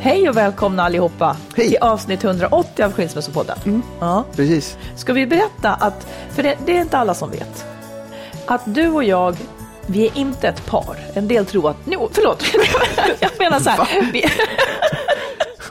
Hej 0.00 0.28
och 0.28 0.36
välkomna 0.36 0.82
allihopa 0.82 1.36
Hej. 1.56 1.68
till 1.68 1.78
avsnitt 1.80 2.24
180 2.24 2.84
av 2.84 2.92
Skilsmässopodden. 2.92 3.82
Ja. 4.00 4.24
Precis. 4.36 4.76
Ska 4.96 5.12
vi 5.12 5.26
berätta 5.26 5.70
att, 5.74 6.06
för 6.30 6.42
det, 6.42 6.56
det 6.66 6.76
är 6.76 6.80
inte 6.80 6.98
alla 6.98 7.14
som 7.14 7.30
vet, 7.30 7.64
att 8.46 8.62
du 8.64 8.88
och 8.88 9.04
jag, 9.04 9.36
vi 9.86 10.06
är 10.06 10.18
inte 10.18 10.48
ett 10.48 10.66
par. 10.66 10.96
En 11.14 11.28
del 11.28 11.46
tror 11.46 11.70
att, 11.70 11.86
no, 11.86 12.08
förlåt, 12.12 12.44
jag 13.20 13.30
menar 13.38 13.58
så 13.60 13.70
här. 13.70 14.10
Vi, 14.12 14.24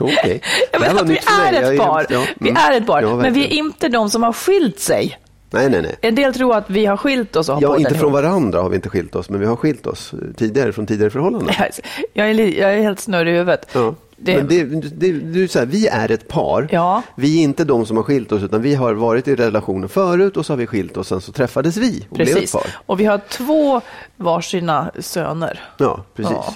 Okej. 0.00 0.42
jag 0.72 0.80
menar 0.80 1.00
att 1.02 1.08
vi 1.08 1.18
är 1.18 1.62
Jag 1.62 1.74
ett 1.74 1.80
par. 1.80 2.06
ja, 2.10 2.22
Vi 2.38 2.50
mm. 2.50 2.62
är 2.68 2.76
ett 2.76 2.86
par, 2.86 3.02
Ja, 3.02 3.16
men 3.16 3.32
vi 3.34 3.44
är 3.44 3.52
inte 3.52 3.88
de 3.88 4.10
som 4.10 4.22
har 4.22 4.32
skilt 4.32 4.80
sig. 4.80 5.18
Nej, 5.50 5.70
nej, 5.70 5.82
nej. 5.82 5.96
En 6.00 6.14
del 6.14 6.34
tror 6.34 6.56
att 6.56 6.70
vi 6.70 6.86
har 6.86 6.96
skilt 6.96 7.36
oss 7.36 7.48
och 7.48 7.54
har 7.54 7.62
Ja, 7.62 7.76
inte 7.78 7.90
från 7.94 8.00
ihop. 8.00 8.12
varandra 8.12 8.62
har 8.62 8.68
vi 8.68 8.76
inte 8.76 8.88
skilt 8.88 9.14
oss, 9.14 9.30
men 9.30 9.40
vi 9.40 9.46
har 9.46 9.56
skilt 9.56 9.86
oss 9.86 10.14
tidigare 10.36 10.72
från 10.72 10.86
tidigare 10.86 11.10
förhållanden. 11.10 11.54
Jag 12.12 12.30
är, 12.30 12.34
jag 12.60 12.74
är 12.74 12.80
helt 12.80 13.00
snurrig 13.00 13.34
i 13.34 13.36
huvudet. 13.38 13.68
Ja. 13.72 13.94
Det- 14.18 14.36
Men 14.36 14.46
det, 14.48 14.64
det, 14.64 15.12
du 15.12 15.48
här, 15.54 15.66
vi 15.66 15.86
är 15.86 16.10
ett 16.10 16.28
par. 16.28 16.68
Ja. 16.72 17.02
Vi 17.16 17.38
är 17.38 17.42
inte 17.42 17.64
de 17.64 17.86
som 17.86 17.96
har 17.96 18.04
skilt 18.04 18.32
oss, 18.32 18.42
utan 18.42 18.62
vi 18.62 18.74
har 18.74 18.94
varit 18.94 19.28
i 19.28 19.34
relationer 19.36 19.88
förut 19.88 20.36
och 20.36 20.46
så 20.46 20.52
har 20.52 20.58
vi 20.58 20.66
skilt 20.66 20.96
oss, 20.96 21.08
sen 21.08 21.20
så 21.20 21.32
träffades 21.32 21.76
vi 21.76 22.06
och 22.10 22.16
blev 22.16 22.28
ett 22.28 22.34
Precis. 22.34 22.52
par. 22.52 22.66
Och 22.86 23.00
vi 23.00 23.04
har 23.04 23.20
två 23.30 23.80
varsina 24.16 24.90
söner. 25.00 25.60
Ja, 25.78 26.04
precis. 26.14 26.32
Ja. 26.32 26.54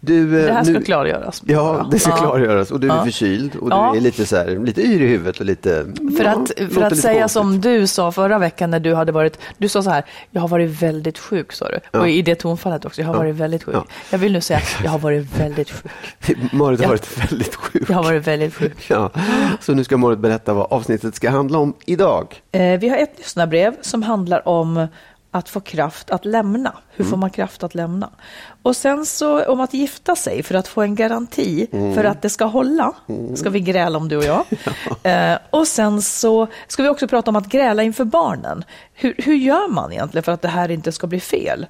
Du, 0.00 0.40
eh, 0.40 0.46
Det 0.46 0.52
här 0.52 0.64
ska 0.64 0.72
nu, 0.72 0.82
klargöras. 0.82 1.42
Ja, 1.46 1.88
det 1.90 1.98
ska 1.98 2.10
Ja. 2.10 2.16
klargöras. 2.16 2.70
Och 2.70 2.80
du 2.80 2.90
är 2.90 2.96
Ja. 2.96 3.04
förkyld 3.04 3.56
och 3.56 3.68
Ja. 3.70 3.90
du 3.92 3.98
är 3.98 4.02
lite, 4.02 4.26
så 4.26 4.36
här, 4.36 4.46
lite 4.64 4.82
yr 4.82 5.02
i 5.02 5.06
huvudet 5.06 5.40
och 5.40 5.46
lite... 5.46 5.86
För 6.18 6.24
ja, 6.24 6.30
att, 6.30 6.52
för 6.74 6.82
att 6.82 6.90
lite 6.92 7.02
säga 7.02 7.20
konstigt. 7.20 7.32
som 7.32 7.60
du 7.60 7.86
sa 7.86 8.12
förra 8.12 8.38
veckan 8.38 8.70
när 8.70 8.80
du 8.80 8.94
hade 8.94 9.12
varit, 9.12 9.38
du 9.58 9.68
sa 9.68 9.82
så 9.82 9.90
här, 9.90 10.04
jag 10.30 10.40
har 10.40 10.48
varit 10.48 10.82
väldigt 10.82 11.18
sjuk 11.18 11.52
sa 11.52 11.68
du. 11.68 11.78
Ja. 11.92 12.00
Och 12.00 12.08
i 12.08 12.22
det 12.22 12.34
tonfallet 12.34 12.84
också, 12.84 13.00
jag 13.00 13.08
har 13.08 13.14
Ja. 13.14 13.18
varit 13.18 13.34
väldigt 13.36 13.64
sjuk. 13.64 13.74
Ja. 13.74 13.84
Jag 14.10 14.18
vill 14.18 14.32
nu 14.32 14.40
säga, 14.40 14.60
jag 14.84 14.90
har 14.90 14.98
varit 14.98 15.40
väldigt 15.40 15.70
sjuk. 15.70 15.92
Marit 16.52 16.78
har 16.80 16.84
Ja. 16.86 16.88
varit 16.90 17.18
väldigt 17.30 17.54
sjuk. 17.54 17.84
Jag 17.90 17.96
har 17.96 18.02
varit 18.02 18.26
väldigt 18.26 18.54
sjuk. 18.54 18.86
Ja. 18.90 19.10
Så 19.60 19.74
nu 19.74 19.84
ska 19.84 19.96
Marit 19.96 20.18
berätta 20.18 20.52
vad 20.54 20.66
avsnittet 20.72 21.14
ska 21.14 21.30
handla 21.30 21.58
om 21.58 21.74
idag. 21.86 22.34
Eh, 22.52 22.78
vi 22.80 22.88
har 22.88 22.96
ett 22.96 23.14
lyssnarbrev 23.16 23.74
som 23.80 24.02
handlar 24.02 24.48
om 24.48 24.86
att 25.30 25.48
få 25.48 25.60
kraft 25.60 26.10
att 26.10 26.24
lämna. 26.24 26.72
Hur 26.90 27.04
Mm. 27.04 27.10
får 27.10 27.16
man 27.16 27.30
kraft 27.30 27.62
att 27.62 27.74
lämna? 27.74 28.10
Och 28.62 28.76
sen 28.76 29.06
så 29.06 29.44
om 29.44 29.60
att 29.60 29.74
gifta 29.74 30.16
sig 30.16 30.42
för 30.42 30.54
att 30.54 30.68
få 30.68 30.82
en 30.82 30.94
garanti 30.94 31.66
Mm. 31.72 31.94
för 31.94 32.04
att 32.04 32.22
det 32.22 32.30
ska 32.30 32.44
hålla. 32.44 32.92
Ska 33.34 33.50
vi 33.50 33.60
gräla 33.60 33.98
om 33.98 34.08
du 34.08 34.16
och 34.16 34.24
jag. 34.24 34.44
eh, 35.02 35.38
och 35.50 35.66
sen 35.68 36.02
så 36.02 36.46
ska 36.66 36.82
vi 36.82 36.88
också 36.88 37.08
prata 37.08 37.30
om 37.30 37.36
att 37.36 37.46
gräla 37.48 37.82
inför 37.82 38.04
barnen. 38.04 38.64
Hur, 38.94 39.14
hur 39.18 39.34
gör 39.34 39.68
man 39.68 39.92
egentligen 39.92 40.22
för 40.22 40.32
att 40.32 40.42
det 40.42 40.48
här 40.48 40.70
inte 40.70 40.92
ska 40.92 41.06
bli 41.06 41.20
fel? 41.20 41.66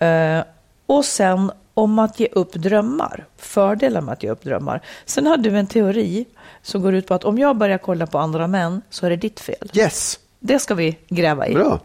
Eh, 0.00 0.40
och 0.86 1.04
sen 1.04 1.52
om 1.74 1.98
att 1.98 2.20
ge 2.20 2.28
upp 2.32 2.52
drömmar. 2.52 3.26
Fördelar 3.36 4.00
med 4.00 4.12
att 4.12 4.22
ge 4.22 4.30
upp 4.30 4.42
drömmar. 4.42 4.80
Sen 5.06 5.26
har 5.26 5.36
du 5.36 5.58
en 5.58 5.66
teori 5.66 6.24
som 6.62 6.82
går 6.82 6.94
ut 6.94 7.06
på 7.06 7.14
att 7.14 7.24
om 7.24 7.38
jag 7.38 7.56
börjar 7.56 7.78
kolla 7.78 8.06
på 8.06 8.18
andra 8.18 8.46
män 8.46 8.82
så 8.90 9.06
är 9.06 9.10
det 9.10 9.16
ditt 9.16 9.40
fel. 9.40 9.70
Yes, 9.72 10.18
Det 10.40 10.58
ska 10.58 10.74
vi 10.74 10.98
gräva 11.08 11.46
i. 11.48 11.54
bra. 11.54 11.80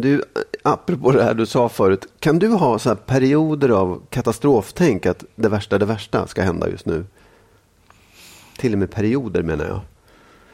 Du, 0.00 0.14
eh, 0.14 0.20
apropå 0.62 1.12
det 1.12 1.22
här 1.22 1.34
du 1.34 1.46
sa 1.46 1.68
förut, 1.68 2.06
kan 2.18 2.38
du 2.38 2.48
ha 2.48 2.78
så 2.78 2.88
här 2.88 2.96
perioder 2.96 3.68
av 3.68 4.02
katastroftänk 4.10 5.06
att 5.06 5.24
det 5.34 5.48
värsta, 5.48 5.78
det 5.78 5.86
värsta 5.86 6.26
ska 6.26 6.42
hända 6.42 6.68
just 6.68 6.86
nu? 6.86 7.04
Till 8.56 8.72
och 8.72 8.78
med 8.78 8.90
perioder 8.90 9.42
menar 9.42 9.64
jag. 9.64 9.80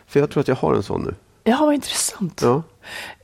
För 0.07 0.21
jag 0.21 0.31
tror 0.31 0.41
att 0.41 0.49
jag 0.49 0.57
har 0.57 0.75
en 0.75 0.83
sån 0.83 1.03
nu. 1.03 1.15
Ja, 1.49 1.57
vad 1.61 1.75
intressant. 1.75 2.41
Ja. 2.45 2.63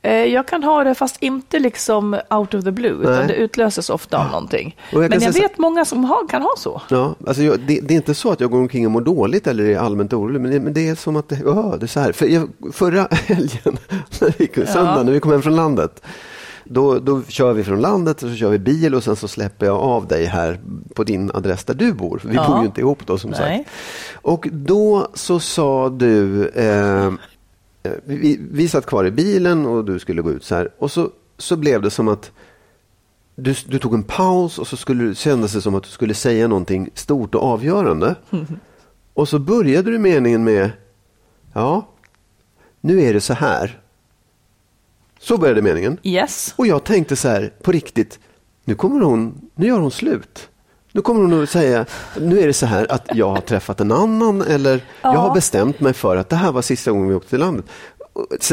Eh, 0.01 0.11
Jag 0.13 0.47
kan 0.47 0.63
ha 0.63 0.83
det 0.83 0.95
fast 0.95 1.17
inte 1.23 1.59
liksom 1.59 2.13
out 2.29 2.53
of 2.53 2.63
the 2.63 2.71
blue, 2.71 3.01
utan 3.01 3.13
Nej. 3.13 3.27
det 3.27 3.33
utlöses 3.35 3.89
ofta 3.89 4.17
av 4.17 4.25
någonting. 4.25 4.75
Jag 4.91 4.99
Men 4.99 5.11
jag 5.11 5.21
säga 5.21 5.31
så- 5.33 5.39
vet 5.41 5.57
många 5.57 5.85
som 5.85 6.03
har, 6.03 6.27
kan 6.27 6.41
ha 6.41 6.53
så. 6.57 6.81
Ja, 6.89 7.15
alltså 7.27 7.43
jag, 7.43 7.59
det, 7.59 7.79
det 7.81 7.93
är 7.93 7.95
inte 7.95 8.13
så 8.13 8.31
att 8.31 8.39
jag 8.39 8.51
går 8.51 8.59
omkring 8.59 8.85
och 8.85 8.91
mår 8.91 9.01
dåligt 9.01 9.47
eller 9.47 9.63
är 9.65 9.77
allmänt 9.77 10.13
orolig, 10.13 10.41
men 10.41 10.51
det, 10.51 10.59
men 10.59 10.73
det 10.73 10.89
är 10.89 10.95
som 10.95 11.15
att 11.15 11.29
det, 11.29 11.39
ja, 11.45 11.75
det 11.79 11.85
är 11.85 11.87
så 11.87 11.99
här. 11.99 12.11
För 12.11 12.25
jag, 12.25 12.49
förra 12.73 13.07
helgen, 13.11 13.77
när 14.21 14.33
vi, 14.37 14.65
söndag, 14.65 15.03
när 15.03 15.11
vi 15.11 15.19
kom 15.19 15.31
hem 15.31 15.41
från 15.41 15.55
landet, 15.55 16.01
då, 16.65 16.99
då 16.99 17.21
kör 17.27 17.53
vi 17.53 17.63
från 17.63 17.81
landet 17.81 18.23
och 18.23 18.29
så 18.29 18.35
kör 18.35 18.49
vi 18.49 18.59
bil 18.59 18.95
och 18.95 19.03
sen 19.03 19.15
så 19.15 19.27
släpper 19.27 19.65
jag 19.65 19.75
av 19.79 20.07
dig 20.07 20.25
här 20.25 20.59
på 20.95 21.03
din 21.03 21.31
adress 21.33 21.63
där 21.63 21.73
du 21.73 21.93
bor. 21.93 22.21
Vi 22.25 22.35
Ja. 22.35 22.47
bor 22.47 22.59
ju 22.59 22.65
inte 22.65 22.81
ihop 22.81 23.05
då 23.05 23.17
som 23.17 23.29
Nej. 23.31 23.39
sagt. 23.39 23.69
Och 24.13 24.47
då 24.51 25.07
så 25.13 25.39
sa 25.39 25.89
du, 25.89 26.47
eh, 26.47 27.11
vi, 28.03 28.37
vi 28.51 28.67
satt 28.67 28.85
kvar 28.85 29.05
i 29.05 29.11
bilen 29.11 29.65
och 29.65 29.85
du 29.85 29.99
skulle 29.99 30.21
gå 30.21 30.31
ut 30.31 30.43
så 30.43 30.55
här. 30.55 30.71
Och 30.77 30.91
så, 30.91 31.09
så 31.37 31.55
blev 31.55 31.81
det 31.81 31.89
som 31.89 32.07
att 32.07 32.31
du, 33.35 33.55
du 33.67 33.79
tog 33.79 33.93
en 33.93 34.03
paus 34.03 34.59
och 34.59 34.67
så 34.67 34.77
skulle, 34.77 35.15
kändes 35.15 35.53
det 35.53 35.61
som 35.61 35.75
att 35.75 35.83
du 35.83 35.89
skulle 35.89 36.13
säga 36.13 36.47
någonting 36.47 36.89
stort 36.93 37.35
och 37.35 37.43
avgörande. 37.43 38.15
Och 39.13 39.29
så 39.29 39.39
började 39.39 39.91
du 39.91 39.99
meningen 39.99 40.43
med, 40.43 40.71
ja, 41.53 41.89
nu 42.81 43.01
är 43.01 43.13
det 43.13 43.21
så 43.21 43.33
här. 43.33 43.81
Så 45.19 45.37
började 45.37 45.61
meningen. 45.61 45.97
Yes. 46.03 46.53
Och 46.57 46.67
jag 46.67 46.83
tänkte 46.83 47.15
så 47.15 47.27
här, 47.27 47.53
på 47.61 47.71
riktigt, 47.71 48.19
nu 48.63 48.75
kommer 48.75 49.01
hon, 49.01 49.49
nu 49.55 49.67
gör 49.67 49.79
hon 49.79 49.91
slut. 49.91 50.49
Nu 50.95 51.01
kommer 51.01 51.21
hon 51.21 51.43
att 51.43 51.49
säga, 51.49 51.85
nu 52.19 52.39
är 52.39 52.47
det 52.47 52.53
så 52.53 52.65
här 52.65 52.91
att 52.91 53.05
jag 53.13 53.29
har 53.29 53.41
träffat 53.41 53.79
en 53.81 53.91
annan 53.91 54.41
eller 54.41 54.81
jag 55.01 55.09
har 55.09 55.33
bestämt 55.33 55.79
mig 55.79 55.93
för 55.93 56.15
att 56.17 56.29
det 56.29 56.35
här 56.35 56.51
var 56.51 56.61
sista 56.61 56.91
gången 56.91 57.07
vi 57.09 57.15
åkte 57.15 57.29
till 57.29 57.39
landet. 57.39 57.65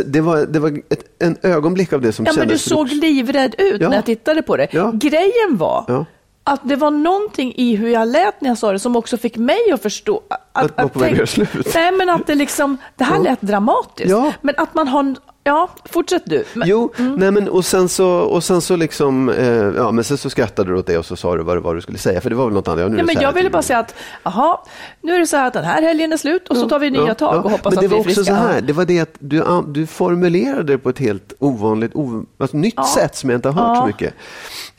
Det 0.06 0.20
var, 0.20 0.46
det 0.46 0.58
var 0.58 0.68
ett, 0.88 1.04
en 1.18 1.36
ögonblick 1.42 1.92
av 1.92 2.00
det 2.00 2.12
som 2.12 2.24
Ja, 2.24 2.32
men 2.32 2.48
du 2.48 2.52
kändes... 2.58 2.64
såg 2.68 2.88
livrädd 2.92 3.54
ut 3.58 3.80
Ja. 3.80 3.88
när 3.88 3.96
jag 3.96 4.04
tittade 4.06 4.42
på 4.42 4.56
det. 4.56 4.68
Ja. 4.70 4.90
Grejen 4.94 5.56
var 5.56 5.84
Ja. 5.88 6.04
Att 6.44 6.60
det 6.64 6.76
var 6.76 6.90
någonting 6.90 7.54
i 7.56 7.76
hur 7.76 7.88
jag 7.88 8.08
lät 8.08 8.40
när 8.40 8.48
jag 8.48 8.58
sa 8.58 8.72
det 8.72 8.78
som 8.78 8.96
också 8.96 9.16
fick 9.16 9.36
mig 9.36 9.70
att 9.72 9.82
förstå. 9.82 10.20
Att, 10.28 10.64
Att 10.64 10.76
vara 10.78 10.88
på 10.88 10.98
väg 10.98 11.10
att 11.12 11.16
göra 11.18 11.26
slut. 11.26 11.74
Nej, 11.74 11.92
men 11.92 12.08
att 12.08 12.26
det 12.26 12.34
liksom, 12.34 12.76
det 12.96 13.04
här 13.04 13.16
Ja. 13.16 13.22
lät 13.22 13.40
dramatiskt. 13.40 14.10
Ja. 14.10 14.32
Men 14.40 14.54
att 14.58 14.74
man 14.74 14.88
har, 14.88 15.14
ja, 15.44 15.68
fortsätt 15.84 16.22
du. 16.26 16.44
Men, 16.54 16.68
Jo, 16.68 16.92
nej 16.96 17.30
men 17.30 17.48
och 17.48 17.64
sen 17.64 17.88
så, 17.88 18.08
och 18.08 18.44
sen 18.44 18.60
så 18.60 18.76
liksom, 18.76 19.28
eh, 19.28 19.46
ja 19.76 19.90
men 19.92 20.04
sen 20.04 20.18
så 20.18 20.30
skrattade 20.30 20.70
du 20.72 20.78
åt 20.78 20.86
det 20.86 20.98
och 20.98 21.06
så 21.06 21.16
sa 21.16 21.36
du 21.36 21.42
vad, 21.42 21.56
det 21.56 21.60
var 21.60 21.74
du 21.74 21.80
skulle 21.80 21.98
säga, 21.98 22.20
för 22.20 22.30
det 22.30 22.36
var 22.36 22.44
väl 22.44 22.54
något 22.54 22.68
annat. 22.68 22.80
Ja, 22.80 22.88
nu 22.88 22.96
Nej, 22.96 23.06
det 23.06 23.14
men 23.14 23.22
jag 23.22 23.32
ville 23.32 23.50
bara 23.50 23.62
säga 23.62 23.78
att, 23.78 23.94
jaha, 24.22 24.58
nu 25.00 25.14
är 25.14 25.18
det 25.18 25.26
så 25.26 25.36
här 25.36 25.46
att 25.46 25.52
den 25.52 25.64
här 25.64 25.82
helgen 25.82 26.12
är 26.12 26.16
slut 26.16 26.48
och 26.48 26.56
så 26.56 26.68
tar 26.68 26.78
vi 26.78 26.90
nya 26.90 27.06
Ja, 27.06 27.14
tag 27.14 27.44
och 27.44 27.50
hoppas 27.50 27.64
Men 27.64 27.78
att 27.78 27.80
det 27.80 27.88
vi 27.88 27.94
var 27.94 27.96
är 27.96 28.00
också 28.00 28.14
friska. 28.14 28.24
så 28.36 28.40
här, 28.40 28.60
det 28.60 28.72
var 28.72 28.84
det 28.84 29.00
att 29.00 29.14
du, 29.18 29.44
du 29.66 29.86
formulerade 29.86 30.72
det 30.72 30.78
på 30.78 30.88
ett 30.90 30.98
helt 30.98 31.32
ovanligt, 31.38 31.94
o, 31.94 32.24
alltså 32.38 32.56
nytt 32.56 32.86
sätt 32.94 33.16
som 33.16 33.30
jag 33.30 33.38
inte 33.38 33.48
har 33.48 33.66
hört 33.66 33.78
så 33.78 33.86
mycket. 33.86 34.14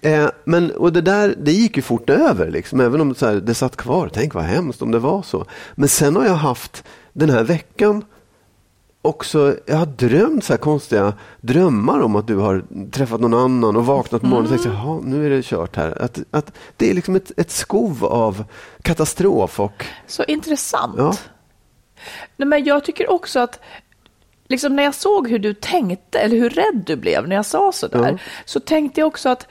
Eh, 0.01 0.29
men, 0.43 0.71
och 0.71 0.93
det 0.93 1.01
där, 1.01 1.35
det 1.37 1.51
gick 1.51 1.75
ju 1.77 1.81
fort 1.81 2.09
över, 2.09 2.51
liksom, 2.51 2.79
även 2.79 3.01
om 3.01 3.15
så 3.15 3.25
här, 3.25 3.35
det 3.35 3.53
satt 3.53 3.75
kvar. 3.75 4.09
Tänk 4.13 4.33
vad 4.33 4.43
hemskt 4.43 4.81
om 4.81 4.91
det 4.91 4.99
var 4.99 5.21
så. 5.21 5.45
Men 5.75 5.89
sen 5.89 6.15
har 6.15 6.25
jag 6.25 6.33
haft 6.33 6.83
den 7.13 7.29
här 7.29 7.43
veckan 7.43 8.03
också, 9.01 9.55
jag 9.65 9.75
har 9.77 9.85
drömt 9.85 10.43
så 10.43 10.53
här 10.53 10.57
konstiga 10.57 11.13
drömmar 11.41 11.99
om 11.99 12.15
att 12.15 12.27
du 12.27 12.35
har 12.35 12.63
träffat 12.91 13.21
någon 13.21 13.33
annan 13.33 13.75
och 13.75 13.85
vaknat 13.85 14.21
på 14.21 14.27
morgonen 14.27 14.53
och 14.53 14.63
tänkt, 14.63 14.77
jaha, 14.77 14.99
nu 15.03 15.25
är 15.25 15.29
det 15.29 15.45
kört 15.45 15.75
här. 15.75 16.01
Att, 16.01 16.19
att 16.31 16.51
det 16.77 16.89
är 16.89 16.93
liksom 16.93 17.15
ett, 17.15 17.31
ett 17.37 17.51
skov 17.51 18.05
av 18.05 18.43
katastrof 18.81 19.59
och... 19.59 19.85
Så 20.07 20.23
intressant. 20.23 20.95
Ja. 20.97 21.15
Nej, 22.37 22.47
men 22.47 22.63
jag 22.63 22.83
tycker 22.83 23.09
också 23.11 23.39
att 23.39 23.59
liksom 24.47 24.75
när 24.75 24.83
jag 24.83 24.95
såg 24.95 25.29
hur 25.29 25.39
du 25.39 25.53
tänkte 25.53 26.19
eller 26.19 26.37
hur 26.37 26.49
rädd 26.49 26.83
du 26.85 26.95
blev 26.95 27.27
när 27.27 27.35
jag 27.35 27.45
sa 27.45 27.71
så 27.71 27.87
där, 27.87 28.11
Ja. 28.11 28.17
så 28.45 28.59
tänkte 28.59 29.01
jag 29.01 29.07
också 29.07 29.29
att 29.29 29.47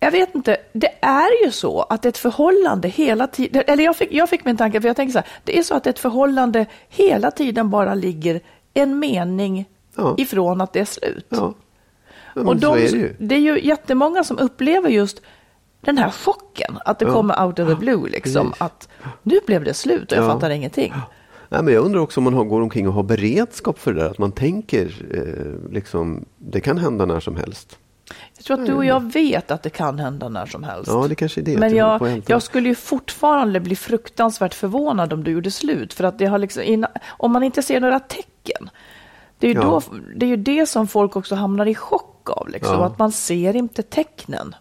jag 0.00 0.10
vet 0.10 0.34
inte, 0.34 0.56
det 0.72 0.90
är 1.00 1.44
ju 1.44 1.50
så 1.50 1.80
att 1.82 2.04
ett 2.04 2.18
förhållande 2.18 2.88
hela 2.88 3.26
tiden, 3.26 3.62
eller 3.66 3.84
jag 3.84 3.96
fick, 3.96 4.12
jag 4.12 4.28
fick 4.28 4.44
min 4.44 4.56
tanke, 4.56 4.80
för 4.80 4.88
jag 4.88 4.96
tänkte 4.96 5.12
så 5.12 5.18
här, 5.18 5.28
det 5.44 5.58
är 5.58 5.62
så 5.62 5.74
att 5.74 5.86
ett 5.86 5.98
förhållande 5.98 6.66
hela 6.88 7.30
tiden 7.30 7.70
bara 7.70 7.94
ligger 7.94 8.40
en 8.74 8.98
mening 8.98 9.64
Ja. 9.96 10.14
ifrån 10.18 10.60
att 10.60 10.72
det 10.72 10.80
är 10.80 10.84
slut. 10.84 11.26
Ja, 11.28 11.54
Och 12.34 12.56
de, 12.56 12.74
är 12.74 12.78
det 12.80 12.86
ju. 12.88 13.14
det 13.18 13.34
är 13.34 13.38
ju 13.40 13.60
jättemånga 13.66 14.24
som 14.24 14.38
upplever 14.38 14.88
just 14.90 15.22
den 15.80 15.98
här 15.98 16.10
chocken, 16.10 16.78
att 16.84 16.98
det 16.98 17.04
Ja. 17.04 17.12
kommer 17.12 17.44
out 17.46 17.58
of 17.58 17.68
the 17.68 17.74
blue, 17.74 18.08
liksom, 18.10 18.46
precis. 18.46 18.62
att 18.62 18.88
nu 19.22 19.40
blev 19.46 19.64
det 19.64 19.74
slut 19.74 20.12
och 20.12 20.18
jag 20.18 20.24
Ja. 20.24 20.28
fattar 20.32 20.50
ingenting. 20.50 20.92
Nej, 21.48 21.62
men 21.62 21.74
jag 21.74 21.84
undrar 21.84 22.00
också 22.00 22.20
om 22.20 22.24
man 22.24 22.34
har, 22.34 22.44
går 22.44 22.60
omkring 22.60 22.88
och 22.88 22.94
har 22.94 23.02
beredskap 23.02 23.78
för 23.78 23.92
det 23.94 24.00
där. 24.02 24.10
Att 24.10 24.18
man 24.18 24.32
tänker, 24.32 24.84
eh, 25.14 25.72
liksom, 25.72 26.24
det 26.38 26.60
kan 26.60 26.78
hända 26.78 27.06
när 27.06 27.20
som 27.20 27.36
helst. 27.36 27.78
Jag 28.36 28.44
tror 28.44 28.60
att 28.60 28.66
du 28.66 28.72
och 28.74 28.84
jag 28.84 29.12
vet 29.12 29.50
att 29.50 29.62
det 29.62 29.70
kan 29.70 29.98
hända 29.98 30.28
när 30.28 30.46
som 30.46 30.64
helst. 30.64 30.90
Ja, 30.92 31.06
det 31.08 31.14
kanske 31.14 31.40
är 31.40 31.44
det. 31.44 31.58
Men 31.58 31.74
jag, 31.76 32.22
jag 32.26 32.42
skulle 32.42 32.68
ju 32.68 32.74
fortfarande 32.74 33.60
bli 33.60 33.76
fruktansvärt 33.76 34.54
förvånad 34.54 35.12
om 35.12 35.24
du 35.24 35.30
gjorde 35.30 35.50
slut. 35.50 35.94
För 35.94 36.04
att 36.04 36.18
det 36.18 36.26
har 36.26 36.38
liksom, 36.38 36.62
inna- 36.62 36.90
om 37.08 37.32
man 37.32 37.42
inte 37.42 37.62
ser 37.62 37.80
några 37.80 38.00
tecken. 38.00 38.70
Det 39.38 39.46
är 39.46 39.54
ju, 39.54 39.60
Ja. 39.60 39.62
då, 39.64 39.82
det 40.16 40.26
är 40.26 40.30
ju 40.30 40.36
det 40.36 40.66
som 40.66 40.86
folk 40.88 41.16
också 41.16 41.34
hamnar 41.34 41.66
i 41.66 41.74
chock 41.74 42.30
av. 42.30 42.48
Liksom, 42.48 42.74
Ja. 42.74 42.84
Att 42.86 42.98
man 42.98 43.12
ser 43.12 43.56
inte 43.56 43.82
tecknen. 43.82 44.54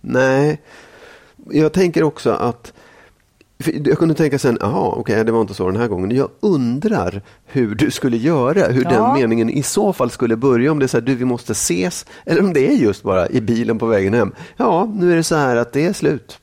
Nej, 0.00 0.62
jag 1.50 1.72
tänker 1.72 2.02
också 2.02 2.30
att 2.30 2.72
jag 3.84 3.98
kunde 3.98 4.14
tänka 4.14 4.38
sen, 4.38 4.58
jaha, 4.60 4.88
okej, 4.96 5.24
det 5.24 5.32
var 5.32 5.40
inte 5.40 5.54
så 5.54 5.66
den 5.70 5.80
här 5.80 5.88
gången. 5.88 6.16
Jag 6.16 6.28
undrar 6.40 7.22
hur 7.44 7.74
du 7.74 7.90
skulle 7.90 8.16
göra, 8.16 8.66
hur 8.66 8.84
Ja. 8.84 8.90
den 8.90 9.14
meningen 9.20 9.50
i 9.50 9.62
så 9.62 9.92
fall 9.92 10.10
skulle 10.10 10.36
börja. 10.36 10.72
Om 10.72 10.78
det 10.78 10.84
är 10.84 10.88
så 10.88 10.96
här, 10.96 11.02
du, 11.04 11.14
vi 11.14 11.24
måste 11.24 11.52
ses, 11.52 12.06
eller 12.26 12.40
om 12.40 12.52
det 12.52 12.68
är 12.68 12.72
just 12.72 13.02
bara 13.02 13.28
i 13.28 13.40
bilen 13.40 13.78
på 13.78 13.86
vägen 13.86 14.14
hem. 14.14 14.32
Ja, 14.56 14.92
nu 14.94 15.12
är 15.12 15.16
det 15.16 15.22
så 15.22 15.34
här 15.36 15.56
att 15.56 15.72
det 15.72 15.86
är 15.86 15.92
slut. 15.92 16.38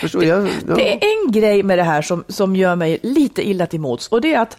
Förstår 0.00 0.24
jag? 0.24 0.48
Ja. 0.68 0.74
Det 0.74 0.92
är 0.92 0.98
en 1.26 1.32
grej 1.32 1.62
med 1.62 1.78
det 1.78 1.82
här 1.82 2.02
som, 2.02 2.24
som 2.28 2.56
gör 2.56 2.76
mig 2.76 2.98
lite 3.02 3.48
illa 3.48 3.66
till 3.66 3.80
mots 3.80 4.08
och 4.08 4.20
det 4.20 4.34
är 4.34 4.40
att 4.40 4.56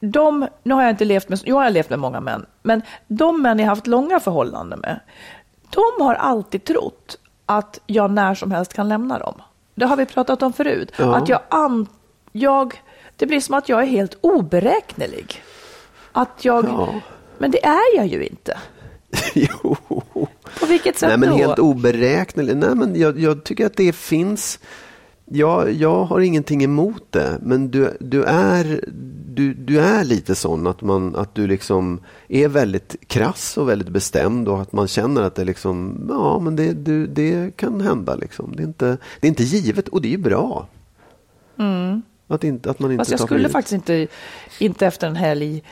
de, 0.00 0.46
nu 0.62 0.74
har 0.74 0.82
jag 0.82 0.90
inte 0.90 1.04
levt 1.04 1.28
med, 1.28 1.40
jag 1.44 1.56
har 1.56 1.70
levt 1.70 1.90
med 1.90 1.98
många 1.98 2.20
män, 2.20 2.46
men 2.62 2.82
de 3.08 3.42
män 3.42 3.58
jag 3.58 3.66
haft 3.66 3.86
långa 3.86 4.20
förhållanden 4.20 4.80
med, 4.80 5.00
de 5.70 6.04
har 6.04 6.14
alltid 6.14 6.64
trott 6.64 7.18
att 7.46 7.80
jag 7.86 8.10
när 8.10 8.34
som 8.34 8.50
helst 8.50 8.72
kan 8.74 8.88
lämna 8.88 9.18
dem. 9.18 9.34
Det 9.80 9.86
har 9.86 9.96
vi 9.96 10.06
pratat 10.06 10.42
om 10.42 10.52
förut. 10.52 10.92
Ja. 10.96 11.16
Att 11.16 11.28
jag, 11.28 11.40
an, 11.48 11.86
jag, 12.32 12.82
det 13.16 13.26
blir 13.26 13.40
som 13.40 13.54
att 13.54 13.68
jag 13.68 13.82
är 13.82 13.86
helt 13.86 14.18
oberäknelig. 14.20 15.42
Att 16.12 16.44
jag, 16.44 16.64
Ja. 16.64 17.00
men 17.38 17.50
det 17.50 17.64
är 17.64 17.96
jag 17.96 18.06
ju 18.06 18.26
inte. 18.26 18.58
jo. 19.34 19.76
På 20.60 20.66
vilket 20.66 20.98
sätt 20.98 21.08
Nej, 21.08 21.18
men 21.18 21.28
då? 21.28 21.36
helt 21.36 21.58
oberäknelig. 21.58 22.56
Nej, 22.56 22.74
men 22.74 23.00
jag, 23.00 23.18
jag 23.18 23.44
tycker 23.44 23.66
att 23.66 23.76
det 23.76 23.92
finns. 23.92 24.58
Jag, 25.32 25.72
jag 25.72 26.04
har 26.04 26.20
ingenting 26.20 26.64
emot 26.64 27.02
det, 27.10 27.38
men 27.42 27.70
du, 27.70 27.96
du, 28.00 28.24
är, 28.24 28.84
du, 29.26 29.54
du 29.54 29.80
är 29.80 30.04
lite 30.04 30.34
sån 30.34 30.66
att, 30.66 30.82
man, 30.82 31.16
att 31.16 31.34
du 31.34 31.46
liksom 31.46 32.00
är 32.28 32.48
väldigt 32.48 32.96
krass 33.06 33.58
och 33.58 33.68
väldigt 33.68 33.88
bestämd 33.88 34.48
och 34.48 34.60
att 34.60 34.72
man 34.72 34.88
känner 34.88 35.22
att 35.22 35.34
det, 35.34 35.44
liksom, 35.44 36.06
ja, 36.08 36.38
men 36.38 36.56
det, 36.56 36.72
du, 36.72 37.06
det 37.06 37.56
kan 37.56 37.80
hända. 37.80 38.14
Liksom. 38.14 38.56
Det, 38.56 38.62
är 38.62 38.66
inte, 38.66 38.96
det 39.20 39.26
är 39.26 39.28
inte 39.28 39.42
givet 39.42 39.88
och 39.88 40.02
det 40.02 40.08
är 40.08 40.12
ju 40.12 40.18
bra. 40.18 40.66
Att, 42.30 42.44
inte, 42.44 42.70
att 42.70 42.78
man 42.78 42.90
inte 42.90 42.94
Mm. 42.94 42.98
Fast 42.98 43.10
jag 43.10 43.20
skulle 43.20 43.48
faktiskt 43.48 43.72
inte, 43.72 44.06
inte 44.58 44.86
efter 44.86 45.06
en 45.06 45.16
helg 45.16 45.62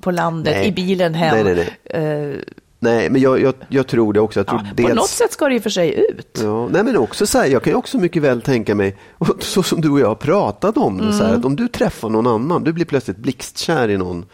på 0.00 0.10
landet, 0.10 0.54
Nej. 0.56 0.68
i 0.68 0.72
bilen 0.72 1.14
hem. 1.14 1.44
Nej, 1.44 1.54
nej, 1.54 2.30
eh, 2.30 2.38
Nej, 2.82 3.10
men 3.10 3.20
jag, 3.20 3.40
jag, 3.40 3.54
jag 3.68 3.86
tror 3.86 4.12
det 4.12 4.20
också. 4.20 4.40
Jag 4.40 4.46
tror 4.46 4.60
ja, 4.64 4.70
dels... 4.74 4.88
På 4.88 4.94
något 4.94 5.08
sätt 5.08 5.32
ska 5.32 5.48
det 5.48 5.56
och 5.56 5.62
för 5.62 5.70
sig 5.70 6.06
ut. 6.10 6.40
Ja, 6.42 6.68
nej 6.68 6.82
men 6.84 6.96
också 6.96 7.26
så 7.26 7.38
här, 7.38 7.46
jag 7.46 7.62
kan 7.62 7.70
ju 7.72 7.76
också 7.76 7.98
mycket 7.98 8.22
väl 8.22 8.42
tänka 8.42 8.74
mig, 8.74 8.96
så 9.38 9.62
som 9.62 9.80
du 9.80 9.90
och 9.90 10.00
jag 10.00 10.08
har 10.08 10.14
pratat 10.14 10.76
om 10.76 10.98
det, 10.98 11.12
så 11.12 11.18
här, 11.22 11.28
Mm. 11.28 11.40
att 11.40 11.44
om 11.46 11.56
du 11.56 11.68
träffar 11.68 12.08
någon 12.08 12.26
annan, 12.26 12.64
du 12.64 12.72
blir 12.72 12.84
plötsligt 12.84 13.16
blixtkär 13.16 13.88
i 13.88 13.96
någon, 13.96 14.24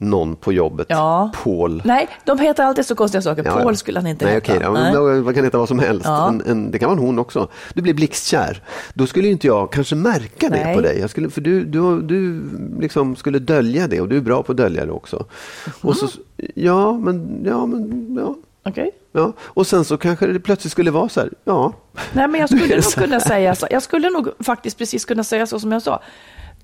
någon 0.00 0.36
på 0.36 0.52
jobbet, 0.52 0.86
Ja. 0.90 1.30
Paul. 1.44 1.82
Nej, 1.84 2.08
de 2.24 2.38
heter 2.38 2.64
alltid 2.64 2.86
så 2.86 2.94
konstiga 2.94 3.22
saker. 3.22 3.44
Ja, 3.44 3.52
Paul 3.52 3.72
ja. 3.72 3.74
skulle 3.74 3.98
han 3.98 4.06
inte 4.06 4.24
Nej, 4.24 4.34
heta. 4.34 4.52
okej, 4.52 4.62
ja, 4.62 4.72
Nej. 4.72 5.22
Man 5.22 5.34
kan 5.34 5.44
heta 5.44 5.58
vad 5.58 5.68
som 5.68 5.78
helst. 5.78 6.06
Ja. 6.06 6.28
En, 6.28 6.42
en, 6.46 6.70
det 6.70 6.78
kan 6.78 6.88
vara 6.88 6.98
en 6.98 7.06
hon 7.06 7.18
också. 7.18 7.48
Du 7.74 7.82
blir 7.82 7.94
blixtkär. 7.94 8.62
Då 8.94 9.06
skulle 9.06 9.28
inte 9.28 9.46
jag 9.46 9.72
kanske 9.72 9.94
märka 9.94 10.48
det 10.48 10.64
Nej. 10.64 10.74
på 10.74 10.80
dig. 10.80 10.98
Jag 11.00 11.10
skulle, 11.10 11.30
för 11.30 11.40
du, 11.40 11.64
du, 11.64 12.02
du 12.02 12.42
liksom 12.80 13.16
skulle 13.16 13.38
dölja 13.38 13.86
det 13.86 14.00
och 14.00 14.08
du 14.08 14.16
är 14.16 14.20
bra 14.20 14.42
på 14.42 14.52
att 14.52 14.58
dölja 14.58 14.86
det 14.86 14.92
också. 14.92 15.26
Och 15.80 15.96
så, 15.96 16.06
ja, 16.54 16.92
men, 16.92 17.42
ja, 17.44 17.66
men, 17.66 18.16
ja. 18.20 18.34
Okej. 18.62 18.90
Ja, 19.12 19.32
och 19.40 19.66
sen 19.66 19.84
så 19.84 19.96
kanske 19.96 20.26
det 20.26 20.40
plötsligt 20.40 20.72
skulle 20.72 20.90
vara 20.90 21.08
så 21.08 21.20
här, 21.20 21.30
ja. 21.44 21.72
Nej, 22.12 22.28
men 22.28 22.40
jag 22.40 22.48
skulle 22.50 22.66
det 22.66 22.76
nog 22.76 22.92
kunna 23.04 23.20
säga 23.20 23.54
så. 23.54 23.66
Jag 23.70 23.82
skulle 23.82 24.10
nog 24.10 24.28
faktiskt 24.40 24.78
precis 24.78 25.04
kunna 25.04 25.24
säga 25.24 25.46
så 25.46 25.60
som 25.60 25.72
jag 25.72 25.82
sa. 25.82 26.02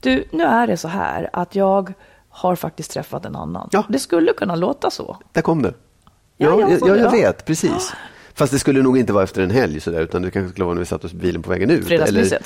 Du, 0.01 0.25
nu 0.33 0.45
är 0.45 0.67
det 0.67 0.77
så 0.77 0.89
här 0.89 1.31
att 1.33 1.55
jag 1.55 1.93
har 2.37 2.57
faktiskt 2.57 2.91
träffat 2.91 3.25
en 3.25 3.37
annan. 3.37 3.69
Ja. 3.73 3.85
Det 3.89 3.99
skulle 3.99 4.33
kunna 4.33 4.55
låta 4.55 4.91
så. 4.91 5.17
Där 5.33 5.43
kom 5.43 5.63
det. 5.63 5.75
Ja, 6.37 6.49
Ja, 6.49 6.61
jag 6.61 6.71
jag, 6.71 6.81
jag, 6.81 6.89
jag 6.89 6.99
ja. 6.99 7.11
vet, 7.11 7.45
precis. 7.45 7.93
Fast 8.35 8.53
det 8.53 8.59
skulle 8.59 8.83
nog 8.83 8.99
inte 8.99 9.13
vara 9.13 9.25
efter 9.25 9.43
en 9.43 9.51
helg 9.51 9.81
så 9.81 9.91
där, 9.91 10.01
utan 10.01 10.23
det 10.23 10.31
kanske 10.31 10.51
skulle 10.51 10.65
vara 10.65 10.75
när 10.75 10.81
vi 10.81 10.87
satt 10.87 11.05
oss 11.05 11.13
i 11.13 11.17
bilen 11.17 11.43
på 11.43 11.51
vägen 11.51 11.71
ut. 11.71 11.91
Eller, 11.91 12.39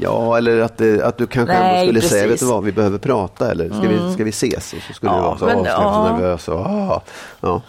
ja, 0.00 0.38
eller 0.38 0.60
att, 0.60 0.76
det, 0.78 1.04
att 1.04 1.18
du 1.18 1.26
kanske 1.26 1.54
Nej, 1.54 1.80
ändå 1.80 2.00
skulle 2.00 2.00
säga, 2.00 2.22
vet 2.22 2.30
precis. 2.30 2.48
du 2.48 2.54
vad, 2.54 2.64
vi 2.64 2.72
behöver 2.72 2.98
prata 2.98 3.50
eller 3.50 3.68
ska, 3.68 3.88
vi, 3.88 4.12
ska 4.14 4.24
vi 4.24 4.30
ses? 4.30 4.72
Och 4.72 4.82
så 4.82 4.92
skulle 4.92 5.12
Ja, 5.12 5.16
du 5.16 5.22
vara 5.22 5.38
så, 5.38 5.44
men, 5.44 5.64
så 5.64 6.02
nervös. 6.12 6.48
Och, 6.48 6.60
ah, 6.60 7.02
ja. 7.40 7.62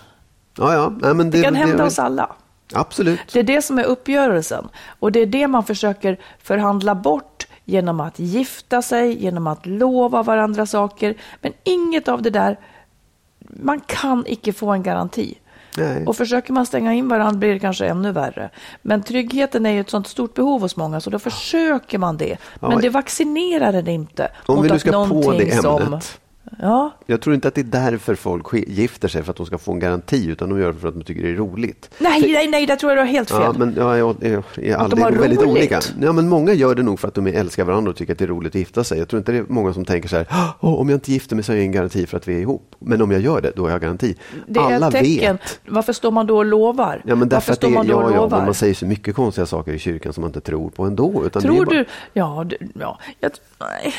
Ja, 0.58 0.74
ja. 0.74 0.94
Nej, 1.02 1.14
men 1.14 1.32
det, 1.32 1.38
Det 1.38 1.44
kan 1.44 1.56
hända 1.56 1.86
oss 1.86 2.00
alla. 2.00 2.30
Absolut. 2.74 3.20
Det 3.34 3.40
är 3.40 3.44
det 3.44 3.62
som 3.62 3.80
är 3.80 3.84
uppgörelsen. 3.84 4.68
Och 5.00 5.12
det 5.12 5.20
är 5.20 5.26
det 5.26 5.48
man 5.48 5.64
försöker 5.64 6.20
förhandla 6.44 6.96
bort 6.96 7.31
genom 7.66 8.00
att 8.00 8.20
gifta 8.20 8.82
sig, 8.82 9.24
genom 9.24 9.48
att 9.48 9.66
lova 9.66 10.24
varandra 10.24 10.66
saker. 10.66 11.16
Men 11.42 11.54
inget 11.64 12.08
av 12.08 12.22
det 12.22 12.30
där, 12.30 12.60
man 13.40 13.80
kan 13.80 14.24
icke 14.28 14.54
få 14.54 14.72
en 14.72 14.84
garanti. 14.84 15.38
Nej. 15.78 16.06
Och 16.06 16.18
försöker 16.18 16.54
man 16.54 16.66
stänga 16.66 16.94
in 16.94 17.08
varandra 17.08 17.40
blir 17.40 17.54
det 17.54 17.60
kanske 17.60 17.86
ännu 17.86 18.12
värre. 18.12 18.50
Men 18.82 19.04
tryggheten 19.04 19.66
är 19.66 19.72
ju 19.72 19.80
ett 19.80 19.90
sånt 19.90 20.08
stort 20.08 20.34
behov 20.34 20.62
hos 20.62 20.76
många 20.76 21.02
så 21.02 21.10
då 21.10 21.20
försöker 21.20 21.98
man 21.98 22.18
det. 22.18 22.38
Men 22.60 22.82
det 22.82 22.90
vaccinerar 22.90 23.72
den 23.72 23.88
inte 23.88 24.32
Om 24.46 24.64
vi 24.64 24.70
nu 24.70 24.80
ska 24.80 25.08
på 25.08 25.32
det 25.32 25.62
som... 25.62 26.00
Ja, 26.60 26.92
Jag 27.06 27.22
tror 27.22 27.36
inte 27.36 27.48
att 27.48 27.56
det 27.56 27.62
är 27.62 27.92
därför 27.92 28.16
folk 28.16 28.46
gifter 28.68 29.08
sig, 29.08 29.24
för 29.24 29.32
att 29.32 29.38
de 29.38 29.46
ska 29.46 29.58
få 29.58 29.72
en 29.72 29.80
garanti, 29.80 30.28
utan 30.30 30.50
de 30.50 30.60
gör 30.60 30.74
det 30.74 30.80
för 30.80 30.88
att 30.88 30.94
de 30.94 31.04
tycker 31.04 31.24
det 31.24 31.30
är 31.30 31.36
roligt. 31.36 31.90
nej, 32.00 32.22
nej, 32.22 32.48
nej, 32.48 32.66
där 32.66 32.76
tror 32.76 32.92
jag 32.92 32.98
du 32.98 33.02
har 33.02 33.08
helt 33.08 33.30
fel. 33.30 33.42
Ja, 33.42 33.54
men 33.58 33.74
ja, 33.78 33.98
jag, 33.98 34.16
jag, 34.22 34.44
jag, 34.56 34.82
Att 34.82 34.90
de 34.90 34.96
det 34.96 35.04
har 35.06 35.12
nog 35.12 35.20
väldigt 35.22 35.40
roligt. 35.40 35.52
olika. 35.52 35.82
Ja, 36.02 36.12
men 36.14 36.30
många 36.30 36.54
gör 36.54 36.76
det 36.76 36.84
nog 36.84 37.00
för 37.00 37.08
att 37.08 37.14
de 37.14 37.28
älskar 37.28 37.64
varandra 37.66 37.90
och 37.92 37.96
tycker 37.98 38.14
att 38.14 38.20
det 38.20 38.26
är 38.26 38.28
roligt 38.28 38.52
att 38.52 38.60
gifta 38.60 38.84
sig. 38.84 39.00
Jag 39.00 39.08
tror 39.10 39.18
inte 39.18 39.32
det 39.32 39.38
är 39.38 39.46
många 39.48 39.74
som 39.74 39.86
tänker 39.86 40.10
så 40.10 40.16
här, 40.16 40.28
"Åh, 40.60 40.74
om 40.80 40.90
jag 40.90 40.96
inte 40.96 41.12
gifter 41.12 41.36
mig 41.36 41.44
så 41.46 41.52
har 41.52 41.56
jag 41.58 41.64
ingen 41.64 41.74
garanti 41.76 42.06
för 42.06 42.18
att 42.18 42.28
vi 42.28 42.36
är 42.36 42.40
ihop. 42.40 42.76
Men 42.80 43.02
om 43.02 43.12
jag 43.12 43.22
gör 43.22 43.42
det, 43.42 43.52
då 43.56 43.64
har 43.64 43.70
jag 43.70 43.82
garanti. 43.82 44.16
Det 44.48 44.60
är 44.60 44.64
Alla 44.76 44.88
ett 44.88 44.94
tecken. 44.94 45.36
vet. 45.42 45.60
Varför 45.68 45.94
står 45.94 46.12
man 46.12 46.28
då 46.28 46.38
och 46.38 46.46
lovar? 46.46 47.02
Ja, 47.06 47.16
men 47.16 47.30
därför 47.30 47.36
Varför 47.36 47.54
att 47.54 47.60
det, 47.62 47.68
står 47.68 47.74
man 47.76 47.88
då 47.88 47.94
ja, 47.94 48.12
ja, 48.16 48.22
lovar? 48.22 48.38
men 48.38 48.46
man 48.46 48.54
säger 48.54 48.74
så 48.74 48.86
mycket 48.86 49.16
konstiga 49.16 49.46
saker 49.46 49.74
i 49.74 49.80
kyrkan 49.80 50.14
som 50.14 50.22
man 50.22 50.30
inte 50.30 50.42
tror 50.42 50.70
på 50.70 50.84
ändå. 50.84 51.24
Det 51.34 51.42
Tror 51.42 51.66
bara... 51.66 51.70
du? 51.76 51.86
Ja, 52.14 52.44
du, 52.50 52.58
ja 52.80 53.00
jag, 53.20 53.32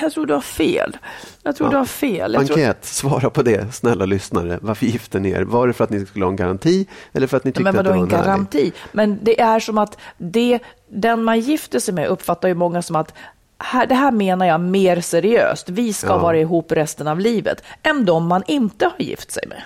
jag 0.03 0.13
tror 0.13 0.27
du 0.27 0.35
har 0.35 0.41
fel. 0.41 0.97
Jag 1.43 1.57
tror 1.57 1.67
Ja. 1.67 1.71
du 1.71 1.77
har 1.77 1.85
fel. 1.85 2.32
Jag 2.39 2.47
tror, 2.47 2.57
Enkät, 2.59 2.85
svara 2.85 3.31
på 3.31 3.43
det, 3.43 3.75
snälla 3.75 4.05
lyssnare. 4.05 4.59
Varför 4.63 4.87
gifte 4.87 5.21
ni 5.21 5.31
er? 5.31 5.43
Var 5.43 5.67
det 5.67 5.73
för 5.73 5.85
att 5.85 5.91
ni 5.91 6.07
skulle 6.07 6.25
ha 6.25 6.31
en 6.31 6.37
garanti 6.37 6.87
eller 7.13 7.27
för 7.27 7.37
att 7.37 7.45
ni 7.45 7.53
tyckte 7.53 7.63
men 7.63 7.79
att 7.79 7.85
det 7.85 7.91
vadå 7.91 8.01
var 8.01 8.07
en 8.07 8.13
en 8.13 8.19
härlig? 8.19 8.27
garanti? 8.27 8.73
Men 8.93 9.19
det 9.23 9.41
är 9.41 9.61
som 9.61 9.79
att 9.79 9.99
det, 10.19 10.59
den 10.89 11.25
man 11.25 11.41
gifter 11.41 11.79
sig 11.79 11.95
med 11.95 12.07
uppfattar 12.09 12.49
ju 12.49 12.55
många 12.55 12.83
som 12.83 12.97
att 12.97 13.15
här, 13.59 13.87
det 13.87 13.95
här 13.95 14.13
menar 14.13 14.47
jag 14.47 14.61
mer 14.61 15.01
seriöst. 15.01 15.69
Vi 15.69 15.93
ska 15.93 16.07
Ja. 16.09 16.19
vara 16.19 16.39
ihop 16.39 16.73
resten 16.73 17.09
av 17.09 17.21
livet. 17.21 17.63
Än 17.83 18.05
de 18.05 18.27
man 18.27 18.43
inte 18.47 18.85
har 18.85 18.95
gift 19.07 19.31
sig 19.33 19.43
med. 19.49 19.63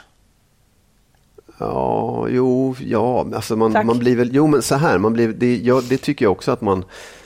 Ja, 1.58 2.26
jo, 2.30 2.74
ja, 2.80 3.26
alltså 3.34 3.56
man, 3.56 3.72
Tack. 3.72 3.86
man 3.86 3.98
blir 3.98 4.16
väl, 4.16 4.30
jo 4.32 4.46
men 4.46 4.62
så 4.62 4.74
här, 4.74 4.98
man 4.98 5.12
blir, 5.12 5.28
det, 5.28 5.56
ja, 5.56 5.82
det 5.88 5.96
tycker 5.98 6.24
jag 6.24 6.32
också 6.32 6.52
att 6.52 6.60
man, 6.60 6.84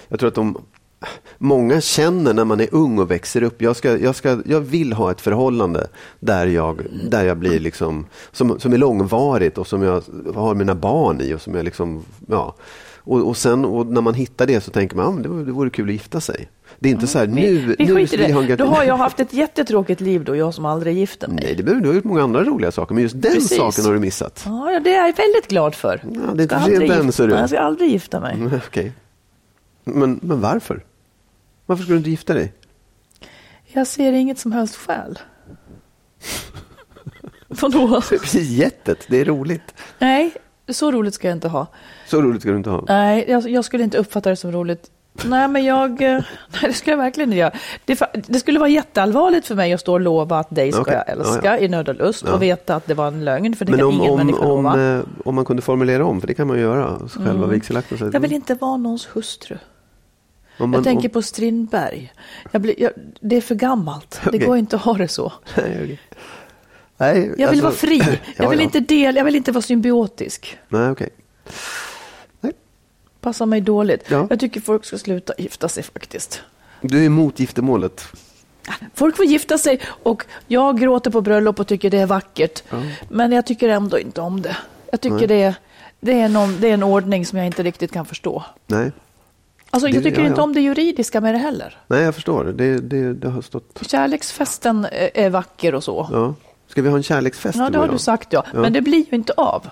jag 0.09 0.19
tror 0.21 0.29
att 0.29 0.35
de, 0.35 0.59
Många 1.39 1.81
känner 1.81 2.35
när 2.35 2.45
man 2.45 2.61
är 2.61 2.69
ung 2.73 2.99
och 2.99 3.11
växer 3.11 3.43
upp, 3.43 3.63
jag, 3.63 3.77
ska, 3.77 3.99
jag, 3.99 4.15
ska, 4.17 4.39
jag 4.47 4.61
vill 4.61 4.93
ha 4.93 5.11
ett 5.11 5.21
förhållande 5.21 5.87
där 6.21 6.47
jag, 6.47 6.83
där 7.11 7.25
jag 7.25 7.37
blir 7.37 7.61
liksom, 7.61 8.07
som, 8.33 8.61
som 8.61 8.73
är 8.73 8.79
långvarigt 8.79 9.59
och 9.59 9.67
som 9.67 9.83
jag 9.83 10.03
har 10.35 10.55
mina 10.55 10.75
barn 10.75 11.21
i. 11.21 11.35
Och 11.35 11.41
som 11.41 11.55
jag 11.55 11.65
liksom, 11.65 12.05
ja. 12.29 12.55
och, 12.97 13.29
och 13.29 13.37
sen 13.37 13.65
och 13.65 13.87
när 13.87 14.01
man 14.01 14.15
hittar 14.15 14.47
det 14.47 14.61
så 14.61 14.71
tänker 14.71 14.97
man 14.97 15.07
att 15.07 15.19
ah, 15.19 15.23
det, 15.23 15.29
vore, 15.29 15.45
det 15.45 15.53
vore 15.53 15.71
kul 15.71 15.89
att 15.89 15.93
gifta 15.93 16.21
sig. 16.21 16.49
Det 16.79 16.89
är 16.89 16.93
inte 16.93 17.07
så 17.07 17.19
här, 17.19 17.27
nu, 17.27 17.41
Vi, 17.41 17.77
vi 17.79 17.85
nu 17.87 17.95
skiter 17.95 18.15
i 18.15 18.21
vill 18.21 18.31
jag 18.31 18.37
ha 18.37 18.43
det. 18.43 18.53
en 18.53 18.59
Då 18.59 18.65
har 18.67 18.85
jag 18.85 18.97
haft 18.97 19.21
ett 19.21 19.33
jättetråkigt 19.33 20.01
liv 20.01 20.25
då, 20.25 20.37
jag 20.37 20.55
som 20.55 20.65
aldrig 20.65 20.97
gifte 20.99 21.29
mig. 21.29 21.45
Nej, 21.45 21.55
det 21.55 21.63
behöver 21.63 21.83
du 21.83 21.89
har 21.89 21.95
gjort 21.95 22.05
många 22.05 22.23
andra 22.23 22.45
roliga 22.45 22.73
saker, 22.73 22.95
men 22.95 23.03
just 23.03 23.23
den 23.23 23.33
Precis. 23.33 23.57
saken 23.59 23.85
har 23.85 23.93
du 23.93 23.99
missat. 23.99 24.43
Ja, 24.47 24.81
det 24.85 24.91
är 24.95 25.07
jag 25.07 25.17
väldigt 25.17 25.49
glad 25.49 25.75
för. 25.75 26.01
Ja, 26.05 26.21
det 26.35 26.43
är 26.43 26.43
inte 26.43 26.55
Jag 26.55 26.63
för 26.65 26.71
ska 26.71 26.71
sent 26.71 26.83
aldrig 26.83 26.91
än, 26.91 27.07
gifta- 27.07 27.13
ser 27.13 27.29
du. 27.29 27.35
Jag 27.35 27.49
ska 27.49 27.59
aldrig 27.61 27.91
gifta 27.91 28.21
mig. 28.21 28.35
Mm, 28.35 28.53
Okej. 28.67 28.93
Men, 29.85 30.21
men 30.23 30.41
varför? 30.41 30.85
Varför 31.71 31.85
ska 31.85 31.93
du 31.93 31.99
inte 31.99 32.11
gifta 32.11 32.35
dig? 32.35 32.53
Jag 33.67 33.87
ser 33.87 34.13
inget 34.13 34.39
som 34.39 34.53
helst 34.53 34.77
skäl. 34.77 35.19
Vadå? 37.49 38.03
Jättet, 38.33 38.99
det 39.09 39.21
är 39.21 39.25
roligt. 39.25 39.75
Nej, 39.99 40.35
så 40.69 40.91
roligt 40.93 41.15
ska 41.15 41.29
jag 41.29 41.37
inte 41.37 41.49
ha. 41.49 41.67
Så 42.07 42.23
roligt 42.23 42.41
ska 42.43 42.51
du 42.51 42.57
inte 42.57 42.71
ha. 42.71 42.85
Nej, 42.89 43.25
jag, 43.29 43.51
jag 43.51 43.65
skulle 43.65 43.85
inte 43.85 43.99
uppfatta 43.99 44.31
det 44.31 44.37
som 44.37 44.53
roligt. 44.53 44.91
Nej, 45.25 45.49
men 45.49 45.65
jag... 45.65 45.91
eh, 46.03 46.09
Nej, 46.53 46.63
det 46.63 46.73
skulle 46.73 46.93
jag 46.93 46.99
verkligen 46.99 47.29
inte 47.31 47.39
göra. 47.39 47.53
Det, 47.85 48.01
det 48.27 48.39
skulle 48.41 48.59
vara 48.59 48.69
jätteallvarligt 48.69 49.47
för 49.47 49.55
mig 49.55 49.73
att 49.73 49.81
stå 49.81 49.93
och 49.93 50.01
lova 50.01 50.39
att 50.39 50.51
dig 50.55 50.73
ska 50.73 50.81
Okej, 50.81 50.95
jag 51.07 51.09
älska 51.09 51.41
ja, 51.45 51.53
ja. 51.57 51.59
i 51.59 51.69
nöd 51.69 51.89
och 51.89 51.95
lust 51.95 52.25
Ja. 52.27 52.33
och 52.35 52.43
veta 52.43 52.75
att 52.77 52.87
det 52.87 52.95
var 52.95 53.09
en 53.09 53.25
lögn, 53.25 53.57
för 53.57 53.65
det 53.65 53.71
Men 53.71 53.79
kan 53.79 53.89
om, 53.89 53.95
ingen 53.95 54.11
om, 54.11 54.17
människa 54.17 54.39
om, 54.45 54.65
lova. 54.65 54.95
eh, 54.97 55.03
om 55.25 55.35
man 55.35 55.45
kunde 55.45 55.63
formulera 55.63 56.05
om, 56.05 56.21
för 56.21 56.27
det 56.29 56.35
kan 56.35 56.47
man 56.47 56.59
göra, 56.61 57.09
så 57.09 57.21
själva 57.23 57.47
vigselakten. 57.47 57.99
Mm. 57.99 58.11
Jag 58.13 58.21
vill 58.21 58.33
inte 58.33 58.55
vara 58.55 58.77
någons 58.77 59.09
hustru. 59.13 59.57
Man, 60.67 60.73
Jag 60.79 60.85
tänker 60.85 61.09
på 61.09 61.23
Strindberg. 61.23 62.13
Jag 62.51 62.63
blir, 62.63 62.75
jag, 62.83 62.93
det 63.21 63.37
är 63.37 63.41
för 63.41 63.55
gammalt. 63.55 64.21
Det 64.25 64.29
Okej. 64.29 64.41
går 64.47 64.57
inte 64.57 64.77
att 64.77 64.83
ha 64.83 64.95
det 64.95 65.09
så. 65.09 65.33
Nej, 65.57 65.81
okej. 65.83 66.01
Nej, 66.97 67.17
Jag 67.17 67.27
vill 67.37 67.43
alltså- 67.49 67.63
vara 67.63 67.73
fri. 67.75 67.99
Jag 68.37 68.45
Ja, 68.47 68.49
vill 68.49 68.59
ja. 68.59 68.65
inte 68.65 68.81
del, 68.81 69.17
jag 69.17 69.25
vill 69.25 69.37
inte 69.37 69.53
vara 69.53 69.63
symbiotisk. 69.63 70.59
Nej, 70.69 70.91
okej. 70.91 71.09
Nej. 72.41 72.53
Passar 73.21 73.47
mig 73.47 73.61
dåligt. 73.61 74.05
Ja. 74.11 74.27
Jag 74.31 74.41
tycker 74.41 74.61
folk 74.61 74.85
ska 74.85 74.99
sluta 74.99 75.33
gifta 75.39 75.69
sig 75.69 75.83
faktiskt. 75.83 76.43
Du 76.81 77.01
är 77.03 77.07
emot 77.07 77.41
giftermålet. 77.41 78.05
Folk 78.95 79.17
får 79.17 79.25
gifta 79.27 79.59
sig 79.59 79.81
och 80.03 80.25
jag 80.47 80.81
gråter 80.81 81.11
på 81.11 81.21
bröllop 81.21 81.61
och 81.61 81.67
tycker 81.67 81.91
det 81.91 81.99
är 81.99 82.07
vackert. 82.07 82.63
Men 83.09 83.33
jag 83.33 83.47
tycker 83.47 83.69
ändå 83.69 83.99
inte 83.99 84.21
om 84.21 84.43
det. 84.43 84.57
Jag 84.91 85.01
tycker 85.01 85.17
Nej. 85.17 85.27
det 85.27 85.43
är, 85.43 85.55
det, 86.01 86.21
är 86.21 86.29
någon, 86.29 86.61
det 86.61 86.69
är 86.69 86.75
en 86.75 86.83
ordning 86.83 87.27
som 87.27 87.39
jag 87.39 87.47
inte 87.47 87.63
riktigt 87.63 87.93
kan 87.93 88.07
förstå. 88.07 88.45
Nej. 88.67 88.93
Alltså, 89.71 89.89
Det- 89.89 89.95
jag 89.95 90.03
tycker 90.05 90.21
ja, 90.21 90.27
inte 90.27 90.41
ja. 90.41 90.45
om 90.45 90.53
det 90.55 90.61
juridiska 90.61 91.21
med 91.21 91.35
det 91.35 91.39
heller. 91.39 91.79
Nej, 91.89 92.03
jag 92.03 92.15
förstår. 92.15 92.45
Det, 92.45 92.79
det, 92.79 93.13
det 93.15 93.29
har 93.29 93.43
stått... 93.43 93.79
Kärleksfesten 93.87 94.87
är, 95.15 95.31
vacker 95.31 95.75
och 95.75 95.85
så. 95.85 96.09
Ja. 96.13 96.35
Ska 96.69 96.83
vi 96.83 96.89
ha 96.89 96.97
en 96.97 97.03
kärleksfest 97.03 97.59
Ja, 97.59 97.71
det 97.71 97.79
har 97.79 97.89
du 97.89 97.99
sagt 97.99 98.33
ja. 98.33 98.45
Ja. 98.55 98.61
Men 98.61 98.73
det 98.73 98.81
blir 98.81 98.99
ju 98.99 99.17
inte 99.17 99.33
av. 99.37 99.67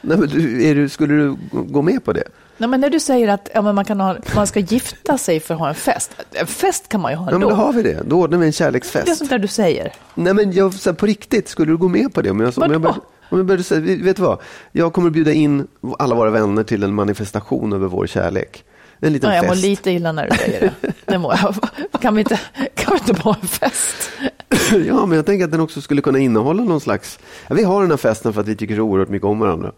Nej, 0.00 0.18
men 0.18 0.28
du, 0.28 0.64
är 0.66 0.74
du, 0.74 0.88
skulle 0.88 1.14
du 1.14 1.36
gå- 1.52 1.82
med 1.82 2.04
på 2.04 2.12
det? 2.12 2.24
Nej, 2.58 2.68
men 2.68 2.80
när 2.80 2.90
du 2.90 3.00
säger 3.00 3.28
att 3.28 3.48
ja, 3.54 3.62
man, 3.72 3.84
kan 3.84 4.00
ha, 4.00 4.16
man 4.36 4.46
ska 4.46 4.60
gifta 4.60 5.18
sig 5.18 5.40
för 5.40 5.54
att 5.54 5.60
ha 5.60 5.68
en 5.68 5.74
fest. 5.74 6.10
En 6.32 6.46
fest 6.46 6.88
kan 6.88 7.00
man 7.00 7.12
ju 7.12 7.16
ha 7.16 7.24
Ja, 7.26 7.30
men 7.32 7.34
ändå. 7.42 7.48
då 7.48 7.54
har 7.62 7.72
vi 7.72 7.82
det. 7.82 8.02
Då 8.06 8.16
ordnar 8.20 8.28
vi 8.28 8.34
en 8.34 8.40
det 8.40 8.46
är 8.48 8.52
kärleksfest. 8.52 9.16
sånt 9.16 9.30
där 9.30 9.38
du 9.38 9.48
säger. 9.48 9.92
Nej, 10.14 10.34
men 10.34 10.52
jag, 10.52 10.74
så 10.74 10.90
här, 10.90 10.94
på 10.94 11.06
riktigt, 11.06 11.48
skulle 11.48 11.72
du 11.72 11.76
gå 11.76 11.88
med 11.88 12.14
på 12.14 12.22
det? 12.22 12.30
Om 12.30 12.40
jag, 12.40 12.58
om 12.58 12.72
jag, 12.72 12.80
började, 12.80 13.00
om 13.30 13.38
jag 13.38 13.46
började 13.46 13.62
säga, 13.64 13.80
vet 14.04 14.16
du 14.16 14.22
vad? 14.22 14.38
Jag 14.72 14.92
kommer 14.92 15.06
att 15.08 15.12
bjuda 15.12 15.32
in 15.32 15.66
alla 15.98 16.14
våra 16.14 16.30
vänner 16.30 16.62
till 16.62 16.82
en 16.82 16.94
manifestation 16.94 17.72
över 17.72 17.86
vår 17.88 18.06
kärlek. 18.06 18.64
En 19.00 19.12
liten 19.12 19.30
Ja, 19.30 19.36
jag 19.36 19.46
mår 19.46 19.54
lite 19.54 19.90
illa 19.90 20.12
när 20.12 20.28
du 20.30 20.36
säger 20.36 20.60
det. 20.60 20.92
det 21.04 21.18
mår 21.18 21.34
jag. 21.34 21.54
Kan, 22.00 22.14
vi 22.14 22.20
inte, 22.20 22.40
kan 22.74 22.94
vi 22.94 23.10
inte 23.10 23.22
ha 23.22 23.36
en 23.42 23.48
fest? 23.48 24.10
Ja, 24.86 25.06
men 25.06 25.16
jag 25.16 25.26
tänker 25.26 25.44
att 25.44 25.50
den 25.50 25.60
också 25.60 25.80
skulle 25.80 26.02
kunna 26.02 26.18
innehålla 26.18 26.64
någon 26.64 26.80
slags... 26.80 27.18
Ja, 27.48 27.54
vi 27.54 27.62
har 27.62 27.80
den 27.82 27.90
här 27.90 27.96
festen 27.96 28.32
för 28.32 28.40
att 28.40 28.48
vi 28.48 28.56
tycker 28.56 28.76
så 28.76 28.82
oerhört 28.82 29.08
mycket 29.08 29.26
om 29.26 29.38
varandra. 29.38 29.72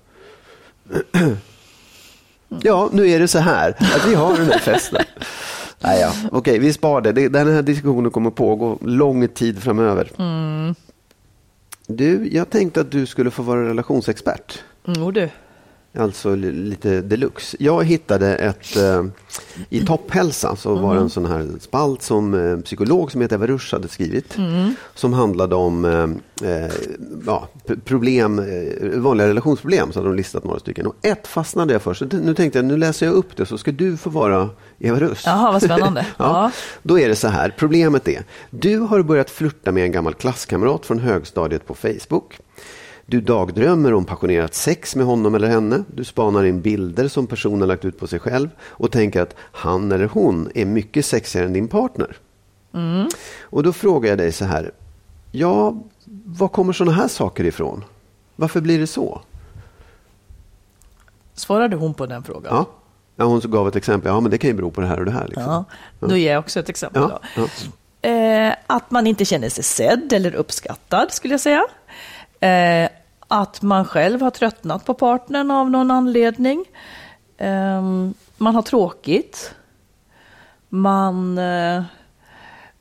Ja, 2.62 2.88
nu 2.92 3.08
är 3.08 3.18
det 3.18 3.28
så 3.28 3.38
här 3.38 3.70
att 3.70 4.08
vi 4.08 4.14
har 4.14 4.36
den 4.36 4.46
här 4.46 4.58
festen. 4.58 5.04
Nej, 5.80 6.00
ja. 6.00 6.12
Okej, 6.32 6.58
vi 6.58 6.72
spar 6.72 7.00
det. 7.00 7.28
Den 7.28 7.54
här 7.54 7.62
diskussionen 7.62 8.10
kommer 8.10 8.30
pågå 8.30 8.78
lång 8.82 9.28
tid 9.28 9.62
framöver. 9.62 10.10
Du, 11.86 12.28
jag 12.32 12.50
tänkte 12.50 12.80
att 12.80 12.90
du 12.90 13.06
skulle 13.06 13.30
få 13.30 13.42
vara 13.42 13.68
relationsexpert. 13.68 14.62
Jo 14.84 15.10
du. 15.10 15.28
Alltså 15.98 16.34
li- 16.34 16.52
lite 16.52 17.00
deluxe. 17.00 17.56
Jag 17.60 17.84
hittade 17.84 18.34
ett, 18.36 18.76
eh, 18.76 19.04
i 19.70 19.86
Topphälsa 19.86 20.56
så 20.56 20.74
var 20.74 20.94
det 20.94 21.00
en 21.00 21.10
sån 21.10 21.26
här 21.26 21.46
spalt 21.60 22.02
som 22.02 22.34
eh, 22.34 22.58
psykolog 22.58 23.12
som 23.12 23.20
heter 23.20 23.36
Eva 23.36 23.46
Rusch 23.46 23.72
hade 23.72 23.88
skrivit. 23.88 24.36
Som 24.94 25.12
handlade 25.12 25.54
om 25.54 25.84
eh, 25.84 26.50
eh, 26.50 26.70
ja, 27.26 27.48
problem, 27.84 28.38
eh, 28.38 28.88
vanliga 29.00 29.28
relationsproblem. 29.28 29.92
Så 29.92 29.98
hade 29.98 30.08
de 30.10 30.16
listat 30.16 30.44
några 30.44 30.58
stycken. 30.60 30.86
Och 30.86 30.94
ett 31.02 31.26
fastnade 31.26 31.72
jag 31.72 31.82
för. 31.82 31.94
Så 31.94 32.04
nu 32.04 32.34
tänkte 32.34 32.58
jag, 32.58 32.66
nu 32.66 32.76
läser 32.76 33.06
jag 33.06 33.14
upp 33.14 33.36
det 33.36 33.46
så 33.46 33.58
ska 33.58 33.72
du 33.72 33.96
få 33.96 34.10
vara 34.10 34.50
Eva 34.78 35.00
Rusch. 35.00 35.22
Jaha, 35.26 35.52
vad 35.52 35.62
spännande. 35.62 36.06
ja. 36.16 36.24
Ja. 36.24 36.50
Då 36.82 36.98
är 36.98 37.08
det 37.08 37.16
så 37.16 37.28
här, 37.28 37.54
problemet 37.58 38.08
är, 38.08 38.24
du 38.50 38.78
har 38.78 39.02
börjat 39.02 39.30
flirta 39.30 39.72
med 39.72 39.84
en 39.84 39.92
gammal 39.92 40.14
klasskamrat 40.14 40.86
från 40.86 40.98
högstadiet 40.98 41.66
på 41.66 41.74
Facebook. 41.74 42.38
Du 43.10 43.20
dagdrömmer 43.20 43.94
om 43.94 44.04
passionerat 44.04 44.54
sex 44.54 44.96
med 44.96 45.06
honom 45.06 45.34
eller 45.34 45.48
henne. 45.48 45.84
Du 45.94 46.04
spanar 46.04 46.44
in 46.44 46.60
bilder 46.60 47.08
som 47.08 47.26
personen 47.26 47.68
lagt 47.68 47.84
ut 47.84 47.98
på 47.98 48.06
sig 48.06 48.18
själv 48.18 48.48
och 48.62 48.92
tänker 48.92 49.22
att 49.22 49.34
han 49.38 49.92
eller 49.92 50.06
hon 50.06 50.50
är 50.54 50.64
mycket 50.64 51.06
sexigare 51.06 51.46
än 51.46 51.52
din 51.52 51.68
partner. 51.68 52.16
Och 53.40 53.62
då 53.62 53.72
frågar 53.72 54.08
jag 54.08 54.18
dig 54.18 54.32
så 54.32 54.44
här, 54.44 54.70
ja, 55.32 55.76
var 56.24 56.48
kommer 56.48 56.72
sådana 56.72 56.96
här 56.96 57.08
saker 57.08 57.44
ifrån? 57.44 57.84
Varför 58.36 58.60
blir 58.60 58.78
det 58.78 58.86
så? 58.86 59.20
Svarade 61.34 61.76
hon 61.76 61.94
på 61.94 62.06
den 62.06 62.22
frågan? 62.22 62.54
Ja, 62.54 62.66
ja 63.16 63.24
hon 63.24 63.40
gav 63.40 63.68
ett 63.68 63.76
exempel, 63.76 64.12
ja 64.12 64.20
men 64.20 64.30
det 64.30 64.38
kan 64.38 64.50
ju 64.50 64.54
bero 64.54 64.70
på 64.70 64.80
det 64.80 64.86
här 64.86 64.98
och 64.98 65.04
det 65.04 65.12
här. 65.12 65.26
Liksom. 65.26 65.64
Ja, 66.00 66.08
Då 66.08 66.16
ger 66.16 66.32
jag 66.32 66.40
också 66.40 66.60
ett 66.60 66.68
exempel. 66.68 67.10
Ja. 67.36 67.48
Eh, 68.08 68.54
att 68.66 68.90
man 68.90 69.06
inte 69.06 69.24
känner 69.24 69.48
sig 69.48 69.64
sedd 69.64 70.12
eller 70.12 70.34
uppskattad, 70.34 71.12
skulle 71.12 71.34
jag 71.34 71.40
säga. 71.40 71.64
Eh, 72.40 72.90
att 73.28 73.62
man 73.62 73.84
själv 73.84 74.20
har 74.20 74.30
tröttnat 74.30 74.84
på 74.84 74.94
partnern 74.94 75.50
av 75.50 75.70
någon 75.70 75.90
anledning. 75.90 76.64
Eh, 77.38 77.82
man 78.36 78.54
har 78.54 78.62
tråkigt. 78.62 79.54
Man, 80.68 81.38
eh, 81.38 81.82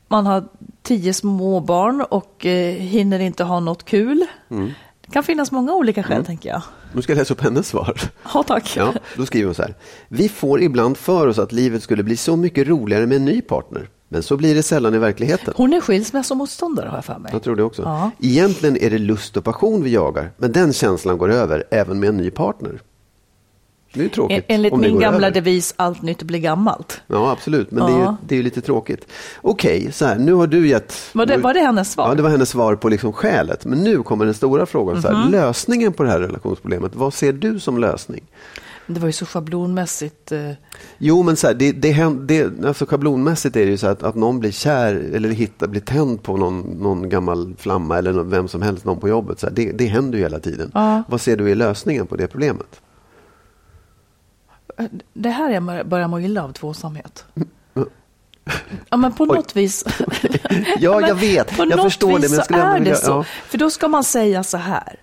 man 0.08 0.26
har 0.26 0.44
tio 0.84 1.14
småbarn 1.14 2.02
och 2.02 2.46
eh, 2.46 2.76
hinner 2.76 3.20
inte 3.20 3.44
ha 3.44 3.60
något 3.60 3.86
kul. 3.86 4.26
Mm. 4.50 4.72
Det 5.02 5.12
kan 5.12 5.24
finnas 5.24 5.52
många 5.52 5.74
olika 5.74 6.04
skäl, 6.04 6.26
tänker 6.26 6.50
jag. 6.50 6.62
Nu 6.94 7.02
ska 7.02 7.12
jag 7.12 7.18
läsa 7.18 7.34
upp 7.34 7.42
hennes 7.42 7.68
svar. 7.68 8.02
Ja, 8.34 8.44
tack. 8.44 8.78
Ja, 8.78 8.94
då 9.18 9.26
skriver 9.26 9.46
hon 9.46 9.56
så 9.56 9.62
här. 9.62 9.76
Vi 10.08 10.30
får 10.30 10.62
ibland 10.62 10.98
för 10.98 11.28
oss 11.28 11.40
att 11.40 11.52
livet 11.52 11.84
skulle 11.84 12.04
bli 12.04 12.18
så 12.18 12.36
mycket 12.36 12.68
roligare 12.68 13.06
med 13.06 13.16
en 13.16 13.26
ny 13.26 13.42
partner. 13.42 13.90
Men 14.10 14.24
så 14.24 14.38
blir 14.38 14.56
det 14.56 14.64
sällan 14.64 14.94
i 14.96 14.98
verkligheten. 14.98 15.54
Hon 15.58 15.74
är 15.74 15.82
skilsmässomotståndare, 15.82 16.88
har 16.90 16.98
jag 16.98 17.06
för 17.06 17.18
mig. 17.20 17.30
Jag 17.34 17.44
tror 17.44 17.56
det 17.56 17.64
också. 17.64 17.82
Ja. 17.82 18.12
Egentligen 18.22 18.78
är 18.78 18.90
det 18.90 18.98
lust 18.98 19.38
och 19.38 19.44
passion 19.44 19.84
vi 19.84 19.94
jagar, 19.94 20.32
men 20.38 20.52
den 20.52 20.74
känslan 20.74 21.18
går 21.18 21.32
över 21.32 21.64
även 21.72 22.00
med 22.00 22.10
en 22.10 22.18
ny 22.18 22.30
partner. 22.30 22.82
Det 23.94 24.00
är 24.00 24.04
ju 24.04 24.10
tråkigt. 24.10 24.38
En- 24.48 24.56
Enligt 24.56 24.74
om 24.74 24.82
min 24.82 25.00
gamla 25.00 25.28
över. 25.28 25.32
devis, 25.34 25.74
allt 25.78 26.02
nytt 26.02 26.24
blir 26.24 26.40
gammalt. 26.40 27.02
Ja, 27.08 27.32
absolut. 27.32 27.72
Men 27.72 27.86
det, 27.86 27.92
är 27.94 27.98
ju, 27.98 28.04
Ja. 28.04 28.18
det 28.28 28.36
är 28.36 28.38
ju 28.38 28.44
lite 28.44 28.62
tråkigt. 28.62 29.08
Okej, 29.42 29.92
så 29.92 30.06
här, 30.06 30.16
nu 30.18 30.34
har 30.34 30.48
du 30.48 30.68
gett... 30.68 30.96
Var 31.14 31.26
det, 31.26 31.38
var 31.38 31.54
det 31.54 31.60
hennes 31.60 31.92
svar? 31.92 32.08
Ja, 32.10 32.16
det 32.16 32.22
var 32.24 32.30
hennes 32.30 32.50
svar 32.50 32.76
på 32.76 32.90
liksom 32.90 33.14
skälet. 33.14 33.66
Men 33.66 33.84
nu 33.84 34.04
kommer 34.04 34.26
den 34.26 34.34
stora 34.34 34.66
frågan. 34.66 35.02
Så 35.02 35.08
Mhm. 35.12 35.18
här, 35.22 35.30
lösningen 35.30 35.94
på 35.94 36.04
det 36.04 36.10
här 36.10 36.20
relationsproblemet, 36.20 36.96
vad 36.96 37.14
ser 37.14 37.34
du 37.34 37.60
som 37.60 37.78
lösning? 37.78 38.24
Det 38.88 39.00
var 39.00 39.08
ju 39.08 39.12
så 39.14 39.26
schablonmässigt. 39.26 40.32
eh, 40.32 40.52
Jo, 40.98 41.24
men 41.24 41.36
så 41.38 41.48
här, 41.48 41.54
det, 41.54 41.72
det, 41.72 42.10
det, 42.28 42.66
alltså 42.68 42.86
schablonmässigt 42.86 43.56
är 43.56 43.66
det 43.66 43.72
ju 43.72 43.78
så 43.78 43.88
att, 43.88 44.04
att 44.04 44.16
någon 44.16 44.40
blir 44.40 44.52
kär 44.52 44.94
eller 45.14 45.30
hittar, 45.30 45.68
blir 45.68 45.82
tänd 45.82 46.24
på 46.24 46.38
någon, 46.38 46.60
någon 46.62 47.10
gammal 47.10 47.56
flamma 47.58 47.98
eller 47.98 48.14
någon, 48.14 48.30
vem 48.30 48.48
som 48.48 48.62
helst, 48.62 48.86
någon 48.86 49.00
på 49.00 49.10
jobbet. 49.10 49.40
Så 49.40 49.48
här, 49.48 49.54
det, 49.54 49.72
det 49.72 49.86
händer 49.86 50.18
ju 50.18 50.24
hela 50.24 50.40
tiden. 50.40 50.72
Ja. 50.74 51.04
Vad 51.08 51.22
ser 51.22 51.38
du 51.38 51.50
i 51.50 51.56
lösningen 51.56 52.08
på 52.08 52.16
det 52.16 52.28
problemet? 52.28 52.82
Det 55.14 55.30
här 55.30 55.50
är 55.50 55.54
jag 55.54 55.88
börjar 55.88 56.08
må 56.08 56.20
illa 56.20 56.44
av 56.44 56.52
tvåsamhet. 56.52 57.26
Ja, 58.90 58.98
men 58.98 59.14
på 59.14 59.24
Oj. 59.30 59.36
något 59.38 59.56
vis. 59.56 59.86
Ja, 60.80 61.00
Men 61.00 61.10
jag 61.10 61.16
vet. 61.16 61.58
Jag 61.58 61.82
förstår 61.82 62.20
det, 62.20 62.30
men 62.30 62.34
jag 62.38 62.46
skulle 62.46 62.62
är 62.62 62.80
vilja- 62.80 62.94
det 62.94 63.00
så. 63.00 63.12
ja. 63.12 63.24
För 63.24 63.58
då 63.58 63.70
ska 63.70 63.88
man 63.88 64.04
säga 64.04 64.44
så 64.44 64.58
här. 64.58 64.96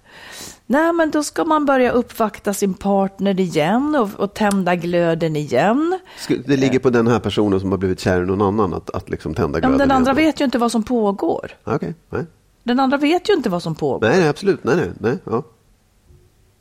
Nej, 0.67 0.93
men 0.93 1.11
då 1.11 1.23
ska 1.23 1.45
man 1.45 1.65
börja 1.67 1.91
uppvakta 1.91 2.55
sin 2.55 2.75
partner 2.75 3.41
igen 3.41 3.97
och, 3.97 4.21
och 4.21 4.35
tända 4.35 4.75
glöden 4.75 5.37
igen. 5.37 5.99
Det 6.47 6.57
ligger 6.57 6.79
på 6.79 6.91
den 6.91 7.07
här 7.07 7.19
personen 7.21 7.61
som 7.61 7.71
har 7.71 7.79
blivit 7.79 8.01
kär 8.01 8.23
i 8.23 8.27
någon 8.27 8.43
annan 8.43 8.75
att, 8.75 8.91
att 8.91 9.11
liksom 9.11 9.35
tända 9.35 9.59
Ja, 9.59 9.61
glöden. 9.61 9.71
men 9.71 9.79
den 9.79 9.89
igen. 9.89 9.97
andra 9.97 10.13
vet 10.13 10.41
ju 10.41 10.45
inte 10.45 10.59
vad 10.59 10.73
som 10.73 10.83
pågår. 10.83 11.51
Okej, 11.65 11.95
nej. 12.11 12.27
Den 12.63 12.81
andra 12.81 12.97
vet 12.97 13.29
ju 13.31 13.35
inte 13.35 13.49
vad 13.51 13.63
som 13.63 13.75
pågår. 13.75 14.09
nej. 14.09 14.19
Nej, 14.19 14.29
absolut. 14.29 14.65
Nej, 14.65 14.77
nej, 14.77 14.91
nej. 15.01 15.19
Ja. 15.25 15.43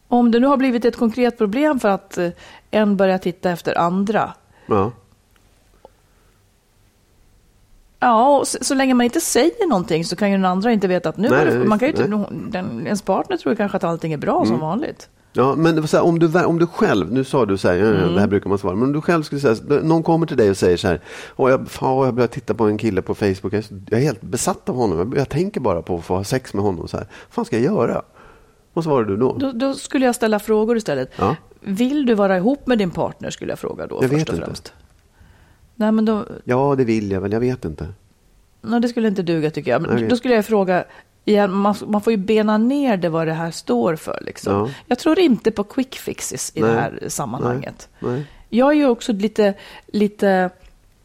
Om 0.08 0.32
det 0.32 0.40
nu 0.40 0.48
har 0.48 0.58
blivit 0.58 0.86
ett 0.86 0.98
konkret 0.98 1.38
problem 1.38 1.80
för 1.80 1.90
att 1.90 2.18
eh, 2.18 2.30
en 2.72 2.98
börjar 2.98 3.18
titta 3.18 3.50
efter 3.52 3.78
andra. 3.78 4.34
Ja. 4.66 4.92
Ja, 8.04 8.38
och 8.40 8.48
så, 8.48 8.58
så 8.62 8.76
länge 8.76 8.94
man 8.94 9.04
inte 9.04 9.20
säger 9.20 9.68
någonting 9.68 10.06
så 10.06 10.16
kan 10.16 10.32
ju 10.32 10.36
den 10.38 10.46
andra 10.46 10.72
inte 10.72 10.88
veta 10.88 11.10
att 11.10 11.18
nu 11.18 11.30
Nej, 11.30 11.46
det, 11.46 11.66
man 11.66 11.80
kan 11.80 11.88
ju 11.88 11.92
inte, 11.92 12.08
nej. 12.08 12.26
den, 12.32 12.86
ens 12.86 13.02
partner 13.02 13.38
tror 13.38 13.56
kanske 13.56 13.78
att 13.78 13.84
allting 13.84 14.14
är 14.14 14.18
bra 14.18 14.46
som 14.46 14.60
vanligt. 14.60 15.10
Ja, 15.36 15.56
men 15.56 15.84
här, 15.84 16.02
om, 16.02 16.20
du, 16.20 16.44
om 16.44 16.60
du 16.60 16.68
själv, 16.68 17.12
nu 17.12 17.24
sa 17.24 17.46
du 17.46 17.58
så 17.58 17.68
här, 17.68 17.76
ja, 17.76 17.86
det 17.86 18.20
här 18.20 18.28
brukar 18.28 18.50
man 18.50 18.58
svara, 18.58 18.76
men 18.76 18.84
om 18.84 18.94
du 18.94 19.02
själv 19.02 19.24
skulle 19.24 19.42
säga, 19.42 19.56
någon 19.84 20.04
kommer 20.04 20.26
till 20.28 20.38
dig 20.38 20.50
och 20.50 20.58
säger 20.58 20.78
så 20.78 20.88
här, 20.88 21.02
Åh, 21.36 21.52
jag, 21.52 21.68
fan, 21.68 22.06
jag 22.06 22.14
börjar 22.14 22.28
titta 22.28 22.54
på 22.54 22.64
en 22.64 22.78
kille 22.78 23.02
på 23.02 23.16
Facebook, 23.16 23.44
jag 23.44 23.54
är, 23.54 23.62
så- 23.62 23.74
jag 23.90 24.00
är 24.00 24.04
helt 24.04 24.22
besatt 24.22 24.70
av 24.70 24.76
honom, 24.76 24.98
jag, 24.98 25.18
jag 25.18 25.30
tänker 25.30 25.60
bara 25.62 25.82
på 25.82 25.96
att 25.96 26.04
få 26.06 26.16
ha 26.16 26.24
sex 26.24 26.54
med 26.54 26.64
honom. 26.64 26.88
Så 26.88 26.98
här. 26.98 27.06
Vad 27.28 27.34
fan 27.34 27.46
ska 27.46 27.60
jag 27.60 27.66
göra? 27.76 28.02
Vad 28.74 28.84
svarar 28.84 29.04
du 29.04 29.18
då? 29.18 29.34
Då, 29.38 29.52
då 29.52 29.74
skulle 29.74 30.06
jag 30.06 30.16
ställa 30.16 30.40
frågor 30.40 30.78
istället. 30.78 31.12
Ja. 31.16 31.36
Vill 31.60 32.06
du 32.06 32.14
vara 32.14 32.38
ihop 32.38 32.68
med 32.68 32.78
din 32.78 32.92
partner 32.92 33.30
skulle 33.30 33.52
jag 33.52 33.60
fråga 33.60 33.88
då 33.88 33.96
Jag 34.02 34.10
först 34.12 34.30
och 34.30 34.36
inte. 34.36 34.52
Nej, 35.76 35.92
men 35.92 36.06
då, 36.06 36.26
Ja, 36.44 36.76
det 36.78 36.84
vill 36.86 37.12
jag 37.12 37.22
väl, 37.22 37.32
jag 37.32 37.40
vet 37.40 37.66
inte. 37.66 37.88
nej, 38.62 38.80
det 38.80 38.88
skulle 38.88 39.08
inte 39.08 39.22
duga 39.22 39.52
tycker 39.52 39.72
jag. 39.72 39.82
Men 39.82 39.92
Okej. 39.96 40.08
Då 40.08 40.18
skulle 40.18 40.34
jag 40.36 40.46
fråga, 40.46 40.84
igen, 41.26 41.52
man, 41.54 41.76
man 41.88 42.02
får 42.02 42.12
ju 42.14 42.18
bena 42.18 42.58
ner 42.58 42.98
det 42.98 43.10
vad 43.10 43.28
det 43.28 43.34
här 43.34 43.52
står 43.52 43.96
för. 43.96 44.20
Liksom. 44.22 44.54
Ja. 44.54 44.70
Jag 44.88 45.00
tror 45.00 45.20
inte 45.20 45.52
på 45.52 45.64
quick 45.64 45.96
fixes 45.96 46.52
i 46.56 46.62
Nej. 46.62 46.70
det 46.70 46.76
här 46.76 47.00
sammanhanget. 47.08 47.90
Nej. 48.00 48.26
Jag 48.50 48.70
är 48.70 48.76
ju 48.76 48.88
också 48.88 49.14
lite, 49.14 49.54
lite 49.88 50.50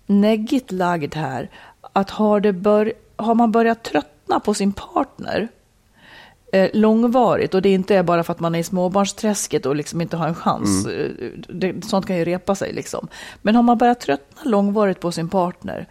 neggigt 0.07 0.73
lagd 0.73 1.15
här. 1.15 1.51
Att 1.93 2.11
har, 2.11 2.41
det 2.41 2.53
bör, 2.53 2.93
har 3.17 3.35
man 3.35 3.53
börjat 3.53 3.83
tröttna 3.83 4.41
på 4.41 4.55
sin 4.55 4.73
partner 4.73 5.49
långvarigt 6.73 7.55
och 7.55 7.63
det 7.63 7.69
inte 7.73 7.95
är 7.97 8.03
bara 8.03 8.25
för 8.25 8.33
att 8.33 8.41
man 8.41 8.55
är 8.55 8.59
i 8.59 8.63
småbarnsträsket 8.63 9.67
och 9.67 9.77
liksom 9.77 10.01
inte 10.01 10.17
har 10.17 10.29
en 10.29 10.35
chans. 10.35 10.87
eh, 10.87 11.11
Det, 11.49 11.85
sånt 11.85 12.07
kan 12.07 12.17
ju 12.17 12.25
repa 12.25 12.55
sig 12.55 12.73
liksom. 12.73 13.09
Men 13.43 13.55
har 13.57 13.63
man 13.63 13.79
börjat 13.79 14.01
tröttna 14.01 14.51
långvarigt 14.51 15.01
på 15.01 15.13
sin 15.13 15.29
partner. 15.29 15.89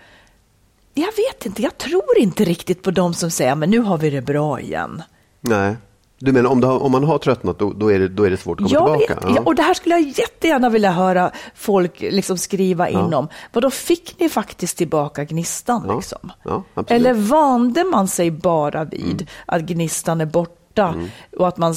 Jag 0.94 1.10
vet 1.18 1.46
inte, 1.46 1.62
jag 1.62 1.78
tror 1.78 2.18
inte 2.18 2.44
riktigt 2.46 2.84
på 2.84 2.92
de 2.92 3.14
som 3.14 3.32
säger 3.32 3.56
men 3.56 3.70
nu 3.70 3.80
har 3.80 3.98
vi 3.98 4.10
det 4.10 4.22
bra 4.22 4.60
igen. 4.60 5.04
Nej. 5.42 5.76
Du 6.19 6.31
menar 6.33 6.50
om, 6.50 6.63
har, 6.63 6.83
om 6.83 6.91
man 6.91 7.03
har 7.03 7.17
tröttnat, 7.17 7.59
då, 7.59 7.74
då, 7.74 7.91
är 7.91 8.00
det, 8.00 8.07
då 8.07 8.24
är 8.24 8.29
det 8.29 8.38
svårt 8.38 8.62
att 8.62 8.67
komma 8.74 8.89
Jag 8.89 9.00
tillbaka? 9.00 9.27
vet, 9.27 9.36
ja. 9.36 9.41
och 9.45 9.55
det 9.55 9.62
här 9.62 9.74
skulle 9.74 9.95
jag 9.95 10.07
jättegärna 10.07 10.69
vilja 10.69 10.91
höra 10.91 11.31
folk 11.55 12.01
liksom 12.01 12.38
skriva 12.38 12.89
in 12.89 13.13
om. 13.13 13.27
Vad 13.53 13.63
då 13.63 13.69
fick 13.69 14.15
ni 14.19 14.29
faktiskt 14.29 14.77
tillbaka 14.77 15.24
gnistan? 15.24 15.83
Ja. 15.88 15.95
Liksom? 15.95 16.31
Ja. 16.43 16.63
Eller 16.88 17.13
vande 17.13 17.83
man 17.83 18.07
sig 18.07 18.31
bara 18.31 18.83
vid 18.83 19.03
Mm. 19.03 19.25
att 19.45 19.62
gnistan 19.62 20.21
är 20.21 20.25
borta? 20.25 20.95
Och, 21.38 21.47
att 21.47 21.57
man, 21.57 21.75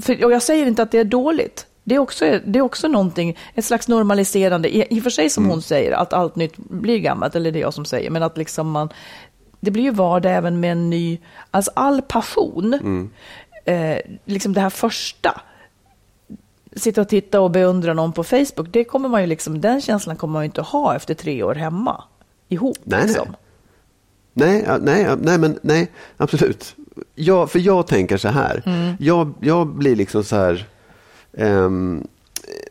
för, 0.00 0.24
och 0.24 0.32
jag 0.32 0.42
säger 0.42 0.66
inte 0.66 0.82
att 0.82 0.90
det 0.90 0.98
är 0.98 1.04
dåligt. 1.04 1.66
Det 1.84 1.94
är 1.94 1.98
också, 1.98 2.24
det 2.46 2.58
är 2.58 2.62
också 2.62 2.88
någonting, 2.88 3.36
ett 3.54 3.64
slags 3.64 3.88
normaliserande, 3.88 4.76
i, 4.76 4.86
i 4.90 4.98
och 4.98 5.02
för 5.02 5.10
sig 5.10 5.30
som 5.30 5.44
Mm. 5.44 5.50
hon 5.52 5.62
säger, 5.62 5.92
att 5.92 6.12
allt 6.12 6.36
nytt 6.36 6.56
blir 6.56 6.98
gammalt, 6.98 7.34
eller 7.34 7.50
det 7.52 7.58
är 7.58 7.60
jag 7.60 7.74
som 7.74 7.84
säger, 7.84 8.10
men 8.10 8.22
att 8.22 8.36
liksom 8.36 8.70
man, 8.70 8.88
det 9.60 9.70
blir 9.70 9.82
ju 9.82 9.90
vardag 9.90 10.32
även 10.32 10.60
med 10.60 10.72
en 10.72 10.90
ny, 10.90 11.18
alltså 11.50 11.70
all 11.76 12.02
passion, 12.02 12.74
Mm. 12.74 13.10
eh, 13.64 13.98
liksom 14.24 14.52
det 14.52 14.60
här 14.60 14.70
första, 14.70 15.40
sitta 16.76 17.00
och 17.00 17.08
titta 17.08 17.40
och 17.40 17.50
beundra 17.50 17.94
någon 17.94 18.12
på 18.12 18.24
Facebook, 18.24 18.68
det 18.70 18.84
kommer 18.84 19.08
man 19.08 19.20
ju 19.20 19.26
liksom, 19.26 19.60
den 19.60 19.80
känslan 19.80 20.16
kommer 20.16 20.32
man 20.32 20.42
ju 20.42 20.46
inte 20.46 20.62
ha 20.62 20.96
efter 20.96 21.14
tre 21.14 21.42
år 21.42 21.54
hemma 21.54 22.04
ihop. 22.48 22.76
Nej, 22.84 22.98
nej. 22.98 23.06
liksom. 23.08 23.36
Nej, 24.32 24.66
nej, 24.80 25.02
ja, 25.02 25.16
nej, 25.20 25.38
men 25.38 25.58
nej, 25.62 25.90
absolut. 26.16 26.74
Jag, 27.14 27.50
för 27.50 27.58
jag 27.58 27.86
tänker 27.86 28.16
så 28.16 28.28
här. 28.28 28.62
Mm. 28.66 28.94
Jag, 29.00 29.32
jag 29.40 29.66
blir 29.66 29.96
liksom 29.96 30.24
så 30.24 30.36
här. 30.36 30.66
ehm, 31.38 32.06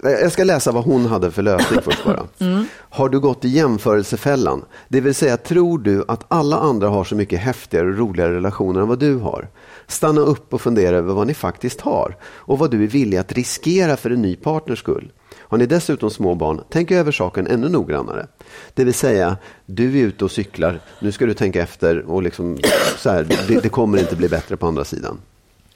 jag 0.02 0.32
ska 0.32 0.44
läsa 0.44 0.72
vad 0.72 0.84
hon 0.84 1.06
hade 1.06 1.32
för 1.32 1.42
lösning 1.42 1.82
först 1.82 2.06
bara. 2.06 2.24
Mm. 2.40 2.66
Har 2.90 3.10
du 3.10 3.20
gått 3.20 3.46
i 3.46 3.48
jämförelsefällan? 3.48 4.66
Det 4.88 5.02
vill 5.02 5.16
säga, 5.16 5.38
tror 5.38 5.80
du 5.80 6.04
att 6.08 6.26
alla 6.28 6.58
andra 6.58 6.90
har 6.90 7.04
så 7.04 7.16
mycket 7.16 7.40
häftigare 7.40 7.88
och 7.88 7.98
roligare 7.98 8.36
relationer 8.36 8.82
än 8.82 8.88
vad 8.88 9.00
du 9.00 9.16
har? 9.16 9.48
Stanna 9.88 10.22
upp 10.22 10.54
och 10.54 10.62
fundera 10.62 10.98
över 10.98 11.14
vad 11.14 11.28
ni 11.28 11.34
faktiskt 11.34 11.82
har 11.82 12.18
och 12.24 12.60
vad 12.60 12.72
du 12.72 12.84
är 12.84 12.88
villig 12.88 13.18
att 13.18 13.32
riskera 13.32 13.98
för 13.98 14.10
en 14.10 14.22
ny 14.22 14.36
partners 14.36 14.80
skull. 14.80 15.12
Har 15.40 15.58
ni 15.58 15.66
dessutom 15.66 16.10
små 16.10 16.36
barn, 16.36 16.62
tänk 16.70 16.92
över 16.92 17.12
saken 17.12 17.48
ännu 17.48 17.70
noggrannare. 17.70 18.28
Det 18.74 18.84
vill 18.84 18.94
säga, 18.94 19.38
du 19.66 20.00
är 20.00 20.06
ute 20.06 20.26
och 20.26 20.32
cyklar, 20.32 20.80
nu 21.02 21.12
ska 21.12 21.26
du 21.26 21.34
tänka 21.34 21.62
efter 21.62 22.00
och 22.00 22.24
liksom, 22.24 22.58
så 22.98 23.10
här, 23.10 23.28
det, 23.48 23.60
det 23.64 23.70
kommer 23.70 23.98
inte 23.98 24.16
bli 24.16 24.30
bättre 24.30 24.58
på 24.58 24.68
andra 24.68 24.86
sidan. 24.86 25.18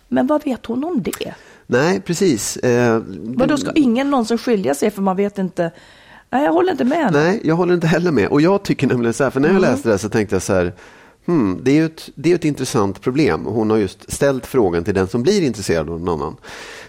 Men 0.08 0.27
vad 0.27 0.43
vet 0.43 0.65
hon 0.65 0.84
om 0.84 1.01
det? 1.01 1.34
Nej, 1.72 2.01
precis. 2.01 2.58
Eh, 2.58 3.01
Vadå, 3.24 3.58
ska 3.58 3.72
ingen 3.75 4.10
någonsin 4.10 4.38
skilja 4.38 4.75
sig 4.75 4.92
för 4.92 5.01
man 5.01 5.16
vet 5.18 5.38
inte? 5.38 5.72
Nej, 6.29 6.44
jag 6.44 6.53
håller 6.53 6.72
inte 6.72 6.84
med. 6.84 7.10
Nej, 7.14 7.42
jag 7.44 7.55
håller 7.55 7.74
inte 7.74 7.88
heller 7.88 8.12
med. 8.12 8.27
Och 8.27 8.42
jag 8.42 8.64
tycker 8.64 8.88
nämligen 8.88 9.14
så 9.14 9.24
här, 9.24 9.31
för 9.31 9.40
när 9.40 9.48
jag 9.48 9.57
Mm. 9.57 9.72
läste 9.72 9.90
det 9.90 9.94
här 9.94 9.98
så 9.98 10.10
tänkte 10.10 10.36
jag 10.36 10.42
så 10.42 10.53
här, 10.53 10.74
hmm, 11.25 11.60
det 11.64 11.72
är 11.72 11.75
ju 11.75 11.86
ett, 11.86 12.10
det 12.16 12.31
är 12.31 12.36
ett 12.36 12.46
intressant 12.46 13.01
problem. 13.01 13.46
Hon 13.46 13.70
har 13.70 13.77
just 13.77 14.12
ställt 14.12 14.46
frågan 14.46 14.84
till 14.84 14.94
den 14.94 15.07
som 15.07 15.24
blir 15.24 15.42
intresserad 15.42 15.90
av 15.90 16.00
någon 16.01 16.22
annan. 16.22 16.36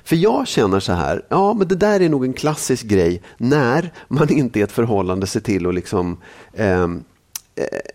För 0.04 0.16
jag 0.16 0.46
känner 0.48 0.80
så 0.80 0.92
här, 0.92 1.22
ja 1.28 1.54
men 1.54 1.68
det 1.68 1.74
där 1.76 2.00
är 2.00 2.08
nog 2.08 2.24
en 2.24 2.32
klassisk 2.32 2.86
grej 2.86 3.22
när 3.38 3.92
man 4.08 4.32
inte 4.32 4.58
i 4.58 4.62
ett 4.62 4.72
förhållande 4.72 5.26
ser 5.26 5.40
till 5.40 5.66
att 5.66 5.74
liksom 5.74 6.16
eh, 6.52 6.88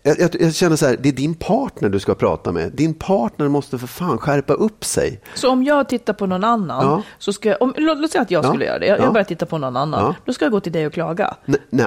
jag, 0.02 0.20
jag, 0.20 0.30
jag 0.40 0.54
känner 0.54 0.76
så 0.76 0.86
här, 0.86 0.96
det 1.02 1.08
är 1.08 1.12
din 1.12 1.34
partner 1.34 1.88
du 1.88 2.00
ska 2.00 2.14
prata 2.14 2.52
med. 2.52 2.72
Din 2.72 2.94
partner 2.94 3.48
måste 3.48 3.78
för 3.78 3.86
fan 3.86 4.18
skärpa 4.18 4.52
upp 4.52 4.84
sig. 4.84 5.20
Så 5.34 5.50
om 5.50 5.64
jag 5.64 5.88
tittar 5.88 6.12
på 6.12 6.26
någon 6.26 6.44
annan, 6.44 6.86
Ja. 6.86 7.02
så 7.18 7.32
ska 7.32 7.48
jag, 7.48 7.62
om, 7.62 7.74
låt, 7.76 7.98
låt 7.98 8.10
säga 8.10 8.22
att 8.22 8.30
jag 8.30 8.44
Ja. 8.44 8.48
skulle 8.48 8.64
göra 8.64 8.78
det, 8.78 8.86
jag, 8.86 8.98
Ja. 8.98 9.02
jag 9.02 9.12
börjar 9.12 9.24
titta 9.24 9.46
på 9.46 9.58
någon 9.58 9.76
annan, 9.76 10.00
Ja. 10.04 10.14
då 10.24 10.32
ska 10.32 10.44
jag 10.44 10.52
gå 10.52 10.60
till 10.60 10.72
dig 10.72 10.86
och 10.86 10.92
klaga. 10.92 11.34
Nej, 11.44 11.60
nej. 11.70 11.86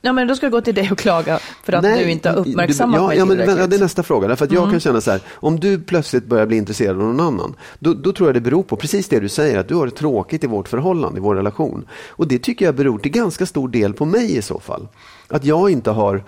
Ja, 0.00 0.12
men 0.12 0.28
då 0.28 0.36
ska 0.36 0.46
jag 0.46 0.52
gå 0.52 0.60
till 0.60 0.74
dig 0.74 0.92
och 0.92 0.98
klaga 0.98 1.38
för 1.64 1.72
att 1.72 1.82
Nej, 1.82 2.04
du 2.04 2.10
inte 2.10 2.28
har 2.30 2.36
du- 2.44 2.50
uppmärksammat 2.50 3.00
ja, 3.00 3.06
mig 3.06 3.18
ja, 3.18 3.24
men, 3.24 3.38
ja, 3.58 3.66
Det 3.66 3.76
är 3.76 3.80
nästa 3.80 4.02
fråga. 4.02 4.28
Därför 4.28 4.44
att 4.44 4.50
Mm. 4.50 4.62
jag 4.62 4.70
kan 4.70 4.80
känna 4.80 5.00
så 5.00 5.10
här, 5.10 5.20
om 5.34 5.60
du 5.60 5.80
plötsligt 5.80 6.24
börjar 6.26 6.46
bli 6.46 6.56
intresserad 6.56 6.96
av 6.96 7.02
någon 7.02 7.20
annan, 7.20 7.54
då, 7.78 7.94
då 7.94 8.12
tror 8.12 8.28
jag 8.28 8.34
det 8.34 8.40
beror 8.40 8.62
på 8.62 8.76
precis 8.76 9.08
det 9.08 9.20
du 9.20 9.28
säger, 9.28 9.58
att 9.58 9.68
du 9.68 9.74
har 9.74 9.86
det 9.86 9.92
tråkigt 9.92 10.44
i 10.44 10.46
vårt 10.46 10.68
förhållande, 10.68 11.18
i 11.18 11.22
vår 11.22 11.34
relation. 11.34 11.86
Och 12.08 12.28
det 12.28 12.38
tycker 12.38 12.64
jag 12.64 12.74
beror 12.74 12.98
till 12.98 13.12
ganska 13.12 13.46
stor 13.46 13.68
del 13.68 13.92
på 13.94 14.04
mig 14.04 14.36
i 14.36 14.42
så 14.42 14.60
fall. 14.60 14.88
Att 15.28 15.44
jag 15.44 15.70
inte 15.70 15.90
har 15.90 16.24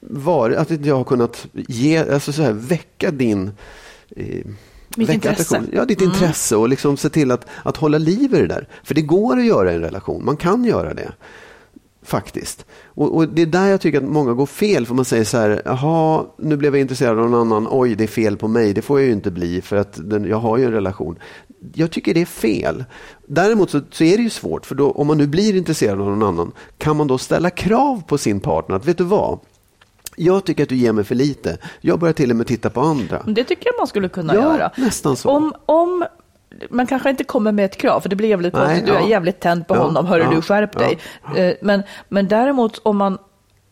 varit, 0.00 0.56
att 0.56 0.86
jag 0.86 0.96
har 0.96 1.04
kunnat 1.04 1.46
ge, 1.52 2.12
alltså 2.12 2.32
så 2.32 2.42
här, 2.42 2.52
väcka 2.52 3.10
din 3.10 3.50
eh, 4.16 4.44
Mitt 4.96 5.08
väcka 5.08 5.30
intresse. 5.30 5.62
Ja, 5.72 5.84
ditt 5.84 6.00
Mm. 6.00 6.12
intresse 6.12 6.56
och 6.56 6.68
liksom 6.68 6.96
se 6.96 7.08
till 7.08 7.30
att, 7.30 7.46
att 7.62 7.76
hålla 7.76 7.98
liv 7.98 8.34
i 8.34 8.38
det 8.40 8.46
där. 8.46 8.68
För 8.84 8.94
det 8.94 9.02
går 9.02 9.38
att 9.38 9.44
göra 9.46 9.72
i 9.72 9.74
en 9.74 9.80
relation, 9.80 10.24
man 10.24 10.36
kan 10.36 10.64
göra 10.64 10.94
det. 10.94 11.12
Faktiskt. 12.08 12.66
Och, 12.86 13.16
och 13.16 13.28
det 13.28 13.42
är 13.42 13.46
där 13.46 13.66
jag 13.66 13.80
tycker 13.80 13.98
att 13.98 14.04
många 14.04 14.32
går 14.32 14.46
fel. 14.46 14.86
För 14.86 14.94
man 14.94 15.04
säger 15.04 15.24
så 15.24 15.36
här, 15.38 15.62
jaha, 15.64 16.24
nu 16.38 16.56
blev 16.56 16.74
jag 16.74 16.80
intresserad 16.80 17.18
av 17.18 17.30
någon 17.30 17.40
annan. 17.40 17.68
Oj, 17.70 17.94
det 17.94 18.04
är 18.04 18.08
fel 18.08 18.36
på 18.36 18.48
mig. 18.48 18.72
Det 18.74 18.82
får 18.82 19.00
jag 19.00 19.06
ju 19.06 19.12
inte 19.12 19.30
bli 19.30 19.60
för 19.62 19.76
att 19.76 20.10
den, 20.10 20.24
jag 20.24 20.36
har 20.38 20.56
ju 20.58 20.64
en 20.64 20.72
relation. 20.72 21.18
Jag 21.74 21.90
tycker 21.90 22.14
det 22.14 22.20
är 22.20 22.24
fel. 22.26 22.84
Däremot 23.26 23.70
så, 23.70 23.80
så 23.90 24.04
är 24.04 24.16
det 24.16 24.22
ju 24.22 24.30
svårt. 24.30 24.66
För 24.66 24.74
då, 24.74 24.90
om 24.90 25.06
man 25.06 25.18
nu 25.18 25.26
blir 25.26 25.56
intresserad 25.56 26.00
av 26.00 26.06
någon 26.06 26.22
annan, 26.22 26.52
kan 26.78 26.96
man 26.96 27.06
då 27.06 27.18
ställa 27.18 27.50
krav 27.50 28.02
på 28.06 28.18
sin 28.18 28.40
partner? 28.40 28.76
Att 28.76 28.84
vet 28.86 28.98
du 28.98 29.04
vad? 29.04 29.38
Jag 30.16 30.44
tycker 30.44 30.62
att 30.62 30.68
du 30.68 30.76
ger 30.76 30.92
mig 30.92 31.04
för 31.04 31.14
lite. 31.14 31.58
Jag 31.80 31.98
börjar 31.98 32.12
till 32.12 32.30
och 32.30 32.36
med 32.36 32.46
titta 32.46 32.70
på 32.70 32.80
andra. 32.80 33.22
Det 33.26 33.44
tycker 33.44 33.66
jag 33.66 33.74
man 33.78 33.86
skulle 33.86 34.08
kunna 34.08 34.34
Ja, 34.34 34.40
göra. 34.40 34.70
nästan 34.76 35.16
så. 35.16 35.30
Om, 35.30 35.52
om 35.66 36.04
man 36.70 36.86
kanske 36.86 37.10
inte 37.10 37.24
kommer 37.24 37.52
med 37.52 37.64
ett 37.64 37.76
krav, 37.76 38.00
för 38.00 38.08
det 38.08 38.16
blir 38.16 38.28
jävligt 38.28 38.54
konstigt. 38.54 38.86
Du 38.86 38.92
ja. 38.92 38.98
är 38.98 39.08
jävligt 39.08 39.40
tänd 39.40 39.66
på 39.66 39.76
Ja, 39.76 39.80
honom, 39.82 40.06
hörru 40.06 40.22
ja, 40.22 40.30
du, 40.30 40.42
skärp 40.42 40.78
dig. 40.78 40.98
Eh, 41.36 41.54
Men, 41.62 41.82
men 42.08 42.28
däremot 42.28 42.78
om 42.82 42.96
man, 42.96 43.18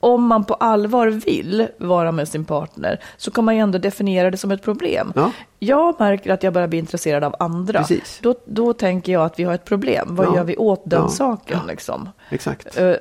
om 0.00 0.26
man 0.26 0.44
på 0.44 0.54
allvar 0.54 1.06
vill 1.08 1.68
vara 1.78 2.12
med 2.12 2.28
sin 2.28 2.44
partner 2.44 3.00
så 3.16 3.30
kan 3.30 3.44
man 3.44 3.54
ju 3.54 3.60
ändå 3.60 3.78
definiera 3.78 4.30
det 4.30 4.36
som 4.36 4.50
ett 4.50 4.62
problem. 4.62 5.12
Ja. 5.16 5.30
Jag 5.58 5.94
märker 6.00 6.32
att 6.32 6.42
jag 6.42 6.52
börjar 6.52 6.68
bli 6.68 6.78
intresserad 6.78 7.24
av 7.24 7.34
andra. 7.38 7.78
Precis. 7.78 8.18
Då, 8.22 8.34
då 8.46 8.72
tänker 8.72 9.12
jag 9.12 9.24
att 9.24 9.38
vi 9.38 9.44
har 9.44 9.54
ett 9.54 9.64
problem. 9.64 10.06
Vad 10.10 10.26
Ja. 10.26 10.36
gör 10.36 10.44
vi 10.44 10.56
åt 10.56 10.82
den 10.84 11.02
Ja. 11.02 11.08
saken? 11.08 11.58
Liksom? 11.68 12.08
Exakt. 12.30 12.78
Eh, 12.78 12.92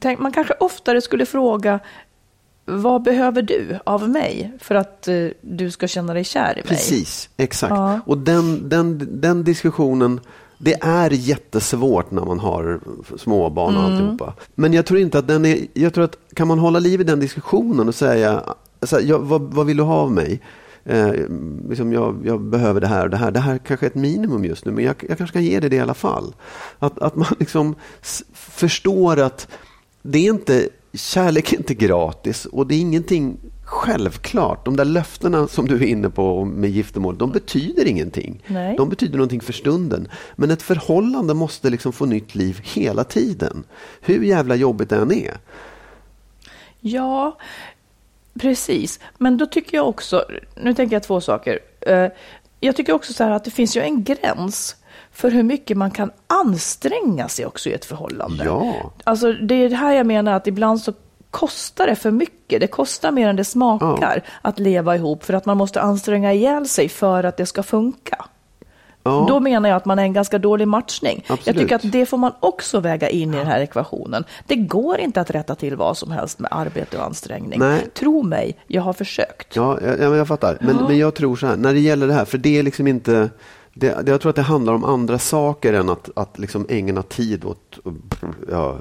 tänk, 0.00 0.18
man 0.20 0.32
kanske 0.32 0.54
oftare 0.60 1.00
skulle 1.00 1.26
fråga 1.26 1.80
vad 2.64 3.02
behöver 3.02 3.42
du 3.42 3.78
av 3.84 4.08
mig 4.08 4.52
för 4.60 4.74
att 4.74 5.08
eh, 5.08 5.26
du 5.40 5.70
ska 5.70 5.88
känna 5.88 6.14
dig 6.14 6.24
kär 6.24 6.52
i 6.52 6.54
mig? 6.54 6.64
Precis, 6.64 7.28
exakt. 7.36 7.70
Ja. 7.70 8.00
Och 8.06 8.18
den, 8.18 8.68
den, 8.68 9.08
den 9.20 9.44
diskussionen, 9.44 10.20
det 10.58 10.74
är 10.82 11.10
jättesvårt 11.10 12.10
när 12.10 12.24
man 12.24 12.38
har 12.40 12.80
småbarn 13.16 13.76
och 13.76 13.82
Mm. 13.82 13.92
alltihopa. 13.94 14.34
Men 14.54 14.72
jag 14.72 14.86
tror 14.86 15.00
inte 15.00 15.18
att 15.18 15.28
den 15.28 15.44
är, 15.44 15.58
jag 15.74 15.94
tror 15.94 16.04
att 16.04 16.16
kan 16.34 16.48
man 16.48 16.58
hålla 16.58 16.78
liv 16.78 17.00
i 17.00 17.04
den 17.04 17.20
diskussionen 17.20 17.88
och 17.88 17.94
säga, 17.94 18.42
så 18.82 18.96
här, 19.00 19.18
vad, 19.18 19.40
vad 19.42 19.66
vill 19.66 19.76
du 19.76 19.82
ha 19.82 19.94
av 19.94 20.12
mig? 20.12 20.40
Eh, 20.86 21.12
liksom 21.68 21.92
jag, 21.92 22.22
jag 22.24 22.40
behöver 22.40 22.80
det 22.80 22.86
här 22.86 23.04
och 23.04 23.10
det 23.10 23.16
här. 23.16 23.30
Det 23.30 23.40
här 23.40 23.58
kanske 23.58 23.86
är 23.86 23.90
ett 23.90 23.94
minimum 23.94 24.44
just 24.44 24.64
nu, 24.64 24.72
men 24.72 24.84
jag, 24.84 24.96
jag 25.08 25.18
kanske 25.18 25.34
kan 25.34 25.44
ge 25.44 25.60
dig 25.60 25.70
det 25.70 25.76
i 25.76 25.80
alla 25.80 25.94
fall. 25.94 26.34
Att, 26.78 26.98
att 26.98 27.16
man 27.16 27.28
liksom 27.38 27.74
förstår 28.34 29.20
att 29.20 29.48
det 30.02 30.18
är 30.18 30.30
inte, 30.30 30.68
kärlek 30.94 31.52
är 31.52 31.56
inte 31.56 31.74
gratis 31.74 32.46
och 32.46 32.66
det 32.66 32.74
är 32.74 32.80
ingenting 32.80 33.36
självklart. 33.64 34.64
De 34.64 34.76
där 34.76 34.84
löftena 34.84 35.48
som 35.48 35.66
du 35.68 35.74
är 35.76 35.86
inne 35.86 36.10
på 36.10 36.44
med 36.44 36.70
giftermål, 36.70 37.18
de 37.18 37.30
betyder 37.32 37.86
ingenting. 37.86 38.42
Nej. 38.46 38.76
De 38.76 38.88
betyder 38.88 39.16
någonting 39.16 39.40
för 39.40 39.52
stunden. 39.52 40.08
Men 40.36 40.50
ett 40.50 40.62
förhållande 40.62 41.34
måste 41.34 41.70
liksom 41.70 41.92
få 41.92 42.06
nytt 42.06 42.34
liv 42.34 42.60
hela 42.62 43.04
tiden. 43.04 43.64
Hur 44.00 44.22
jävla 44.22 44.54
jobbigt 44.54 44.88
det 44.90 44.96
än 44.96 45.12
är. 45.12 45.34
Ja, 46.80 47.38
Precis, 48.40 49.00
men 49.18 49.36
då 49.38 49.46
tycker 49.46 49.76
jag 49.76 49.88
också, 49.88 50.24
nu 50.62 50.74
tänker 50.74 50.96
jag 50.96 51.02
två 51.02 51.20
saker. 51.20 51.58
Eh, 51.80 52.06
Jag 52.60 52.76
tycker 52.76 52.92
också 52.92 53.12
så 53.12 53.24
här 53.24 53.30
att 53.30 53.44
det 53.44 53.50
finns 53.50 53.76
ju 53.76 53.80
en 53.80 54.04
gräns 54.04 54.76
för 55.14 55.30
hur 55.30 55.42
mycket 55.42 55.76
man 55.76 55.90
kan 55.90 56.10
anstränga 56.26 57.28
sig 57.28 57.46
också 57.46 57.68
i 57.68 57.72
ett 57.72 57.84
förhållande. 57.84 58.44
Ja. 58.44 58.92
Alltså 59.04 59.32
det 59.32 59.54
är 59.54 59.70
det 59.70 59.76
här 59.76 59.94
jag 59.94 60.06
menar 60.06 60.32
att 60.32 60.46
ibland 60.46 60.80
så 60.80 60.92
kostar 61.30 61.86
det 61.86 61.94
för 61.96 62.10
mycket. 62.10 62.60
Det 62.60 62.66
kostar 62.66 63.12
mer 63.12 63.28
än 63.28 63.36
det 63.36 63.44
smakar 63.44 64.22
att 64.42 64.58
leva 64.58 64.96
ihop 64.96 65.24
för 65.24 65.34
att 65.34 65.46
man 65.46 65.56
måste 65.56 65.80
anstränga 65.80 66.32
ihjäl 66.32 66.68
sig 66.68 66.88
för 66.88 67.24
att 67.24 67.36
det 67.36 67.46
ska 67.46 67.62
funka. 67.62 68.24
Ja. 69.02 69.26
Då 69.28 69.40
menar 69.40 69.68
jag 69.68 69.76
att 69.76 69.84
man 69.84 69.98
är 69.98 70.02
en 70.02 70.12
ganska 70.12 70.38
dålig 70.38 70.68
matchning. 70.68 71.24
Jag 71.26 71.34
Absolut. 71.34 71.60
tycker 71.60 71.76
att 71.76 71.92
det 71.92 72.06
får 72.06 72.16
man 72.16 72.32
också 72.40 72.80
väga 72.80 73.08
in 73.08 73.34
i 73.34 73.36
den 73.36 73.46
här 73.46 73.60
ekvationen. 73.60 74.24
Det 74.46 74.56
går 74.56 74.98
inte 74.98 75.20
att 75.20 75.30
rätta 75.30 75.54
till 75.54 75.76
vad 75.76 75.96
som 75.96 76.10
helst 76.10 76.38
med 76.38 76.48
arbete 76.50 76.96
och 76.96 77.04
ansträngning. 77.04 77.58
Nej. 77.58 77.90
Tro 77.94 78.22
mig, 78.22 78.56
jag 78.66 78.82
har 78.82 78.92
försökt. 78.92 79.56
Ja, 79.56 79.78
jag, 79.82 80.00
ja, 80.00 80.16
jag 80.16 80.28
fattar. 80.28 80.58
Men, 80.60 80.76
men 80.76 80.98
jag 80.98 81.14
tror 81.14 81.36
så 81.36 81.46
här, 81.46 81.56
när 81.56 81.72
det 81.72 81.80
gäller 81.80 82.06
det 82.06 82.14
här, 82.14 82.24
för 82.24 82.38
det 82.38 82.58
är 82.58 82.62
liksom 82.62 82.86
inte... 82.86 83.30
Det, 83.74 84.02
det, 84.06 84.10
jag 84.10 84.20
tror 84.20 84.30
att 84.30 84.36
det 84.36 84.42
handlar 84.42 84.72
om 84.72 84.84
andra 84.84 85.18
saker 85.18 85.72
än 85.72 85.88
att, 85.90 86.10
att 86.16 86.38
liksom 86.38 86.66
ägna 86.68 87.02
tid 87.02 87.44
åt 87.44 87.78
ja, 88.50 88.76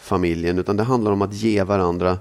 familjen, 0.00 0.58
utan 0.58 0.76
det 0.76 0.82
handlar 0.82 1.12
om 1.12 1.22
att 1.22 1.34
ge 1.34 1.62
varandra 1.62 2.18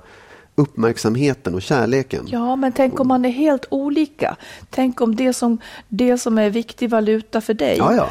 uppmärksamheten 0.56 1.56
och 1.56 1.62
kärleken. 1.62 2.26
Ja, 2.28 2.56
men 2.56 2.72
tänk 2.72 3.00
om 3.00 3.08
man 3.08 3.26
är 3.26 3.30
helt 3.30 3.66
olika. 3.70 4.36
Tänk 4.70 5.02
om 5.02 5.16
det 5.16 5.34
som, 5.34 5.58
det 5.88 6.18
som 6.18 6.38
är 6.38 6.50
viktig 6.50 6.90
valuta 6.90 7.42
för 7.42 7.54
dig 7.54 7.76
Ja, 7.78 7.94
ja. 7.96 8.08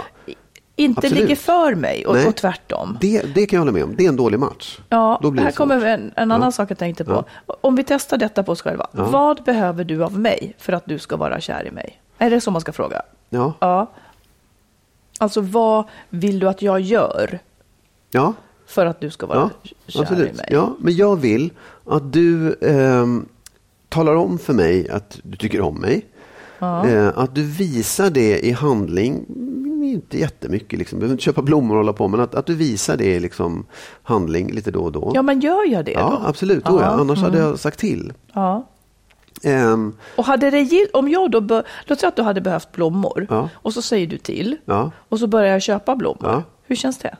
inte 0.77 0.99
Absolut. 0.99 1.19
ligger 1.23 1.37
för 1.37 1.75
mig 1.75 2.07
och, 2.07 2.15
Nej. 2.15 2.27
och 2.27 2.37
tvärtom. 2.37 2.99
Det, 3.01 3.35
det 3.35 3.47
kan 3.47 3.57
jag 3.57 3.61
hålla 3.61 3.73
med 3.73 3.85
om. 3.85 3.95
Det 3.97 4.05
är 4.05 4.09
en 4.09 4.17
dålig 4.17 4.39
match. 4.39 4.79
Ja, 4.89 5.19
Då 5.23 5.31
blir 5.31 5.43
här 5.43 5.53
kommer 5.53 5.85
en, 5.85 6.13
en 6.17 6.31
annan 6.33 6.47
Ja. 6.47 6.53
sak 6.53 6.71
jag 6.71 6.79
tänkte 6.79 7.05
på. 7.05 7.25
Om 7.61 7.77
vi 7.77 7.85
testar 7.85 8.17
detta 8.17 8.43
på 8.43 8.53
oss 8.53 8.63
själva. 8.63 8.87
Vad 8.93 9.45
behöver 9.45 9.85
du 9.85 10.05
av 10.05 10.19
mig 10.19 10.55
för 10.59 10.73
att 10.73 10.87
du 10.87 10.99
ska 10.99 11.17
vara 11.17 11.41
kär 11.41 11.67
i 11.67 11.71
mig? 11.71 12.01
Är 12.19 12.31
det 12.31 12.41
så 12.41 12.51
man 12.51 12.61
ska 12.61 12.73
fråga? 12.73 13.03
Ja. 13.31 13.53
Ja. 13.61 13.91
Alltså, 15.23 15.41
vad 15.41 15.85
vill 16.11 16.39
du 16.39 16.49
att 16.49 16.63
jag 16.63 16.81
gör 16.81 17.39
Ja. 18.11 18.35
för 18.67 18.87
att 18.87 19.01
du 19.01 19.11
ska 19.11 19.27
vara 19.27 19.39
Ja, 19.39 19.71
kär 19.87 19.99
i 19.99 20.03
absolut. 20.03 20.37
mig? 20.37 20.47
Ja, 20.51 20.77
men 20.79 20.95
jag 20.97 21.17
vill 21.17 21.51
att 21.87 22.13
du 22.13 22.55
ehm, 22.63 23.27
talar 23.89 24.15
om 24.15 24.39
för 24.39 24.53
mig 24.53 24.89
att 24.89 25.21
du 25.23 25.37
tycker 25.37 25.61
om 25.61 25.75
mig. 25.81 26.07
Eh, 26.61 27.09
att 27.19 27.35
du 27.35 27.43
visar 27.43 28.11
det 28.11 28.47
i 28.47 28.51
handling, 28.53 29.25
mm, 29.29 29.83
inte 29.85 30.19
jättemycket, 30.19 30.79
liksom. 30.79 30.99
du 30.99 31.01
behöver 31.01 31.13
inte 31.15 31.25
köpa 31.25 31.43
blommor 31.43 31.75
och 31.75 31.79
hålla 31.79 31.93
på, 31.93 32.09
men 32.09 32.21
att, 32.21 32.35
att 32.35 32.47
du 32.47 32.55
visar 32.55 32.97
det 32.97 33.05
i 33.15 33.21
liksom, 33.21 33.67
handling 34.03 34.53
lite 34.53 34.71
då 34.71 34.81
och 34.81 34.93
då. 34.93 35.13
Ja, 35.15 35.23
men 35.23 35.41
gör 35.41 35.67
jag 35.73 35.85
det 35.85 35.93
Ja, 35.93 36.19
då? 36.23 36.29
absolut. 36.29 36.65
Då, 36.65 36.73
ja. 36.81 36.83
Ja, 36.83 36.89
Annars 37.01 37.19
hade 37.19 37.39
jag 37.39 37.59
sagt 37.59 37.79
till. 37.79 38.13
Ja. 38.33 38.69
Ehm, 39.45 39.95
Och 40.17 40.25
hade 40.25 40.51
det, 40.51 40.87
om 40.93 41.09
jag 41.09 41.31
då, 41.31 41.41
bör, 41.41 41.65
låt 41.87 42.01
säga 42.01 42.09
att 42.09 42.17
du 42.17 42.23
hade 42.23 42.41
behövt 42.41 42.73
blommor 42.73 43.27
Ja. 43.31 43.49
och 43.55 43.73
så 43.73 43.83
säger 43.83 44.07
du 44.07 44.19
till 44.19 44.57
ja. 44.65 44.91
och 45.09 45.19
så 45.19 45.27
börjar 45.27 45.53
jag 45.53 45.63
köpa 45.63 45.97
blommor. 45.97 46.19
Ja. 46.31 46.43
Hur 46.67 46.77
känns 46.77 46.99
det? 46.99 47.17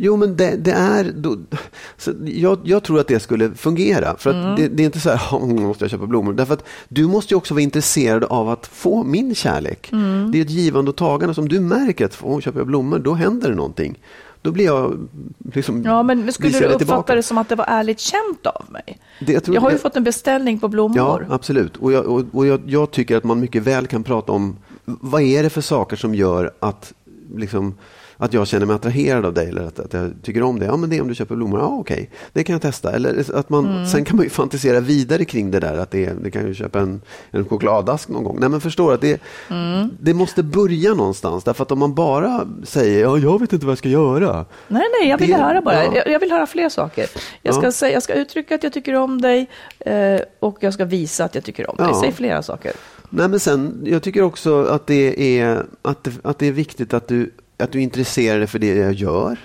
Jo, 0.00 0.16
men 0.16 0.36
det, 0.36 0.56
det 0.56 0.70
är... 0.72 1.12
Då, 1.16 1.36
så 1.96 2.12
jag, 2.24 2.58
jag 2.64 2.82
tror 2.82 3.00
att 3.00 3.08
det 3.08 3.20
skulle 3.20 3.50
fungera. 3.54 4.16
För 4.18 4.30
att 4.30 4.36
Mm. 4.36 4.56
det, 4.56 4.68
det 4.68 4.82
är 4.82 4.84
inte 4.84 5.00
så 5.00 5.10
här, 5.10 5.20
"Ja, 5.30 5.46
nu 5.46 5.60
måste 5.62 5.84
jag 5.84 5.90
köpa 5.90 6.06
blommor. 6.06 6.32
Därför 6.32 6.54
att 6.54 6.64
du 6.88 7.06
måste 7.06 7.34
ju 7.34 7.38
också 7.38 7.54
vara 7.54 7.62
intresserad 7.62 8.24
av 8.24 8.48
att 8.48 8.66
få 8.66 9.02
min 9.04 9.34
kärlek. 9.34 9.92
Mm. 9.92 10.30
Det 10.32 10.38
är 10.38 10.42
ett 10.42 10.50
givande 10.50 10.90
och 10.90 10.96
tagande. 10.96 11.34
Som 11.34 11.48
du 11.48 11.60
märker 11.60 12.04
att, 12.04 12.18
oh, 12.22 12.40
köper 12.40 12.60
jag 12.60 12.66
blommor, 12.66 12.98
då 12.98 13.14
händer 13.14 13.48
det 13.48 13.54
någonting. 13.56 13.98
Då 14.42 14.50
blir 14.52 14.64
jag 14.64 15.08
liksom... 15.54 15.82
Ja, 15.82 16.02
men 16.02 16.32
skulle 16.32 16.50
du 16.52 16.56
jag 16.56 16.64
uppfatta 16.64 16.78
tillbaka. 16.78 17.14
det 17.14 17.22
som 17.22 17.38
att 17.38 17.48
det 17.48 17.54
var 17.54 17.64
ärligt 17.68 18.00
känt 18.00 18.46
av 18.46 18.64
mig? 18.68 18.98
Det, 19.20 19.32
jag, 19.32 19.44
tror 19.44 19.54
Jag 19.54 19.60
har 19.62 19.70
ju 19.70 19.76
det- 19.76 19.82
fått 19.82 19.96
en 19.96 20.04
beställning 20.04 20.58
på 20.60 20.68
blommor. 20.68 20.96
Ja, 21.28 21.34
absolut. 21.34 21.76
Och, 21.76 21.92
jag, 21.92 22.06
och, 22.06 22.24
och 22.32 22.46
jag, 22.46 22.60
jag 22.66 22.90
tycker 22.90 23.16
att 23.16 23.24
man 23.24 23.40
mycket 23.40 23.62
väl 23.62 23.86
kan 23.86 24.04
prata 24.04 24.32
om 24.32 24.56
vad 24.84 25.22
är 25.22 25.42
det 25.42 25.50
för 25.50 25.60
saker 25.60 25.96
som 25.96 26.14
gör 26.14 26.52
att, 26.60 26.92
liksom, 27.36 27.74
att 28.18 28.32
jag 28.32 28.46
känner 28.46 28.66
mig 28.66 28.76
attraherad 28.76 29.24
av 29.26 29.34
dig 29.34 29.48
eller 29.48 29.62
att, 29.62 29.78
att 29.80 29.92
jag 29.92 30.10
tycker 30.22 30.42
om 30.42 30.58
dig. 30.58 30.68
Ja, 30.68 30.76
men 30.76 30.90
det 30.90 30.96
är 30.96 31.02
om 31.02 31.08
du 31.08 31.14
köper 31.14 31.36
blommor. 31.36 31.60
Ja, 31.60 31.66
okej, 31.66 32.10
det 32.32 32.44
kan 32.44 32.52
jag 32.52 32.62
testa. 32.62 32.92
Eller 32.92 33.36
att 33.36 33.48
man, 33.50 33.66
Mm. 33.66 33.86
Sen 33.86 34.04
kan 34.04 34.16
man 34.16 34.24
ju 34.24 34.30
fantisera 34.30 34.80
vidare 34.80 35.24
kring 35.24 35.50
det 35.50 35.60
där. 35.60 35.78
Att 35.78 35.90
det, 35.90 36.12
det 36.22 36.30
kan 36.30 36.46
ju 36.46 36.54
köpa 36.54 36.80
en, 36.80 37.00
en 37.30 37.44
chokladask 37.48 38.08
någon 38.08 38.24
gång. 38.24 38.36
Nej, 38.40 38.48
men 38.48 38.60
förstår 38.60 38.92
att 38.94 39.00
det, 39.00 39.20
Mm. 39.50 39.90
det 40.00 40.14
måste 40.14 40.42
börja 40.42 40.94
någonstans. 40.94 41.44
Därför 41.44 41.62
att 41.62 41.72
om 41.72 41.78
man 41.78 41.94
bara 41.94 42.48
säger 42.64 43.00
ja, 43.02 43.18
jag 43.18 43.40
vet 43.40 43.52
inte 43.52 43.66
vad 43.66 43.70
jag 43.72 43.78
ska 43.78 43.88
göra. 43.88 44.44
Nej, 44.68 44.82
nej, 45.00 45.08
jag 45.10 45.18
vill 45.18 45.30
Det- 45.30 45.36
höra 45.36 45.60
bara. 45.62 45.84
ja. 45.84 45.92
Jag, 45.94 46.08
jag 46.08 46.20
vill 46.20 46.30
höra 46.30 46.46
fler 46.46 46.68
saker. 46.68 47.06
Jag 47.42 47.54
ska, 47.54 47.64
Ja. 47.64 47.72
säga, 47.72 47.92
jag 47.92 48.02
ska 48.02 48.14
uttrycka 48.14 48.54
att 48.54 48.62
jag 48.62 48.72
tycker 48.72 48.94
om 48.94 49.20
dig 49.20 49.48
eh, 49.78 50.20
och 50.40 50.56
jag 50.60 50.74
ska 50.74 50.84
visa 50.84 51.24
att 51.24 51.34
jag 51.34 51.44
tycker 51.44 51.70
om 51.70 51.76
dig. 51.76 51.86
Ja. 51.92 52.00
Säg 52.00 52.12
flera 52.12 52.42
saker. 52.42 52.72
Nej, 53.10 53.28
men 53.28 53.40
sen, 53.40 53.80
jag 53.84 54.02
tycker 54.02 54.22
också 54.22 54.64
att 54.64 54.86
det 54.86 55.38
är, 55.40 55.64
att 55.82 56.04
det, 56.04 56.12
att 56.22 56.38
det 56.38 56.46
är 56.46 56.52
viktigt 56.52 56.94
att 56.94 57.08
du, 57.08 57.30
att 57.58 57.72
du 57.72 57.80
intresserar 57.80 58.38
dig 58.38 58.46
för 58.46 58.58
det 58.58 58.74
jag 58.74 58.92
gör. 58.92 59.38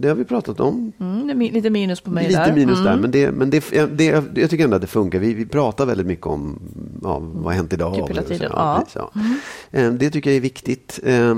Det 0.00 0.08
har 0.08 0.14
vi 0.14 0.24
pratat 0.24 0.60
om. 0.60 0.92
Mm, 1.00 1.30
är 1.42 1.52
lite 1.52 1.70
minus 1.70 2.00
på 2.00 2.10
mig 2.10 2.28
Lite 2.28 2.46
där. 2.46 2.54
minus 2.54 2.78
Mm. 2.78 2.84
där, 2.92 2.96
men, 3.00 3.10
det, 3.10 3.32
men 3.32 3.50
det, 3.50 3.86
det, 3.98 4.04
jag 4.34 4.50
tycker 4.50 4.64
ändå 4.64 4.76
att 4.76 4.82
det 4.82 4.88
funkar. 4.88 5.18
Vi, 5.18 5.34
vi 5.34 5.46
pratar 5.46 5.86
väldigt 5.86 6.06
mycket 6.06 6.26
om 6.26 6.58
ja, 7.02 7.18
vad 7.18 7.44
har 7.44 7.52
hänt 7.52 7.72
idag. 7.72 7.94
Typ 7.94 8.08
hela 8.10 8.22
tiden, 8.22 8.50
Ja, 8.52 8.74
ja. 8.78 8.80
precis, 8.84 8.96
ja. 9.72 9.78
Eh, 9.80 9.92
Det 9.92 10.10
tycker 10.10 10.30
jag 10.30 10.36
är 10.36 10.40
viktigt. 10.40 11.00
Eh, 11.04 11.34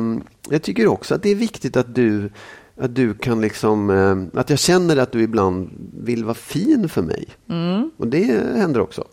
Jag 0.50 0.62
tycker 0.62 0.86
också 0.86 1.14
att 1.14 1.22
det 1.22 1.28
är 1.30 1.34
viktigt 1.34 1.76
att 1.76 1.94
du, 1.94 2.30
att 2.80 2.94
du 2.94 3.14
kan 3.14 3.40
liksom, 3.40 3.90
eh, 3.90 4.40
att 4.40 4.50
jag 4.50 4.58
känner 4.58 4.96
att 4.96 5.12
du 5.12 5.22
ibland 5.22 5.70
vill 6.02 6.24
vara 6.24 6.34
fin 6.34 6.88
för 6.88 7.02
mig. 7.02 7.26
Och 7.96 8.06
det 8.06 8.24
händer 8.56 8.80
också. 8.80 9.04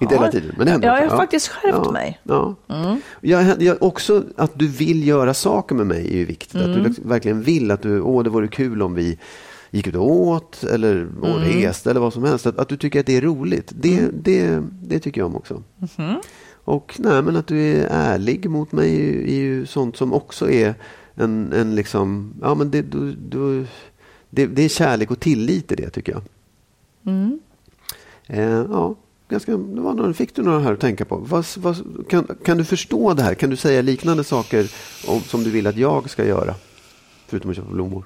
Inte 0.00 0.14
Ja. 0.14 0.20
hela 0.20 0.32
tiden, 0.32 0.54
men 0.56 0.66
det 0.66 0.72
händer 0.72 0.88
Ja, 0.88 1.00
jag 1.02 1.10
har 1.10 1.16
faktiskt 1.16 1.48
skärpt 1.48 1.90
mig. 1.92 2.20
Ja. 2.22 2.54
Jag, 3.20 3.62
jag, 3.62 3.82
också 3.82 4.24
att 4.36 4.58
du 4.58 4.68
vill 4.68 5.06
göra 5.06 5.34
saker 5.34 5.74
med 5.74 5.86
mig 5.86 6.08
är 6.12 6.16
ju 6.16 6.24
viktigt. 6.24 6.56
Att 6.56 6.64
Mm. 6.66 6.78
du 6.78 6.88
liksom 6.88 7.08
verkligen 7.08 7.42
vill 7.42 7.70
att 7.70 7.82
du, 7.82 8.00
åh 8.00 8.22
det 8.24 8.30
vore 8.30 8.48
kul 8.48 8.82
om 8.82 8.94
vi 8.94 9.18
gick 9.70 9.86
ut 9.86 9.94
och 9.96 10.10
åt 10.10 10.64
eller 10.64 10.94
Mm. 10.94 11.38
reste 11.42 11.90
eller 11.90 12.00
vad 12.00 12.12
som 12.12 12.24
helst. 12.24 12.46
Att, 12.46 12.58
att 12.58 12.68
du 12.68 12.76
tycker 12.76 13.00
att 13.00 13.06
det 13.06 13.16
är 13.16 13.20
roligt. 13.20 13.72
Det, 13.76 14.08
det, 14.22 14.62
det 14.82 14.98
tycker 15.00 15.20
jag 15.20 15.26
om 15.26 15.36
också. 15.36 15.62
Mm-hmm. 15.78 16.14
Och 16.64 16.94
nej, 16.98 17.22
men 17.22 17.36
att 17.36 17.46
du 17.46 17.60
är 17.60 17.86
ärlig 17.90 18.50
mot 18.50 18.72
mig 18.72 18.96
är 18.96 19.00
ju, 19.04 19.22
är 19.30 19.36
ju 19.38 19.66
sånt 19.66 19.96
som 19.96 20.12
också 20.12 20.50
är 20.50 20.74
en, 21.14 21.52
en 21.52 21.74
liksom, 21.74 22.34
ja 22.42 22.54
men 22.54 22.70
det, 22.70 22.82
du, 22.82 23.12
du, 23.12 23.66
det, 24.30 24.46
det 24.46 24.62
är 24.62 24.68
kärlek 24.68 25.10
och 25.10 25.20
tillit 25.20 25.72
i 25.72 25.74
det 25.74 25.90
tycker 25.90 26.12
jag. 26.12 26.22
Mm. 27.06 27.40
Eh, 28.26 28.42
ja, 28.70 28.94
ganska, 29.28 29.52
det 29.52 29.80
var 29.80 29.94
några, 29.94 30.14
fick 30.14 30.34
du 30.34 30.42
några 30.42 30.60
här 30.60 30.72
att 30.72 30.80
tänka 30.80 31.04
på? 31.04 31.16
Vad, 31.16 31.46
vad, 31.56 31.76
kan, 32.08 32.36
kan 32.44 32.58
du 32.58 32.64
förstå 32.64 33.14
det 33.14 33.22
här? 33.22 33.34
Kan 33.34 33.50
du 33.50 33.56
säga 33.56 33.82
liknande 33.82 34.24
saker 34.24 34.70
om, 35.06 35.20
som 35.20 35.44
du 35.44 35.50
vill 35.50 35.66
att 35.66 35.76
jag 35.76 36.10
ska 36.10 36.24
göra? 36.24 36.54
Förutom 37.26 37.50
att 37.50 37.56
köpa 37.56 37.70
blommor. 37.70 38.04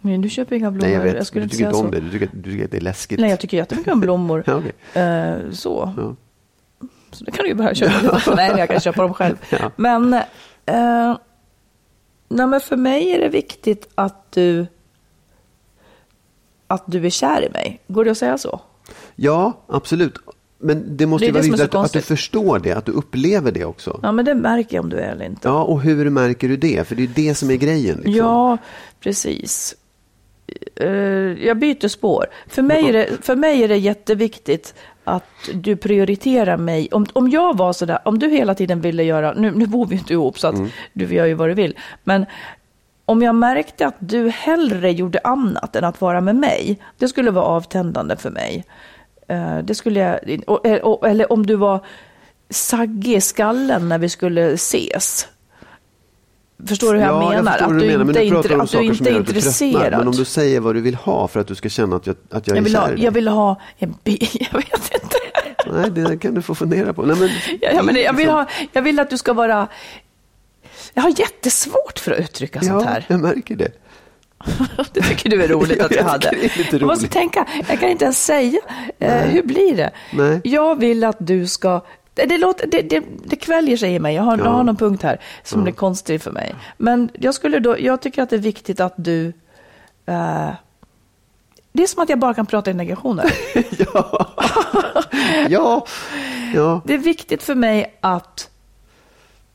Men 0.00 0.20
du 0.20 0.28
köper 0.28 0.56
inga 0.56 0.70
blommor. 0.70 0.86
Nej, 0.86 1.06
jag 1.06 1.14
vet. 1.14 1.26
skulle 1.26 1.40
du 1.40 1.44
inte 1.44 1.56
tycker 1.56 1.70
säga 1.70 1.78
inte 1.78 1.86
om 1.86 1.92
så. 1.92 2.00
det. 2.00 2.00
Du 2.00 2.10
tycker, 2.10 2.30
du 2.36 2.50
tycker 2.50 2.64
att 2.64 2.70
det 2.70 2.76
är 2.76 2.80
läskigt. 2.80 3.20
Nej, 3.20 3.30
jag 3.30 3.40
tycker 3.40 3.56
jättemycket 3.56 3.92
om 3.92 4.00
blommor. 4.00 4.44
Ja, 4.46 4.54
okej. 4.54 5.02
eh, 5.02 5.50
så. 5.52 5.94
Ja. 5.96 6.16
så 7.10 7.24
det 7.24 7.30
kan 7.30 7.42
du 7.42 7.48
ju 7.48 7.54
börja 7.54 7.74
köpa. 7.74 8.20
Nej, 8.36 8.54
jag 8.58 8.68
kan 8.68 8.80
köpa 8.80 9.02
dem 9.02 9.14
själv. 9.14 9.36
Ja. 9.50 9.70
Men, 9.76 10.14
eh, 10.66 11.16
nej, 12.28 12.46
men 12.46 12.60
för 12.60 12.76
mig 12.76 13.10
är 13.10 13.18
det 13.20 13.28
viktigt 13.28 13.88
att 13.94 14.32
du, 14.32 14.66
att 16.66 16.84
du 16.86 17.06
är 17.06 17.10
kär 17.10 17.42
i 17.42 17.50
mig. 17.50 17.80
Går 17.88 18.04
det 18.04 18.10
att 18.10 18.18
säga 18.18 18.38
så? 18.38 18.60
ja, 19.16 19.52
absolut. 19.66 20.18
Men 20.62 20.96
det 20.96 21.06
måste 21.06 21.24
Det 21.24 21.26
ju 21.26 21.32
vara 21.32 21.42
viktigt 21.42 21.60
att, 21.60 21.74
att 21.74 21.92
du 21.92 22.00
förstår 22.00 22.58
det, 22.58 22.72
att 22.72 22.84
du 22.86 22.92
upplever 22.92 23.52
det 23.52 23.64
också. 23.64 24.00
Ja, 24.02 24.12
men 24.12 24.24
det 24.24 24.34
märker 24.34 24.76
jag 24.76 24.82
om 24.84 24.90
du 24.90 24.96
är 24.96 25.12
eller 25.12 25.24
inte. 25.24 25.48
Ja, 25.48 25.62
och 25.62 25.80
hur 25.80 26.10
märker 26.10 26.48
du 26.48 26.56
det? 26.56 26.88
För 26.88 26.94
det 26.94 27.02
är 27.02 27.06
ju 27.06 27.12
det 27.14 27.34
som 27.34 27.50
är 27.50 27.56
grejen. 27.56 27.96
Liksom. 27.96 28.14
Ja, 28.14 28.58
precis. 29.00 29.74
Eh, 30.76 30.88
jag 31.46 31.58
byter 31.58 31.88
spår. 31.88 32.26
För 32.48 32.62
mig, 32.62 32.88
är 32.88 32.92
det, 32.92 33.08
för 33.22 33.36
mig 33.36 33.62
är 33.64 33.68
det 33.68 33.76
jätteviktigt 33.76 34.74
att 35.04 35.24
du 35.54 35.76
prioriterar 35.76 36.56
mig. 36.56 36.88
Om, 36.92 37.06
om 37.12 37.30
jag 37.30 37.56
var 37.56 37.72
sådär, 37.72 37.98
om 38.04 38.18
du 38.18 38.28
hela 38.28 38.54
tiden 38.54 38.80
ville 38.80 39.02
göra, 39.02 39.32
nu, 39.32 39.50
nu 39.50 39.66
bor 39.66 39.86
vi 39.86 39.94
inte 39.96 40.12
ihop 40.12 40.38
så 40.38 40.48
att 40.48 40.54
Mm. 40.54 40.68
du 40.92 41.14
gör 41.14 41.26
ju 41.26 41.34
vad 41.34 41.48
du 41.48 41.54
vill, 41.54 41.74
men 42.04 42.26
om 43.04 43.22
jag 43.22 43.34
märkte 43.34 43.86
att 43.86 43.96
du 43.98 44.28
hellre 44.28 44.90
gjorde 44.92 45.20
annat 45.24 45.76
än 45.76 45.84
att 45.84 46.00
vara 46.00 46.20
med 46.20 46.36
mig, 46.36 46.78
det 46.98 47.08
skulle 47.08 47.30
vara 47.30 47.44
avtändande 47.44 48.16
för 48.16 48.30
mig. 48.30 48.64
Eh, 49.30 49.58
det 49.58 49.74
skulle 49.74 50.00
jag, 50.00 50.40
och, 50.46 50.66
och, 50.66 51.08
eller 51.08 51.32
om 51.32 51.46
du 51.46 51.54
var 51.56 51.84
saggig 52.50 53.16
i 53.16 53.20
skallen 53.20 53.88
när 53.88 53.98
vi 53.98 54.08
skulle 54.08 54.52
ses. 54.52 55.26
Förstår 56.66 56.94
du 56.94 56.98
hur 57.00 57.06
jag 57.06 57.22
ja, 57.22 57.28
menar? 57.30 57.52
förstår 57.52 57.74
att 57.74 57.80
du, 57.80 57.86
menar, 57.86 58.04
men 58.04 58.18
inte, 58.18 58.48
du 58.48 58.54
att 58.60 58.70
du 58.72 58.78
inte 58.78 58.78
är 58.78 58.82
du 58.82 58.94
tröttnar. 58.94 59.18
intresserad. 59.18 59.98
Men 59.98 60.08
om 60.08 60.14
du 60.14 60.24
säger 60.24 60.60
vad 60.60 60.74
du 60.74 60.80
vill 60.80 60.94
ha 60.94 61.28
för 61.28 61.40
att 61.40 61.46
du 61.46 61.54
ska 61.54 61.68
känna 61.68 61.96
att 61.96 62.06
jag, 62.06 62.16
att 62.30 62.46
jag 62.46 62.54
är 62.54 62.58
jag, 62.58 62.62
vill 62.64 62.72
kär 62.72 62.80
ha, 62.80 62.92
jag 62.96 63.10
vill 63.12 63.28
ha 63.28 63.60
en 63.78 63.94
bil, 64.04 64.28
jag 64.52 64.52
vet 64.58 64.94
inte. 65.02 65.16
Nej, 65.66 65.90
det 65.90 66.18
kan 66.18 66.34
du 66.34 66.42
få 66.42 66.54
fundera 66.54 66.92
på. 66.92 67.02
Nej, 67.02 67.16
men, 67.16 67.28
Ja, 67.60 67.70
ja, 67.74 67.82
men 67.82 67.94
jag, 67.94 68.12
vill 68.12 68.26
liksom- 68.26 68.34
ha, 68.34 68.46
jag 68.72 68.82
vill 68.82 69.00
att 69.00 69.10
du 69.10 69.18
ska 69.18 69.32
vara... 69.32 69.68
Jag 70.94 71.02
har 71.02 71.20
jättesvårt 71.20 71.98
för 71.98 72.12
att 72.12 72.18
uttrycka 72.18 72.60
sånt 72.60 72.82
Ja, 72.84 72.88
här. 72.88 73.04
jag 73.08 73.20
märker 73.20 73.56
det. 73.56 73.72
det 74.92 75.00
tycker 75.00 75.30
du 75.30 75.42
är 75.42 75.48
roligt 75.48 75.82
att 75.82 75.90
jag 75.96 76.04
hade. 76.04 76.50
Jag 76.70 76.82
måste 76.82 77.08
tänka, 77.08 77.46
jag 77.68 77.80
kan 77.80 77.88
inte 77.88 78.04
ens 78.04 78.24
säga. 78.24 78.60
Eh, 78.98 79.12
hur 79.22 79.42
blir 79.42 79.76
det? 79.76 79.90
Nej. 80.12 80.40
Jag 80.44 80.78
vill 80.78 81.04
att 81.04 81.16
du 81.18 81.46
ska... 81.46 81.80
Det, 82.14 82.38
låter, 82.38 82.66
det, 82.66 82.82
det, 82.82 83.02
det 83.24 83.36
kväljer 83.36 83.76
sig 83.76 83.94
i 83.94 83.98
mig. 83.98 84.14
Jag 84.14 84.22
har, 84.22 84.38
jag 84.38 84.44
har 84.44 84.62
någon 84.64 84.76
punkt 84.76 85.02
här 85.02 85.20
som 85.44 85.62
blir 85.62 85.72
konstig 85.72 86.22
för 86.22 86.30
mig. 86.30 86.54
Men 86.76 87.10
jag, 87.14 87.34
skulle 87.34 87.58
då, 87.58 87.76
jag 87.80 88.00
tycker 88.00 88.22
att 88.22 88.30
det 88.30 88.36
är 88.36 88.40
viktigt 88.40 88.80
att 88.80 88.94
du... 88.96 89.26
eh, 90.06 90.50
det 91.72 91.82
är 91.82 91.86
som 91.86 92.02
att 92.02 92.08
jag 92.08 92.18
bara 92.18 92.34
kan 92.34 92.46
prata 92.46 92.70
i 92.70 92.74
negationer. 92.74 93.32
Ja, 95.48 95.86
ja. 96.54 96.80
Det 96.84 96.94
är 96.94 96.98
viktigt 96.98 97.42
för 97.42 97.54
mig 97.54 97.96
att 98.00 98.50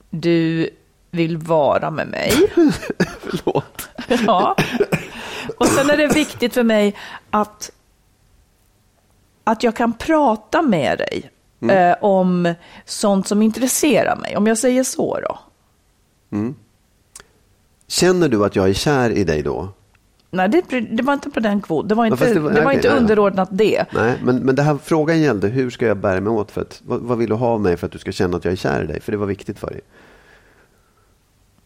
du 0.09 0.69
vill 1.11 1.37
vara 1.37 1.91
med 1.91 2.07
mig. 2.07 2.33
förlåt. 3.21 3.74
Ja. 4.27 4.55
Och 5.57 5.67
sen 5.67 5.89
är 5.89 5.97
det 5.97 6.07
viktigt 6.07 6.53
för 6.53 6.63
mig 6.63 6.95
att, 7.29 7.71
att 9.43 9.63
jag 9.63 9.75
kan 9.75 9.93
prata 9.93 10.61
med 10.61 10.97
dig 10.97 11.31
Mm. 11.61 11.91
eh, 11.91 11.97
om 12.01 12.53
sånt 12.85 13.27
som 13.27 13.41
intresserar 13.41 14.15
mig. 14.15 14.37
Om 14.37 14.47
jag 14.47 14.57
säger 14.57 14.83
så 14.83 15.19
då. 15.19 15.39
Känner 17.87 18.29
du 18.29 18.45
att 18.45 18.55
jag 18.55 18.69
är 18.69 18.73
kär 18.73 19.09
i 19.09 19.23
dig 19.23 19.41
då? 19.41 19.69
Nej, 20.31 20.49
det, 20.49 20.79
det 20.81 21.03
var 21.03 21.13
inte 21.13 21.29
på 21.29 21.39
den 21.39 21.61
kvoten. 21.61 21.87
Det 21.89 21.95
var 21.95 22.05
inte, 22.05 22.25
det 22.25 22.33
det 22.33 22.39
var- 22.39 22.51
var, 22.51 22.61
okej, 22.61 22.75
inte 22.75 22.89
nej. 22.89 22.97
underordnat 22.99 23.49
det. 23.51 23.85
Nej, 23.93 24.17
men, 24.23 24.37
men 24.37 24.55
det 24.55 24.63
här 24.63 24.77
frågan 24.83 25.21
gällde 25.21 25.47
hur 25.47 25.69
ska 25.69 25.85
jag 25.85 25.97
bära 25.97 26.21
mig 26.21 26.31
åt 26.33 26.51
för 26.51 26.61
att, 26.61 26.81
vad, 26.85 27.01
vad 27.01 27.17
vill 27.17 27.29
du 27.29 27.35
ha 27.35 27.47
av 27.47 27.61
mig 27.61 27.77
för 27.77 27.85
att 27.85 27.91
du 27.91 27.99
ska 27.99 28.11
känna 28.11 28.37
att 28.37 28.45
jag 28.45 28.51
är 28.51 28.55
kär 28.55 28.83
i 28.83 28.87
dig? 28.87 28.99
För 29.01 29.11
det 29.11 29.17
var 29.17 29.25
viktigt 29.27 29.59
för 29.59 29.67
dig. 29.67 29.81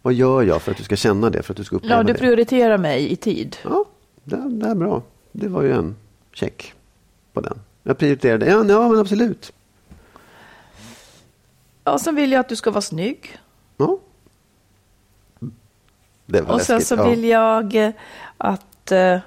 Vad 0.02 0.14
gör 0.14 0.44
jag 0.44 0.62
för 0.62 0.72
att 0.72 0.78
du 0.78 0.84
ska 0.84 0.96
känna 0.96 1.30
det, 1.30 1.44
för 1.44 1.54
att 1.54 1.58
du 1.58 1.64
ska 1.64 1.76
uppleva 1.76 1.96
Ja, 1.96 2.04
du 2.04 2.14
det? 2.14 2.20
prioriterar 2.20 2.78
mig 2.78 3.12
i 3.12 3.16
tid. 3.16 3.58
Ja, 3.64 3.86
det, 4.24 4.50
det 4.50 4.68
är 4.68 4.76
bra. 4.76 5.04
Det 5.32 5.48
var 5.48 5.62
ju 5.62 5.72
en 5.74 5.96
check 6.34 6.74
på 7.34 7.42
den. 7.42 7.60
Jag 7.84 7.98
prioriterade, 7.98 8.46
ja, 8.46 8.66
ja 8.66 8.90
men 8.90 9.00
absolut. 9.00 9.54
Ja, 11.84 12.00
sen 12.00 12.16
vill 12.16 12.32
jag 12.32 12.40
att 12.40 12.50
du 12.50 12.56
ska 12.56 12.72
vara 12.72 12.82
snygg. 12.82 13.38
Ja. 13.78 13.98
Det 16.26 16.42
var 16.42 16.54
Och 16.54 16.62
sen 16.62 16.76
läskigt. 16.78 16.88
så 16.88 16.96
ja. 16.96 17.10
vill 17.10 17.24
jag 17.24 17.76
eh, 17.76 17.92
att... 18.38 18.92
eh, 18.92 19.18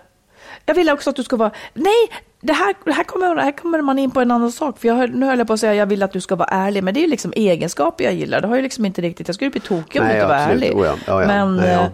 Jag 0.67 0.75
vill 0.75 0.91
också 0.91 1.11
att 1.11 1.17
du 1.17 1.25
ska 1.25 1.37
vara... 1.37 1.51
Nej, 1.75 2.11
det 2.45 2.53
här, 2.53 2.75
det 2.85 2.93
här, 2.93 3.05
kommer, 3.05 3.37
här 3.37 3.53
kommer 3.53 3.83
man 3.83 3.99
in 3.99 4.11
på 4.11 4.21
en 4.21 4.31
annan 4.31 4.53
sak. 4.53 4.79
För 4.79 4.89
jag, 4.89 4.95
höll- 4.95 5.15
nu 5.15 5.27
höll 5.27 5.39
jag 5.39 5.47
på 5.47 5.53
att 5.53 5.61
säga 5.61 5.73
att 5.73 5.79
jag 5.79 5.87
vill 5.87 6.03
att 6.03 6.13
du 6.13 6.21
ska 6.21 6.37
vara 6.37 6.49
ärlig. 6.49 6.85
Men 6.85 6.95
det 6.95 7.01
är 7.01 7.03
ju 7.03 7.09
liksom 7.11 7.33
egenskaper 7.37 8.05
jag 8.05 8.15
gillar. 8.15 8.41
Det 8.41 8.47
har 8.49 8.57
ju 8.57 8.63
liksom 8.63 8.85
inte 8.85 9.03
riktigt... 9.03 9.29
Jag 9.29 9.35
skulle 9.35 9.51
bli 9.51 9.61
tokig 9.61 10.01
om 10.03 10.09
du 10.09 10.15
inte 10.15 10.27
var 10.27 10.35
absolut. 10.35 10.63
ärlig. 10.65 10.77
Oh 10.77 10.87
ja, 10.87 10.97
ja, 11.07 11.21
ja. 11.23 11.27
Men... 11.27 11.57
Nej, 11.57 11.69
ja. 11.73 11.83
eh, 11.83 11.89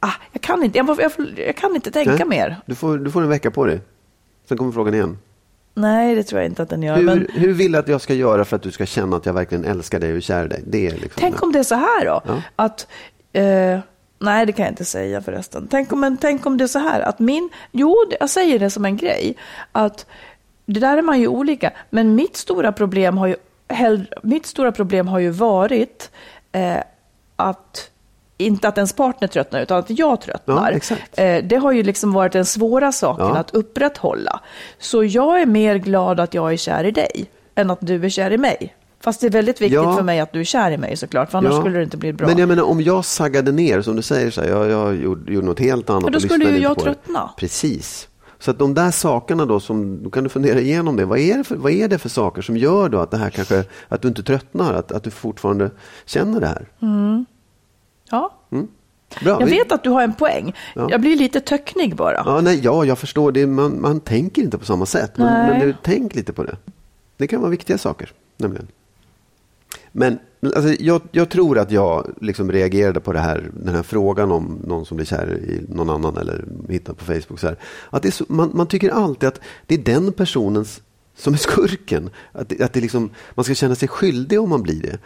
Ah, 0.00 0.12
jag 0.32 0.42
kan 0.42 0.62
inte. 0.64 0.78
Jag, 0.78 0.98
jag, 1.00 1.12
jag 1.46 1.56
kan 1.56 1.74
inte 1.74 1.90
tänka 1.90 2.10
Nej, 2.12 2.24
mer. 2.26 2.56
Du 2.66 2.74
får, 2.74 2.98
du 2.98 3.10
får 3.10 3.22
en 3.22 3.28
vecka 3.28 3.50
på 3.50 3.66
dig. 3.66 3.80
Sen 4.48 4.58
kommer 4.58 4.72
frågan 4.72 4.94
igen. 4.94 5.18
Nej, 5.74 6.14
det 6.14 6.22
tror 6.22 6.40
jag 6.40 6.50
inte 6.50 6.62
att 6.62 6.68
den 6.68 6.82
gör. 6.82 6.96
Hur, 6.96 7.04
Men 7.04 7.26
hur 7.34 7.52
vill 7.52 7.72
du 7.72 7.78
att 7.78 7.88
jag 7.88 8.00
ska 8.00 8.14
göra 8.14 8.44
för 8.44 8.56
att 8.56 8.62
du 8.62 8.70
ska 8.70 8.86
känna 8.86 9.16
att 9.16 9.26
jag 9.26 9.32
verkligen 9.32 9.64
älskar 9.64 10.00
dig 10.00 10.10
och 10.10 10.16
är 10.16 10.20
kär 10.20 10.44
i 10.44 10.48
dig? 10.48 10.62
Det 10.66 10.86
är 10.86 10.90
liksom 10.90 11.08
tänk 11.20 11.42
om 11.42 11.52
det 11.52 11.58
är 11.58 11.62
så 11.62 11.74
här 11.74 12.04
då. 12.04 12.22
Att... 12.56 12.86
Eh, 13.32 13.78
nej, 14.18 14.46
det 14.46 14.52
kan 14.52 14.64
jag 14.64 14.72
inte 14.72 14.84
säga 14.84 15.20
förresten. 15.20 15.68
Tänk 15.70 15.92
om, 15.92 16.16
tänk 16.20 16.46
om 16.46 16.56
det 16.58 16.64
är 16.64 16.68
så 16.68 16.78
här 16.78 17.00
att 17.00 17.18
min... 17.18 17.48
Jo, 17.72 17.96
jag 18.20 18.30
säger 18.30 18.58
det 18.58 18.70
som 18.70 18.84
en 18.84 18.96
grej. 18.96 19.36
Att 19.72 20.06
det 20.66 20.80
där 20.80 20.96
är 20.98 21.02
man 21.02 21.20
ju 21.20 21.28
olika. 21.28 21.72
Men 21.90 22.14
mitt 22.14 22.36
stora 22.36 22.72
problem 22.72 23.18
har 23.18 23.26
ju, 23.26 23.36
hell, 23.68 24.14
mitt 24.22 24.46
stora 24.46 24.72
problem 24.72 25.08
har 25.08 25.18
ju 25.18 25.30
varit 25.30 26.10
eh, 26.52 26.76
att 27.36 27.90
inte 28.40 28.68
att 28.68 28.78
ens 28.78 28.92
partner 28.92 29.28
tröttnar, 29.28 29.60
utan 29.60 29.78
att 29.78 29.90
jag 29.90 30.20
tröttnar. 30.20 30.80
Ja. 31.16 31.22
Eh, 31.22 31.44
det 31.44 31.56
har 31.56 31.72
ju 31.72 31.82
liksom 31.82 32.12
varit 32.12 32.32
den 32.32 32.44
svåra 32.46 32.92
saken 32.92 33.26
Ja. 33.26 33.36
att 33.36 33.50
upprätthålla. 33.50 34.40
Så 34.78 35.04
jag 35.04 35.40
är 35.40 35.46
mer 35.46 35.76
glad 35.76 36.20
att 36.20 36.34
jag 36.34 36.52
är 36.52 36.56
kär 36.56 36.84
i 36.84 36.90
dig, 36.90 37.30
än 37.54 37.70
att 37.70 37.78
du 37.80 38.04
är 38.04 38.08
kär 38.08 38.30
i 38.30 38.38
mig. 38.38 38.74
Fast 39.00 39.20
det 39.20 39.26
är 39.26 39.30
väldigt 39.30 39.60
viktigt 39.60 39.74
Ja. 39.74 39.96
för 39.96 40.02
mig 40.02 40.20
att 40.20 40.32
du 40.32 40.40
är 40.40 40.44
kär 40.44 40.70
i 40.70 40.78
mig 40.78 40.96
såklart, 40.96 41.30
för 41.30 41.38
annars 41.38 41.52
Ja. 41.52 41.60
skulle 41.60 41.78
det 41.78 41.84
inte 41.84 41.96
bli 41.96 42.12
bra. 42.12 42.26
Men 42.26 42.38
jag 42.38 42.48
menar 42.48 42.62
om 42.62 42.80
jag 42.80 43.04
saggade 43.04 43.52
ner, 43.52 43.82
som 43.82 43.96
du 43.96 44.02
säger, 44.02 44.30
så 44.30 44.40
här, 44.40 44.48
jag, 44.48 44.70
jag 44.70 44.96
gjorde, 44.96 45.32
gjorde 45.32 45.46
något 45.46 45.58
helt 45.60 45.90
annat. 45.90 46.02
Men 46.04 46.12
då 46.12 46.20
skulle 46.20 46.44
ju 46.50 46.58
jag 46.58 46.76
på 46.76 46.84
det. 46.84 46.94
tröttna. 46.94 47.30
Precis. 47.36 48.08
Så 48.38 48.50
att 48.50 48.58
de 48.58 48.74
där 48.74 48.90
sakerna 48.90 49.46
då, 49.46 49.60
som, 49.60 50.02
då 50.02 50.10
kan 50.10 50.24
du 50.24 50.30
fundera 50.30 50.60
igenom 50.60 50.96
det. 50.96 51.04
Vad 51.04 51.18
är 51.18 51.38
det, 51.38 51.44
för, 51.44 51.56
vad 51.56 51.72
är 51.72 51.88
det 51.88 51.98
för 51.98 52.08
saker 52.08 52.42
som 52.42 52.56
gör 52.56 52.88
då 52.88 52.98
att 52.98 53.10
det 53.10 53.16
här 53.16 53.30
kanske, 53.30 53.64
att 53.88 54.02
du 54.02 54.08
inte 54.08 54.22
tröttnar, 54.22 54.74
att, 54.74 54.92
att 54.92 55.02
du 55.04 55.10
fortfarande 55.10 55.70
känner 56.06 56.40
det 56.40 56.46
här? 56.46 56.68
ja. 58.10 58.34
Bra, 59.22 59.40
Jag 59.40 59.46
vi- 59.46 59.50
vet 59.58 59.72
att 59.72 59.84
du 59.84 59.90
har 59.90 60.02
en 60.02 60.14
poäng. 60.14 60.54
Ja. 60.74 60.86
Jag 60.90 61.00
blir 61.00 61.16
lite 61.16 61.40
töcknig 61.40 61.96
bara. 61.96 62.22
Ja, 62.26 62.40
nej, 62.40 62.60
ja, 62.62 62.84
jag 62.84 62.98
förstår 62.98 63.32
det. 63.32 63.46
Man, 63.46 63.80
man 63.80 64.00
tänker 64.00 64.42
inte 64.42 64.58
på 64.58 64.64
samma 64.64 64.86
sätt. 64.86 65.12
Men, 65.16 65.26
men 65.48 65.60
du, 65.60 65.74
tänk 65.82 66.14
lite 66.14 66.32
på 66.32 66.44
det. 66.44 66.56
Det 67.16 67.26
kan 67.26 67.40
vara 67.40 67.50
viktiga 67.50 67.78
saker, 67.78 68.12
nämligen. 68.36 68.68
Men 69.98 70.18
alltså, 70.42 70.82
jag, 70.82 71.00
jag 71.12 71.28
tror 71.28 71.58
att 71.58 71.70
jag 71.70 72.14
liksom 72.20 72.52
reagerade 72.52 73.00
på 73.00 73.12
det 73.12 73.18
här, 73.18 73.50
den 73.64 73.74
här 73.74 73.82
frågan 73.82 74.32
om 74.32 74.58
någon 74.66 74.86
som 74.86 74.96
blir 74.96 75.06
kär 75.06 75.36
i 75.36 75.74
någon 75.74 75.90
annan 75.90 76.16
eller 76.16 76.44
hittar 76.68 76.92
på 76.92 77.04
Facebook. 77.04 77.40
Så 77.40 77.46
här, 77.46 77.56
att 77.90 78.14
så, 78.14 78.24
man, 78.28 78.50
man 78.54 78.66
tycker 78.66 78.90
alltid 78.90 79.28
att 79.28 79.40
det 79.66 79.74
är 79.74 79.78
den 79.78 80.12
personens 80.12 80.82
som 81.16 81.32
är 81.34 81.38
skurken. 81.38 82.10
Att, 82.32 82.48
det, 82.48 82.60
att 82.60 82.72
det 82.72 82.80
liksom, 82.80 83.10
man 83.34 83.44
ska 83.44 83.54
känna 83.54 83.74
sig 83.74 83.88
skyldig 83.88 84.40
om 84.40 84.50
man 84.50 84.62
blir 84.62 84.82
det. 84.82 84.98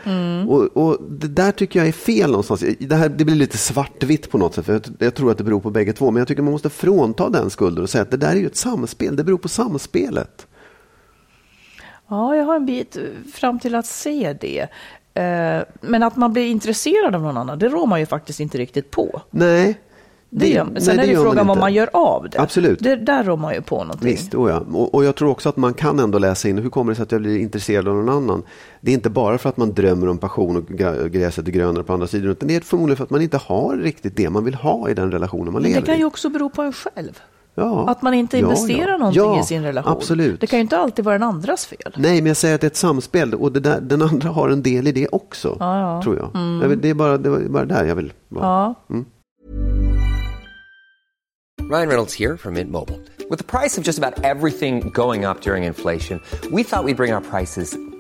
Och, 0.49 0.77
och 0.77 1.03
Det 1.11 1.29
där 1.29 1.53
tycker 1.53 1.79
jag 1.79 1.89
är 1.89 1.93
fel 1.93 2.31
någonstans. 2.31 2.65
Det, 2.79 2.95
här, 2.97 3.09
det 3.09 3.25
blir 3.25 3.35
lite 3.35 3.59
svartvitt 3.59 4.31
på 4.31 4.39
något 4.39 4.55
sätt. 4.55 4.67
För 4.67 4.73
jag, 4.73 4.83
jag 4.99 5.15
tror 5.15 5.31
att 5.31 5.39
det 5.39 5.45
beror 5.45 5.61
på 5.61 5.71
bägge 5.71 5.93
två. 5.93 6.11
Men 6.11 6.21
jag 6.21 6.29
tycker 6.29 6.43
man 6.43 6.53
måste 6.53 6.71
frånta 6.71 7.29
den 7.29 7.51
skulden 7.51 7.83
och 7.83 7.91
säga 7.91 8.03
att 8.03 8.11
det 8.11 8.17
där 8.17 8.33
är 8.33 8.41
ju 8.41 8.47
ett 8.47 8.57
samspel. 8.57 9.17
Det 9.17 9.25
beror 9.25 9.39
på 9.39 9.49
samspelet. 9.49 10.47
Ja, 12.13 12.37
jag 12.37 12.45
har 12.45 12.57
en 12.57 12.67
bit 12.67 12.97
fram 13.35 13.59
till 13.59 13.75
att 13.75 13.87
se 13.87 14.37
det. 14.41 14.61
Eh, 15.15 15.63
Men 15.81 16.03
att 16.03 16.17
man 16.17 16.33
blir 16.33 16.47
intresserad 16.47 17.15
av 17.15 17.23
någon 17.23 17.37
annan, 17.37 17.59
det 17.59 17.69
rår 17.69 17.87
man 17.87 18.01
ju 18.01 18.07
faktiskt 18.07 18.41
inte 18.41 18.59
riktigt 18.59 18.91
på. 18.91 19.21
Nej. 19.31 19.79
Det 20.35 20.65
nej, 20.65 20.83
sen 20.83 20.99
är 20.99 21.07
det 21.07 21.13
gör 21.13 21.23
frågan 21.23 21.47
vad 21.47 21.59
man 21.59 21.75
gör 21.75 21.91
av 21.93 22.29
det. 22.31 22.41
Absolut. 22.41 22.79
Det, 22.79 22.97
där 22.97 23.25
rår 23.25 23.37
man 23.37 23.55
ju 23.55 23.61
på 23.63 23.85
någonting. 23.85 24.09
Visst, 24.09 24.35
oh 24.35 24.51
ja. 24.51 24.63
och, 24.73 24.95
och 24.95 25.05
jag 25.05 25.15
tror 25.17 25.31
också 25.31 25.49
att 25.49 25.57
man 25.57 25.75
kan 25.75 25.99
ändå 25.99 26.19
läsa 26.19 26.49
in 26.49 26.59
hur 26.59 26.71
kommer 26.71 26.93
det 26.93 26.97
sig 26.97 27.03
att 27.03 27.13
jag 27.13 27.21
blir 27.21 27.39
intresserad 27.39 27.89
av 27.89 27.95
någon 27.97 28.09
annan. 28.09 28.43
Det 28.81 28.91
är 28.91 28.95
inte 28.95 29.11
bara 29.11 29.39
för 29.39 29.49
att 29.49 29.57
man 29.57 29.73
drömmer 29.75 30.09
om 30.09 30.19
passion 30.19 30.57
och 30.57 30.67
gräset 31.13 31.49
är 31.49 31.53
grönare 31.53 31.85
på 31.85 31.93
andra 31.93 32.07
sidan. 32.07 32.31
Utan 32.31 32.49
det 32.49 32.57
är 32.57 32.61
förmodligen 32.61 32.97
för 32.97 33.05
att 33.05 33.11
man 33.11 33.23
inte 33.23 33.37
har 33.37 33.77
riktigt 33.77 34.17
det 34.17 34.31
man 34.31 34.45
vill 34.45 34.55
ha 34.55 34.89
i 34.91 34.95
den 34.95 35.13
relationen 35.13 35.53
man 35.53 35.63
Men 35.63 35.63
lever 35.63 35.81
det 35.81 35.87
kan 35.87 35.95
i. 35.95 35.99
ju 35.99 36.05
också 36.05 36.29
bero 36.29 36.51
på 36.51 36.63
en 36.63 36.73
själv. 36.73 37.21
Ja. 37.55 37.89
Att 37.89 38.03
man 38.03 38.15
inte 38.15 38.39
investerar 38.39 38.89
ja. 38.89 38.97
någonting 38.97 39.23
Ja, 39.23 39.41
i 39.41 39.43
sin 39.43 39.63
relation. 39.63 39.93
Absolut. 39.93 40.41
Det 40.41 40.47
kan 40.47 40.59
ju 40.59 40.61
inte 40.61 40.79
alltid 40.79 41.05
vara 41.05 41.19
den 41.19 41.29
andras 41.29 41.67
fel. 41.67 41.95
Nej, 41.97 42.21
men 42.21 42.27
jag 42.27 42.37
säger 42.37 42.55
att 42.55 42.61
det 42.61 42.67
är 42.67 42.71
ett 42.71 42.77
samspel 42.77 43.35
och 43.35 43.53
det 43.53 43.61
där, 43.61 43.81
den 43.81 44.03
andra 44.03 44.29
har 44.29 44.49
en 44.49 44.63
del 44.63 44.87
i 44.87 44.93
det 44.93 45.09
också. 45.09 45.57
Ja, 45.61 45.81
ja. 45.81 46.03
Tror 46.03 46.17
jag. 46.17 46.31
jag 46.63 46.69
vill, 46.69 46.81
det, 46.81 46.89
är 46.89 46.95
bara, 46.95 47.19
det 47.19 47.31
var 47.31 47.39
bara 47.39 47.65
där 47.65 47.85
jag 47.85 47.95
vill 47.95 48.13
vara. 48.29 48.75
Ja. 48.89 49.05
Ryan 51.71 51.89
Reynolds 51.89 52.15
here 52.15 52.37
from 52.37 52.55
Mint 52.55 52.71
Mobile. 52.71 53.01
With 53.31 53.39
the 53.39 53.45
price 53.45 53.79
of 53.79 53.85
just 53.85 53.99
about 53.99 54.25
everything 54.25 54.91
going 54.91 55.25
up 55.25 55.41
during 55.41 55.65
inflation, 55.65 56.21
we 56.51 56.65
thought 56.65 56.85
we'd 56.85 56.97
bring 56.97 57.15
our 57.15 57.21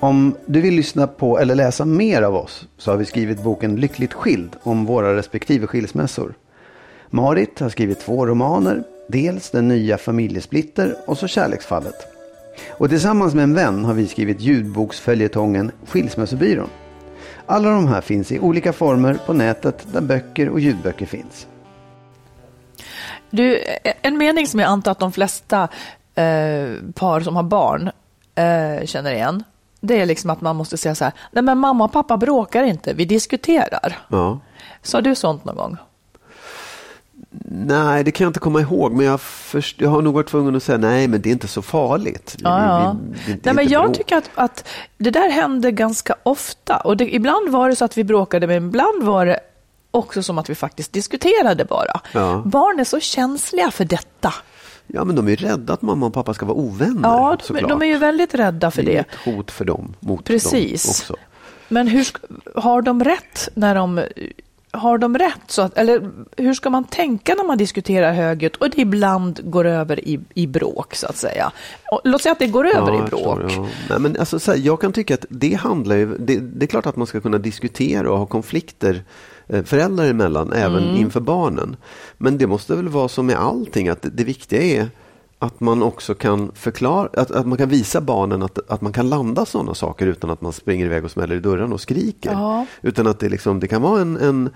Om 0.00 0.36
du 0.46 0.60
vill 0.60 0.74
lyssna 0.74 1.06
på 1.06 1.38
eller 1.38 1.54
läsa 1.54 1.84
mer 1.84 2.22
av 2.22 2.34
oss 2.34 2.68
så 2.78 2.90
har 2.90 2.98
vi 2.98 3.04
skrivit 3.04 3.42
boken 3.42 3.76
Lyckligt 3.76 4.12
skild 4.12 4.56
om 4.62 4.84
våra 4.84 5.16
respektive 5.16 5.66
skilsmässor. 5.66 6.34
Marit 7.10 7.60
har 7.60 7.68
skrivit 7.68 8.00
två 8.00 8.26
romaner, 8.26 8.82
dels 9.08 9.50
Den 9.50 9.68
nya 9.68 9.98
familjesplitter 9.98 10.96
och 11.06 11.18
så 11.18 11.28
Kärleksfallet. 11.28 11.94
Och 12.68 12.88
tillsammans 12.88 13.34
med 13.34 13.42
en 13.42 13.54
vän 13.54 13.84
har 13.84 13.94
vi 13.94 14.06
skrivit 14.06 14.40
ljudboksföljetongen 14.40 15.72
Skilsmässobyrån. 15.86 16.68
Alla 17.46 17.70
de 17.70 17.88
här 17.88 18.00
finns 18.00 18.32
i 18.32 18.38
olika 18.38 18.72
former 18.72 19.14
på 19.26 19.32
nätet 19.32 19.86
där 19.92 20.00
böcker 20.00 20.48
och 20.48 20.60
ljudböcker 20.60 21.06
finns. 21.06 21.46
Du, 23.30 23.60
en 24.02 24.18
mening 24.18 24.46
som 24.46 24.60
jag 24.60 24.68
antar 24.68 24.90
att 24.90 24.98
de 24.98 25.12
flesta 25.12 25.62
eh, 26.14 26.72
par 26.94 27.20
som 27.20 27.36
har 27.36 27.42
barn 27.42 27.90
eh, 28.34 28.86
känner 28.86 29.12
igen. 29.12 29.44
Det 29.80 30.00
är 30.00 30.06
liksom 30.06 30.30
att 30.30 30.40
man 30.40 30.56
måste 30.56 30.76
säga 30.76 30.94
så 30.94 31.04
här, 31.04 31.12
nej 31.32 31.42
men 31.42 31.58
mamma 31.58 31.84
och 31.84 31.92
pappa 31.92 32.16
bråkar 32.16 32.62
inte, 32.62 32.92
vi 32.94 33.04
diskuterar. 33.04 33.98
Ja. 34.08 34.38
Sa 34.82 35.00
du 35.00 35.14
sånt 35.14 35.44
någon 35.44 35.56
gång? 35.56 35.76
Nej, 37.48 38.04
det 38.04 38.10
kan 38.10 38.24
jag 38.24 38.28
inte 38.28 38.40
komma 38.40 38.60
ihåg, 38.60 38.92
men 38.92 39.06
jag, 39.06 39.20
först, 39.20 39.80
jag 39.80 39.88
har 39.90 40.02
nog 40.02 40.14
varit 40.14 40.26
tvungen 40.28 40.56
att 40.56 40.62
säga 40.62 40.78
nej, 40.78 41.08
men 41.08 41.20
det 41.22 41.28
är 41.28 41.32
inte 41.32 41.48
så 41.48 41.62
farligt. 41.62 42.36
Ja. 42.38 42.96
Vi- 43.12 43.18
vi- 43.26 43.32
är 43.32 43.38
Nej, 43.44 43.54
men 43.54 43.68
jag 43.68 43.84
bråk. 43.84 43.96
tycker 43.96 44.16
att, 44.16 44.30
att 44.34 44.68
det 44.98 45.10
där 45.10 45.30
hände 45.30 45.70
ganska 45.72 46.14
ofta. 46.22 46.76
Och 46.76 46.96
det, 46.96 47.14
ibland 47.14 47.48
var 47.48 47.68
det 47.68 47.76
så 47.76 47.84
att 47.84 47.98
vi 47.98 48.04
bråkade, 48.04 48.46
men 48.46 48.56
ibland 48.56 49.02
var 49.02 49.26
det 49.26 49.40
också 49.90 50.22
som 50.22 50.38
att 50.38 50.50
vi 50.50 50.54
faktiskt 50.54 50.92
diskuterade 50.92 51.64
bara. 51.64 52.00
Ja. 52.12 52.42
Barn 52.46 52.80
är 52.80 52.84
så 52.84 53.00
känsliga 53.00 53.70
för 53.70 53.84
detta. 53.84 54.34
Ja, 54.86 55.04
men 55.04 55.16
de 55.16 55.26
är 55.26 55.30
ju 55.30 55.36
rädda 55.36 55.72
att 55.72 55.82
mamma 55.82 56.06
och 56.06 56.14
pappa 56.14 56.34
ska 56.34 56.46
vara 56.46 56.56
ovänner. 56.58 57.08
Ja, 57.08 57.38
de, 57.48 57.56
är- 57.56 57.68
de 57.68 57.82
är 57.82 57.86
ju 57.86 57.98
väldigt 57.98 58.34
rädda 58.34 58.70
för 58.70 58.82
det 58.82 58.90
är 58.90 58.94
det. 58.94 59.00
ett 59.00 59.34
hot 59.36 59.50
för 59.50 59.64
dem, 59.64 59.94
mot 60.00 60.24
Precis. 60.24 60.82
dem 60.84 60.90
också. 60.90 61.16
Men 61.68 61.86
hur 61.88 62.06
har 62.54 62.82
de 62.82 63.04
rätt 63.04 63.48
när 63.54 63.74
de 63.74 64.00
har 64.70 64.98
de 64.98 65.18
rätt? 65.18 65.40
Så 65.46 65.62
att, 65.62 65.78
eller 65.78 66.10
hur 66.36 66.54
ska 66.54 66.70
man 66.70 66.84
tänka 66.84 67.34
när 67.34 67.44
man 67.44 67.58
diskuterar 67.58 68.12
högljutt 68.12 68.56
och 68.56 68.70
det 68.70 68.80
ibland 68.82 69.40
går 69.50 69.64
över 69.66 70.08
i, 70.08 70.20
i 70.34 70.46
bråk 70.46 70.94
så 70.94 71.06
att 71.06 71.16
säga? 71.16 71.52
Och, 71.92 72.00
låt 72.04 72.22
säga 72.22 72.32
att 72.32 72.38
det 72.38 72.46
går 72.46 72.66
över 72.66 72.92
i 72.94 72.96
jag 72.96 73.06
bråk. 73.08 73.40
förstår, 73.40 73.52
ja. 73.64 73.66
Nej, 73.90 73.98
men 74.00 74.16
alltså, 74.20 74.38
så 74.38 74.50
här, 74.50 74.58
jag 74.58 74.80
kan 74.80 74.92
tycka 74.92 75.14
att 75.14 75.26
det 75.28 75.54
handlar 75.54 75.96
ju, 75.96 76.18
det, 76.18 76.38
det 76.40 76.64
är 76.64 76.68
klart 76.68 76.86
att 76.86 76.96
man 76.96 77.06
ska 77.06 77.20
kunna 77.20 77.38
diskutera 77.38 78.10
och 78.12 78.18
ha 78.18 78.26
konflikter 78.26 79.02
föräldrar 79.64 80.06
emellan, 80.06 80.52
även 80.52 80.84
Mm. 80.84 80.96
inför 80.96 81.20
barnen. 81.20 81.76
Men 82.18 82.38
det 82.38 82.46
måste 82.46 82.76
väl 82.76 82.88
vara 82.88 83.08
som 83.08 83.26
med 83.26 83.36
allting, 83.36 83.88
att 83.88 84.06
det, 84.12 84.24
viktiga 84.24 84.62
är 84.62 84.88
att 85.38 85.60
man 85.60 85.82
också 85.82 86.14
kan 86.14 86.50
förklara, 86.54 87.08
att, 87.12 87.30
att 87.30 87.46
man 87.46 87.58
kan 87.58 87.68
visa 87.68 88.00
barnen 88.00 88.42
att, 88.42 88.70
att 88.70 88.80
man 88.80 88.92
kan 88.92 89.08
landa 89.08 89.46
sådana 89.46 89.74
saker 89.74 90.06
utan 90.06 90.30
att 90.30 90.40
man 90.40 90.52
springer 90.52 90.86
iväg 90.86 91.04
och 91.04 91.10
smäller 91.10 91.36
i 91.36 91.40
dörren 91.40 91.72
och 91.72 91.80
skriker. 91.80 92.32
Ja. 92.32 92.66
Utan 92.82 93.06
att 93.06 93.18
det, 93.20 93.28
liksom, 93.28 93.60
det 93.60 93.68
kan 93.68 93.82
vara 93.82 94.00
en, 94.00 94.16
en, 94.16 94.50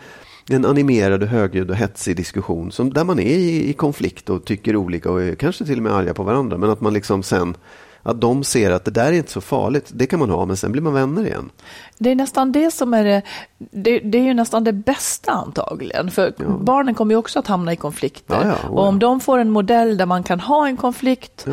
en 0.49 0.65
animerad, 0.65 1.23
högljudd 1.23 1.71
och 1.71 1.77
hetsig 1.77 2.17
diskussion 2.17 2.73
som, 2.73 2.93
där 2.93 3.05
man 3.05 3.19
är 3.19 3.37
i, 3.39 3.71
i 3.71 3.73
konflikt 3.73 4.31
och 4.31 4.45
tycker 4.45 4.77
olika 4.77 5.11
och 5.11 5.23
är 5.23 5.35
kanske 5.35 5.65
till 5.65 5.77
och 5.77 5.83
med 5.83 5.93
arga 5.93 6.15
på 6.15 6.23
varandra. 6.23 6.59
Men 6.59 6.71
att 6.71 6.81
man 6.81 6.93
liksom 6.93 7.23
sen, 7.23 7.57
att 8.03 8.21
de 8.21 8.45
ser 8.45 8.71
att 8.71 8.85
det 8.85 8.91
där 8.91 9.07
är 9.07 9.13
inte 9.13 9.33
så 9.33 9.41
farligt, 9.41 9.91
det 9.95 10.07
kan 10.07 10.19
man 10.19 10.31
ha, 10.31 10.45
men 10.45 10.57
sen 10.57 10.73
blir 10.73 10.83
man 10.83 10.93
vänner 10.93 11.27
igen. 11.27 11.51
Det 11.99 12.11
är 12.11 12.15
nästan 12.15 12.53
det 12.53 12.71
som 12.71 12.95
är 12.95 13.05
det, 13.05 13.23
det, 13.59 13.99
det 13.99 14.19
är 14.19 14.23
ju 14.23 14.35
nästan 14.35 14.65
det 14.65 14.73
bästa 14.73 15.33
antagligen. 15.33 16.11
För 16.11 16.35
barnen 16.61 16.95
kommer 16.95 17.15
ju 17.15 17.19
också 17.19 17.39
att 17.39 17.47
hamna 17.47 17.73
i 17.73 17.77
konflikter. 17.77 18.35
Ja, 18.35 18.47
ja, 18.47 18.69
oh, 18.69 18.77
och 18.77 18.85
om 18.87 18.95
ja. 18.95 18.99
de 18.99 19.21
får 19.21 19.39
en 19.39 19.51
modell 19.51 19.97
där 19.97 20.07
man 20.07 20.23
kan 20.23 20.41
ha 20.41 20.67
en 20.67 20.77
konflikt, 20.77 21.47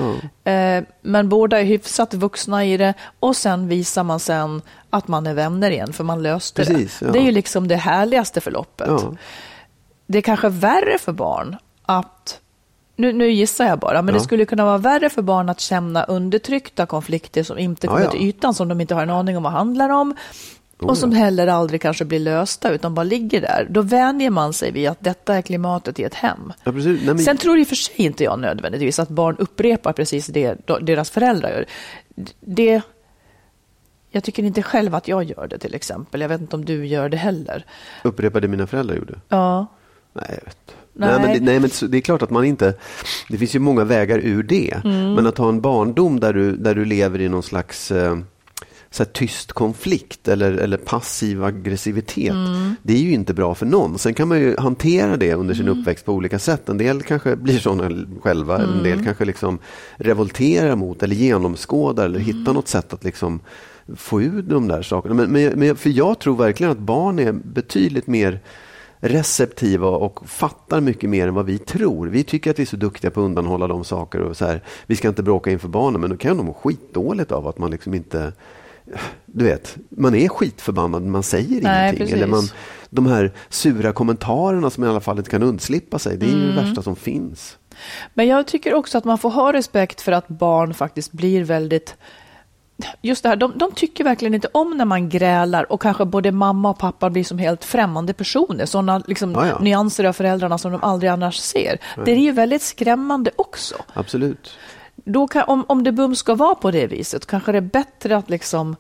eh, 0.44 0.84
men 1.02 1.30
båda 1.30 1.60
är 1.60 1.64
hyfsat 1.64 2.14
vuxna 2.14 2.66
i 2.66 2.78
det 2.78 2.94
och 3.20 3.36
sen 3.36 3.68
visar 3.68 4.04
man 4.04 4.20
sen 4.20 4.62
att 4.90 5.08
man 5.08 5.28
är 5.28 5.34
vänner 5.34 5.72
igen 5.72 5.94
för 5.94 6.04
man 6.04 6.24
löste 6.24 6.66
Precis, 6.66 7.00
det. 7.00 7.06
ja. 7.06 7.12
Det 7.12 7.20
är 7.20 7.24
ju 7.24 7.32
liksom 7.32 7.68
det 7.68 7.76
härligaste 7.76 8.42
förloppet. 8.42 8.88
Ja. 8.88 9.16
Det 10.08 10.18
är 10.18 10.22
kanske 10.22 10.50
värre 10.50 10.98
för 11.00 11.12
barn 11.12 11.58
att 11.86 12.40
nu, 13.00 13.14
nu 13.14 13.32
gissar 13.32 13.66
jag 13.68 13.80
bara, 13.80 14.02
men 14.02 14.14
Ja. 14.16 14.20
det 14.20 14.24
skulle 14.24 14.46
kunna 14.46 14.66
vara 14.66 14.78
värre 14.78 15.10
för 15.10 15.22
barn 15.22 15.50
att 15.50 15.60
känna 15.60 16.04
undertryckta 16.04 16.86
konflikter 16.86 17.44
som 17.44 17.58
inte 17.58 17.88
Ja, 17.88 17.92
kommer 17.92 18.06
ja. 18.06 18.12
till 18.12 18.22
ytan, 18.22 18.54
som 18.54 18.68
de 18.68 18.82
inte 18.82 18.96
har 18.96 19.04
en 19.04 19.10
aning 19.10 19.38
om 19.38 19.44
vad 19.44 19.52
handlar 19.52 19.90
om 19.90 20.16
och 20.80 20.98
som 20.98 21.12
heller 21.12 21.48
aldrig 21.48 21.82
kanske 21.82 22.06
blir 22.06 22.20
lösta 22.20 22.70
utan 22.72 22.96
bara 22.96 23.04
ligger 23.04 23.42
där. 23.42 23.68
Då 23.70 23.82
vänjer 23.82 24.30
man 24.30 24.54
sig 24.54 24.72
vid 24.72 24.90
att 24.90 24.98
detta 25.00 25.36
är 25.36 25.42
klimatet 25.42 26.00
i 26.00 26.04
ett 26.04 26.14
hem. 26.14 26.54
Ja. 26.64 26.72
Nej, 26.72 27.00
men, 27.06 27.20
Sen 27.20 27.38
tror 27.38 27.60
i 27.60 27.64
och 27.64 27.68
för 27.68 27.76
sig 27.76 27.94
inte 27.98 28.24
jag 28.24 28.40
nödvändigtvis 28.40 29.00
att 29.00 29.10
barn 29.10 29.36
upprepar 29.40 29.94
precis 29.94 30.28
det 30.28 30.56
deras 30.82 31.10
föräldrar 31.10 31.50
gör. 31.50 31.66
Det, 32.40 32.82
jag 34.12 34.24
tycker 34.24 34.44
inte 34.44 34.64
själv 34.64 34.96
att 34.96 35.08
jag 35.08 35.24
gör 35.24 35.48
det 35.48 35.58
till 35.58 35.76
exempel. 35.76 36.22
Jag 36.22 36.30
vet 36.30 36.42
inte 36.42 36.56
om 36.56 36.66
du 36.66 36.86
gör 36.88 37.10
det 37.10 37.18
heller. 37.18 37.66
upprepade 38.04 38.48
mina 38.48 38.68
föräldrar 38.68 38.96
gjorde. 38.96 39.20
Ja, 39.30 39.66
Nej, 40.14 40.26
jag 40.28 40.36
vet. 40.46 40.58
inte. 40.68 40.77
Nej. 40.98 41.10
Nej. 41.10 41.20
men, 41.22 41.34
det, 41.34 41.46
nej, 41.52 41.60
men 41.60 41.92
det 41.92 41.98
är 41.98 42.02
klart 42.02 42.22
att 42.22 42.30
man 42.30 42.46
inte... 42.46 42.74
Det 43.30 43.38
finns 43.38 43.56
ju 43.56 43.60
många 43.60 43.84
vägar 43.84 44.20
ur 44.24 44.44
det. 44.44 44.82
Mm. 44.86 45.14
Men 45.14 45.28
att 45.28 45.38
ha 45.38 45.50
en 45.50 45.62
barndom 45.62 46.20
där 46.20 46.34
du, 46.34 46.56
där 46.58 46.76
du 46.76 46.86
lever 46.86 47.22
i 47.22 47.30
någon 47.30 47.44
slags 47.44 47.92
eh, 47.92 48.18
så 48.92 49.04
här, 49.04 49.12
tyst 49.12 49.52
konflikt 49.54 50.28
eller, 50.28 50.52
eller 50.52 50.78
passiv 50.78 51.44
aggressivitet. 51.44 52.32
Mm. 52.32 52.76
Det 52.84 52.94
är 52.94 52.98
ju 52.98 53.12
inte 53.12 53.34
bra 53.34 53.56
för 53.56 53.66
någon. 53.66 53.98
Sen 54.00 54.14
kan 54.14 54.28
man 54.28 54.40
ju 54.40 54.58
hantera 54.58 55.18
det 55.18 55.34
under 55.34 55.54
sin 55.56 55.68
Mm. 55.68 55.80
uppväxt 55.80 56.06
på 56.06 56.14
olika 56.14 56.40
sätt. 56.40 56.70
En 56.70 56.78
del 56.78 57.02
kanske 57.02 57.36
blir 57.36 57.60
sådana 57.60 58.06
själva. 58.22 58.58
En 58.58 58.70
Mm. 58.70 58.84
del 58.84 59.04
kanske 59.04 59.26
liksom 59.26 59.60
revolterar 59.98 60.76
mot 60.76 61.04
eller 61.04 61.16
genomskådar 61.16 62.06
eller 62.06 62.20
Mm. 62.20 62.38
hittar 62.38 62.54
något 62.54 62.68
sätt 62.68 62.94
att 62.94 63.04
liksom 63.04 63.40
få 63.96 64.22
ut 64.22 64.50
de 64.50 64.68
där 64.68 64.82
sakerna. 64.82 65.14
Men, 65.16 65.30
men, 65.32 65.60
men, 65.60 65.76
för 65.76 65.90
jag 65.90 66.20
tror 66.20 66.36
verkligen 66.36 66.72
att 66.72 66.80
barn 66.80 67.20
är 67.20 67.32
betydligt 67.32 68.08
mer 68.08 68.40
receptiva 69.00 69.88
och 69.88 70.30
fattar 70.30 70.82
mycket 70.82 71.10
mer 71.10 71.28
än 71.28 71.34
vad 71.34 71.46
vi 71.46 71.58
tror. 71.58 72.08
Vi 72.08 72.24
tycker 72.24 72.52
att 72.52 72.60
vi 72.60 72.64
är 72.64 72.68
så 72.68 72.76
duktiga 72.78 73.12
på 73.12 73.20
att 73.20 73.24
undanhålla 73.26 73.68
de 73.68 73.84
saker 73.84 74.22
och 74.22 74.38
så 74.38 74.46
här, 74.46 74.62
vi 74.86 74.96
ska 74.96 75.08
inte 75.08 75.24
bråka 75.24 75.52
inför 75.52 75.68
barnen, 75.68 76.02
men 76.02 76.10
då 76.10 76.18
kan 76.18 76.38
de 76.38 76.46
må 76.46 76.54
skitdåligt 76.54 77.32
av 77.32 77.48
att 77.48 77.58
man 77.58 77.72
liksom 77.72 77.94
inte 77.94 78.34
du 79.26 79.46
vet, 79.46 79.78
man 79.90 80.16
är 80.16 80.28
skitförbannad 80.28 81.02
men 81.02 81.12
man 81.12 81.24
säger 81.24 81.62
Nej, 81.62 81.96
ingenting. 81.96 82.18
Eller 82.18 82.28
precis. 82.28 82.52
man, 82.52 82.58
de 82.90 83.06
här 83.06 83.32
sura 83.50 83.94
kommentarerna 83.94 84.70
som 84.70 84.84
i 84.84 84.88
alla 84.88 85.00
fall 85.00 85.18
inte 85.18 85.30
kan 85.30 85.44
undslippa 85.44 86.00
sig, 86.00 86.18
det 86.18 86.26
är 86.26 86.30
ju 86.30 86.36
Mm. 86.44 86.56
det 86.56 86.62
värsta 86.62 86.82
som 86.82 86.96
finns. 86.96 87.58
Men 88.14 88.28
jag 88.28 88.48
tycker 88.48 88.74
också 88.74 88.98
att 88.98 89.06
man 89.06 89.18
får 89.18 89.30
ha 89.30 89.54
respekt 89.54 90.02
för 90.02 90.12
att 90.12 90.28
barn 90.28 90.74
faktiskt 90.74 91.12
blir 91.12 91.44
väldigt 91.44 91.96
Just 93.02 93.24
det 93.24 93.30
här, 93.30 93.36
de, 93.36 93.58
de 93.58 93.72
tycker 93.72 94.04
verkligen 94.04 94.34
inte 94.34 94.48
om 94.52 94.78
när 94.78 94.86
man 94.86 95.10
grälar 95.10 95.72
och 95.72 95.82
kanske 95.82 96.06
både 96.06 96.32
mamma 96.32 96.70
och 96.70 96.78
pappa 96.78 97.10
blir 97.10 97.24
som 97.24 97.38
helt 97.38 97.66
främmande 97.66 98.14
personer. 98.14 98.66
Sådana 98.66 99.02
liksom, 99.08 99.32
Ja, 99.32 99.48
ja. 99.48 99.60
nyanser 99.60 100.04
av 100.04 100.14
föräldrarna 100.14 100.58
som 100.58 100.72
de 100.72 100.84
aldrig 100.84 101.10
annars 101.12 101.38
ser. 101.38 101.78
Det 102.06 102.12
är 102.12 102.16
ju 102.20 102.32
väldigt 102.32 102.62
skrämmande 102.62 103.32
också. 103.36 103.76
Absolut. 103.94 104.50
Då 104.96 105.28
kan, 105.28 105.44
om, 105.48 105.66
om 105.68 105.84
det 105.84 105.92
bums 105.92 106.20
ska 106.20 106.36
vara 106.36 106.56
på 106.56 106.72
det 106.72 106.88
viset 106.88 107.26
kanske 107.26 107.52
det 107.52 107.58
är 107.58 107.62
bättre 107.62 108.18
att 108.18 108.30
liksom 108.30 108.76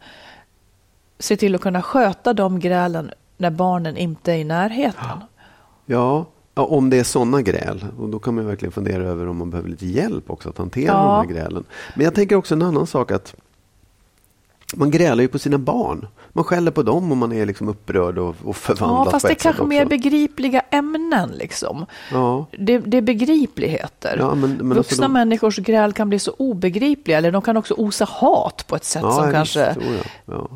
se 1.19 1.37
till 1.37 1.55
att 1.55 1.61
kunna 1.61 1.81
sköta 1.81 2.33
de 2.33 2.59
grälen 2.59 3.11
när 3.37 3.49
barnen 3.51 3.97
inte 3.97 4.31
är 4.31 4.37
i 4.37 4.43
närheten. 4.43 5.03
Ja, 5.85 6.25
ja, 6.55 6.63
om 6.65 6.89
det 6.89 6.99
är 6.99 7.03
sådana 7.03 7.41
gräl. 7.41 7.85
Och 7.99 8.09
då 8.09 8.19
kan 8.19 8.35
man 8.35 8.45
verkligen 8.47 8.71
fundera 8.71 9.03
över 9.03 9.27
om 9.27 9.37
man 9.37 9.49
behöver 9.49 9.69
lite 9.69 9.85
hjälp 9.87 10.29
också 10.29 10.49
att 10.49 10.57
hantera 10.57 10.85
Ja. 10.93 11.23
de 11.23 11.27
här 11.27 11.41
grälen. 11.41 11.63
Men 11.95 12.03
jag 12.05 12.15
tänker 12.15 12.35
också 12.35 12.53
en 12.55 12.61
annan 12.61 12.87
sak 12.87 13.11
att 13.11 13.35
man 14.75 14.91
grälar 14.91 15.21
ju 15.21 15.27
på 15.27 15.39
sina 15.39 15.57
barn. 15.57 16.07
Man 16.33 16.43
skäller 16.43 16.71
på 16.71 16.83
dem 16.83 17.11
om 17.11 17.17
man 17.17 17.33
är 17.33 17.45
liksom 17.45 17.69
upprörd 17.69 18.17
och, 18.17 18.35
och 18.43 18.55
förvandlad 18.55 19.07
Ja, 19.07 19.11
fast 19.11 19.25
det 19.25 19.31
är 19.31 19.35
kanske 19.35 19.61
också. 19.61 19.69
mer 19.69 19.85
begripliga 19.85 20.59
ämnen 20.71 21.29
liksom. 21.29 21.85
Ja. 22.11 22.45
Det, 22.59 22.77
det 22.77 22.97
är 22.97 23.01
begripligheter. 23.01 24.17
Ja, 24.19 24.35
men- 24.35 24.39
men 24.39 24.57
Vuxna 24.57 24.77
alltså 24.77 25.01
de- 25.01 25.13
människors 25.13 25.57
gräl 25.57 25.93
kan 25.93 26.09
bli 26.09 26.19
så 26.19 26.31
obegripliga 26.37 27.17
eller 27.17 27.31
de 27.31 27.41
kan 27.41 27.57
också 27.57 27.73
osa 27.73 28.05
hat 28.05 28.63
på 28.67 28.75
ett 28.75 28.83
sätt 28.85 29.01
som 29.01 29.21
visst, 29.23 29.33
kanske... 29.33 29.73
tror 29.73 29.85
jag. 30.25 30.35
Ja. 30.37 30.47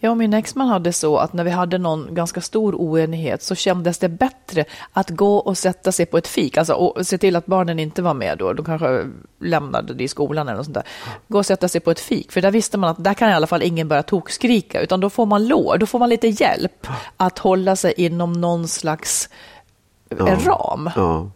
Jag 0.00 0.10
och 0.10 0.16
min 0.16 0.34
exman 0.34 0.68
hade 0.68 0.92
så 0.92 1.16
att 1.16 1.32
när 1.32 1.44
vi 1.44 1.50
hade 1.50 1.78
någon 1.78 2.14
ganska 2.14 2.40
stor 2.40 2.74
oenighet 2.74 3.42
så 3.42 3.54
kändes 3.54 3.98
det 3.98 4.08
bättre 4.08 4.64
att 4.92 5.10
gå 5.10 5.36
och 5.36 5.58
sätta 5.58 5.92
sig 5.92 6.06
på 6.06 6.18
ett 6.18 6.26
fik, 6.26 6.56
alltså 6.56 6.74
och 6.74 7.06
se 7.06 7.18
till 7.18 7.36
att 7.36 7.46
barnen 7.46 7.78
inte 7.78 8.02
var 8.02 8.14
med 8.14 8.38
då, 8.38 8.52
de 8.52 8.64
kanske 8.64 9.06
lämnade 9.40 9.94
det 9.94 10.04
i 10.04 10.08
skolan 10.08 10.48
eller 10.48 10.56
något 10.56 10.64
sånt 10.64 10.74
där. 10.74 10.84
Gå 11.28 11.38
och 11.38 11.46
sätta 11.46 11.68
sig 11.68 11.80
på 11.80 11.90
ett 11.90 12.00
fik, 12.00 12.32
för 12.32 12.40
där 12.40 12.50
visste 12.50 12.78
man 12.78 12.90
att 12.90 13.04
där 13.04 13.14
kan 13.14 13.30
i 13.30 13.32
alla 13.32 13.46
fall 13.46 13.62
ingen 13.62 13.88
börja 13.88 14.02
tokskrika, 14.02 14.80
utan 14.80 15.00
då 15.00 15.10
får 15.10 15.26
man 15.26 15.46
lov, 15.48 15.78
då 15.78 15.86
får 15.86 15.98
man 15.98 16.08
lite 16.08 16.28
hjälp 16.28 16.86
att 17.16 17.38
hålla 17.38 17.76
sig 17.76 17.94
inom 17.96 18.32
någon 18.32 18.68
slags 18.68 19.28
Ja. 20.18 20.28
en 20.28 20.40
ram. 20.40 20.90
Ja. 20.96 21.30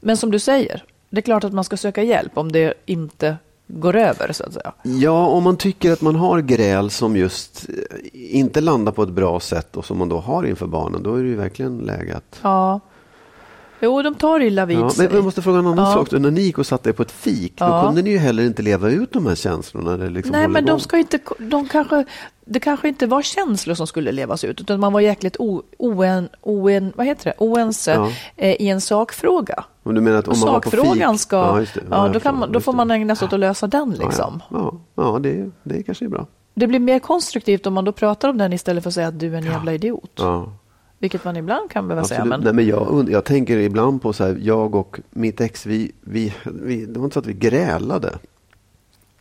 Men 0.00 0.16
som 0.16 0.30
du 0.30 0.38
säger, 0.38 0.84
det 1.10 1.18
är 1.18 1.22
klart 1.22 1.44
att 1.44 1.52
man 1.52 1.64
ska 1.64 1.76
söka 1.76 2.02
hjälp 2.02 2.38
om 2.38 2.52
det 2.52 2.74
inte 2.86 3.36
går 3.68 3.96
över 3.96 4.32
så 4.32 4.44
att 4.44 4.52
säga. 4.52 4.72
Ja, 4.82 5.26
om 5.26 5.42
man 5.42 5.56
tycker 5.56 5.92
att 5.92 6.00
man 6.00 6.16
har 6.16 6.40
gräl 6.40 6.90
som 6.90 7.16
just 7.16 7.66
eh, 7.68 7.74
inte 8.12 8.60
landar 8.60 8.92
på 8.92 9.02
ett 9.02 9.08
bra 9.08 9.40
sätt 9.40 9.76
och 9.76 9.84
som 9.84 9.98
man 9.98 10.08
då 10.08 10.18
har 10.18 10.46
inför 10.46 10.66
barnen, 10.66 11.02
då 11.02 11.14
är 11.14 11.22
det 11.22 11.28
ju 11.28 11.36
verkligen 11.36 11.78
läge 11.78 12.16
att... 12.16 12.38
Ja. 12.42 12.80
Jo, 13.80 14.02
de 14.02 14.14
tar 14.14 14.40
illa 14.40 14.66
vid 14.66 14.78
Ja, 14.78 14.90
sig. 14.90 15.06
men 15.06 15.16
jag 15.16 15.24
måste 15.24 15.42
fråga 15.42 15.58
en 15.58 15.66
annan 15.66 15.84
Ja. 15.86 15.94
sak. 15.94 16.10
När 16.20 16.30
ni 16.30 16.40
gick 16.40 16.58
och 16.58 16.66
satte 16.66 16.88
er 16.88 16.92
på 16.92 17.02
ett 17.02 17.10
fik, 17.12 17.52
Ja. 17.56 17.66
då 17.82 17.86
kunde 17.86 18.02
ni 18.02 18.10
ju 18.10 18.18
heller 18.18 18.42
inte 18.42 18.62
leva 18.62 18.90
ut 18.90 19.12
de 19.12 19.26
här 19.26 19.34
känslorna. 19.34 19.96
Liksom 19.96 20.32
Nej, 20.32 20.48
men 20.48 20.64
de 20.64 20.80
ska 20.80 20.98
inte, 20.98 21.18
de 21.38 21.68
kanske, 21.68 22.04
det 22.44 22.60
kanske 22.60 22.88
inte 22.88 23.06
var 23.06 23.22
känslor 23.22 23.74
som 23.74 23.86
skulle 23.86 24.12
levas 24.12 24.44
ut, 24.44 24.60
utan 24.60 24.80
man 24.80 24.92
var 24.92 25.00
jäkligt 25.00 25.36
oen, 25.78 26.28
oen, 26.42 26.92
vad 26.96 27.06
heter 27.06 27.24
det? 27.24 27.34
oense 27.44 27.92
Ja. 27.92 28.10
eh, 28.36 28.62
i 28.62 28.68
en 28.68 28.80
sakfråga. 28.80 29.64
Om 29.86 29.94
du 29.94 30.00
menar 30.00 30.18
att 30.18 30.28
om 30.28 30.34
Sakfrågan 30.34 31.14
fik... 31.14 31.20
ska, 31.20 31.36
Ja, 31.36 31.60
ja, 31.60 31.66
det. 31.74 31.80
då, 31.90 31.96
jag 31.96 32.12
kan 32.12 32.12
förstår. 32.12 32.32
man, 32.32 32.52
då 32.52 32.60
får 32.60 32.72
man 32.72 32.90
ägna 32.90 33.16
sig 33.16 33.26
åt 33.26 33.32
att 33.32 33.40
lösa 33.40 33.66
den 33.66 33.96
Ja, 34.00 34.06
liksom. 34.06 34.42
Ja, 34.50 34.72
ja, 34.94 35.12
ja 35.12 35.18
det, 35.18 35.50
det 35.62 35.82
kanske 35.82 36.04
är 36.04 36.08
bra. 36.08 36.26
Det 36.54 36.66
blir 36.66 36.78
mer 36.78 36.98
konstruktivt 36.98 37.66
om 37.66 37.74
man 37.74 37.84
då 37.84 37.92
pratar 37.92 38.28
om 38.28 38.38
den 38.38 38.52
istället 38.52 38.82
för 38.82 38.90
att 38.90 38.94
säga 38.94 39.08
att 39.08 39.20
du 39.20 39.34
är 39.34 39.38
en 39.38 39.44
jävla 39.44 39.74
idiot. 39.74 40.10
Ja. 40.14 40.52
Vilket 40.98 41.24
man 41.24 41.36
ibland 41.36 41.70
kan 41.70 41.88
behöva 41.88 42.06
säga. 42.06 42.20
Absolut. 42.20 42.44
Men, 42.44 42.56
Nej, 42.56 42.64
men 42.64 42.66
jag, 42.66 43.10
jag 43.10 43.24
tänker 43.24 43.56
ibland 43.56 44.02
på 44.02 44.12
så 44.12 44.24
här, 44.24 44.38
jag 44.42 44.74
och 44.74 45.00
mitt 45.10 45.40
ex, 45.40 45.66
vi, 45.66 45.92
vi, 46.00 46.34
vi, 46.44 46.86
det 46.86 46.98
var 46.98 47.04
inte 47.04 47.14
så 47.14 47.20
att 47.20 47.26
vi 47.26 47.32
grälade. 47.32 48.18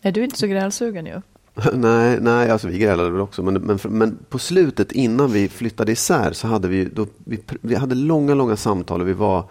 är 0.01 0.11
du 0.11 0.24
inte 0.24 0.38
så 0.38 0.47
grälsugen 0.47 1.05
ju? 1.05 1.22
nej, 1.74 2.18
nej, 2.22 2.49
alltså 2.51 2.68
vi 2.68 2.78
grälade 2.78 3.09
väl 3.09 3.22
också. 3.22 3.43
Men, 3.43 3.53
men, 3.53 3.80
men 3.84 4.18
på 4.30 4.39
slutet 4.39 4.91
innan 4.91 5.32
vi 5.32 5.49
flyttade 5.49 5.91
isär 5.91 6.32
så 6.34 6.47
hade 6.47 6.68
vi, 6.68 6.86
då, 6.86 7.07
vi, 7.26 7.39
vi 7.61 7.76
hade 7.76 7.95
långa, 7.95 8.34
långa 8.34 8.55
samtal 8.55 9.01
och 9.01 9.07
vi 9.07 9.13
var 9.13 9.43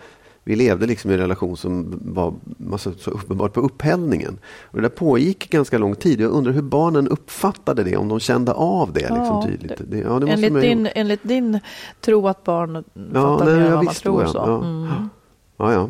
vi 0.45 0.57
levde 0.57 0.87
liksom 0.87 1.11
i 1.11 1.15
en 1.15 1.21
relation 1.21 1.57
som 1.57 2.01
var 2.05 2.35
alltså, 2.73 2.93
så 2.99 3.11
uppenbart 3.11 3.53
på 3.53 3.61
upphällningen. 3.61 4.39
Och 4.63 4.77
det 4.77 4.83
där 4.83 4.89
pågick 4.89 5.51
ganska 5.51 5.79
lång 5.79 5.95
tid. 5.95 6.21
Jag 6.21 6.31
undrar 6.31 6.53
hur 6.53 6.63
barnen 6.63 7.09
uppfattade 7.09 7.85
det, 7.85 7.97
om 7.97 8.09
de 8.09 8.21
kände 8.21 8.53
av 8.53 8.93
det 8.93 9.01
liksom, 9.01 9.25
Ja, 9.25 9.47
tydligt. 9.47 9.81
Det, 9.91 9.99
ja, 9.99 10.19
det 10.19 10.33
Enligt 10.33 10.53
man 10.53 10.63
din, 10.63 10.89
enligt 10.95 11.23
din 11.23 11.61
tro 12.01 12.29
att 12.29 12.45
barn 12.45 12.85
fattar 13.13 13.45
nej, 13.45 13.55
mer 13.55 13.65
än 13.65 13.73
vad 13.73 13.85
man 13.85 13.95
tror. 13.95 14.27
Så. 14.27 14.39
Ja. 14.39 14.57
Mm. 14.57 15.09
Ja, 15.57 15.73
ja. 15.73 15.89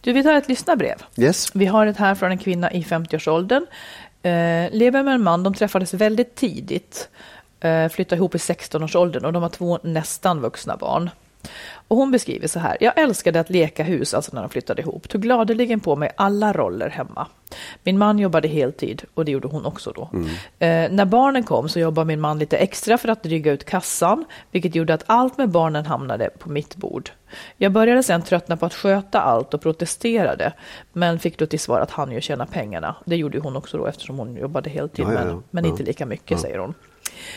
Du, 0.00 0.12
vi 0.12 0.22
tar 0.22 0.34
ett 0.34 0.48
lyssnarbrev. 0.48 1.02
Yes. 1.16 1.50
Vi 1.54 1.66
har 1.66 1.86
ett 1.86 1.96
här 1.96 2.14
från 2.14 2.30
en 2.30 2.38
kvinna 2.38 2.72
i 2.72 2.82
50-årsåldern. 2.82 3.66
Eh, 4.22 4.70
lever 4.72 5.02
med 5.02 5.14
en 5.14 5.22
man, 5.22 5.42
de 5.42 5.54
träffades 5.54 5.94
väldigt 5.94 6.34
tidigt. 6.34 7.08
Eh, 7.60 7.88
flyttade 7.88 8.16
ihop 8.16 8.34
i 8.34 8.38
16-årsåldern 8.38 9.24
och 9.24 9.32
de 9.32 9.42
har 9.42 9.50
två 9.50 9.78
nästan 9.82 10.40
vuxna 10.40 10.76
barn. 10.76 11.10
Och 11.88 11.96
hon 11.96 12.10
beskriver 12.10 12.48
så 12.48 12.58
här. 12.58 12.76
Jag 12.80 12.98
älskade 12.98 13.40
att 13.40 13.50
leka 13.50 13.82
hus, 13.82 14.14
alltså 14.14 14.34
när 14.34 14.40
de 14.42 14.50
flyttade 14.50 14.82
ihop. 14.82 15.08
Tog 15.08 15.22
gladeligen 15.22 15.80
på 15.80 15.96
mig 15.96 16.10
alla 16.16 16.52
roller 16.52 16.88
hemma. 16.88 17.26
Min 17.82 17.98
man 17.98 18.18
jobbade 18.18 18.48
heltid 18.48 19.02
och 19.14 19.24
det 19.24 19.32
gjorde 19.32 19.48
hon 19.48 19.66
också 19.66 19.92
då. 19.92 20.02
Eh, 20.58 20.90
när 20.90 21.04
barnen 21.04 21.42
kom 21.42 21.68
så 21.68 21.78
jobbade 21.80 22.06
min 22.06 22.20
man 22.20 22.38
lite 22.38 22.56
extra 22.56 22.98
för 22.98 23.08
att 23.08 23.22
dryga 23.22 23.52
ut 23.52 23.64
kassan, 23.64 24.24
vilket 24.50 24.74
gjorde 24.74 24.94
att 24.94 25.02
allt 25.06 25.38
med 25.38 25.48
barnen 25.48 25.86
hamnade 25.86 26.30
på 26.38 26.50
mitt 26.50 26.76
bord. 26.76 27.10
Jag 27.56 27.72
började 27.72 28.02
sen 28.02 28.22
tröttna 28.22 28.56
på 28.56 28.66
att 28.66 28.74
sköta 28.74 29.20
allt 29.20 29.54
och 29.54 29.60
protesterade, 29.62 30.52
men 30.92 31.18
fick 31.18 31.38
då 31.38 31.46
till 31.46 31.60
svar 31.60 31.80
att 31.80 31.90
han 31.90 32.12
ju 32.12 32.20
tjänar 32.20 32.46
pengarna. 32.46 32.96
Det 33.04 33.16
gjorde 33.16 33.38
hon 33.38 33.56
också 33.56 33.78
då 33.78 33.86
eftersom 33.86 34.18
hon 34.18 34.36
jobbade 34.36 34.70
heltid, 34.70 35.04
Ja, 35.04 35.12
ja, 35.12 35.18
men, 35.18 35.28
ja. 35.28 35.42
men 35.50 35.64
Ja. 35.64 35.70
inte 35.70 35.82
lika 35.82 36.06
mycket 36.06 36.40
säger 36.40 36.58
hon. 36.58 36.74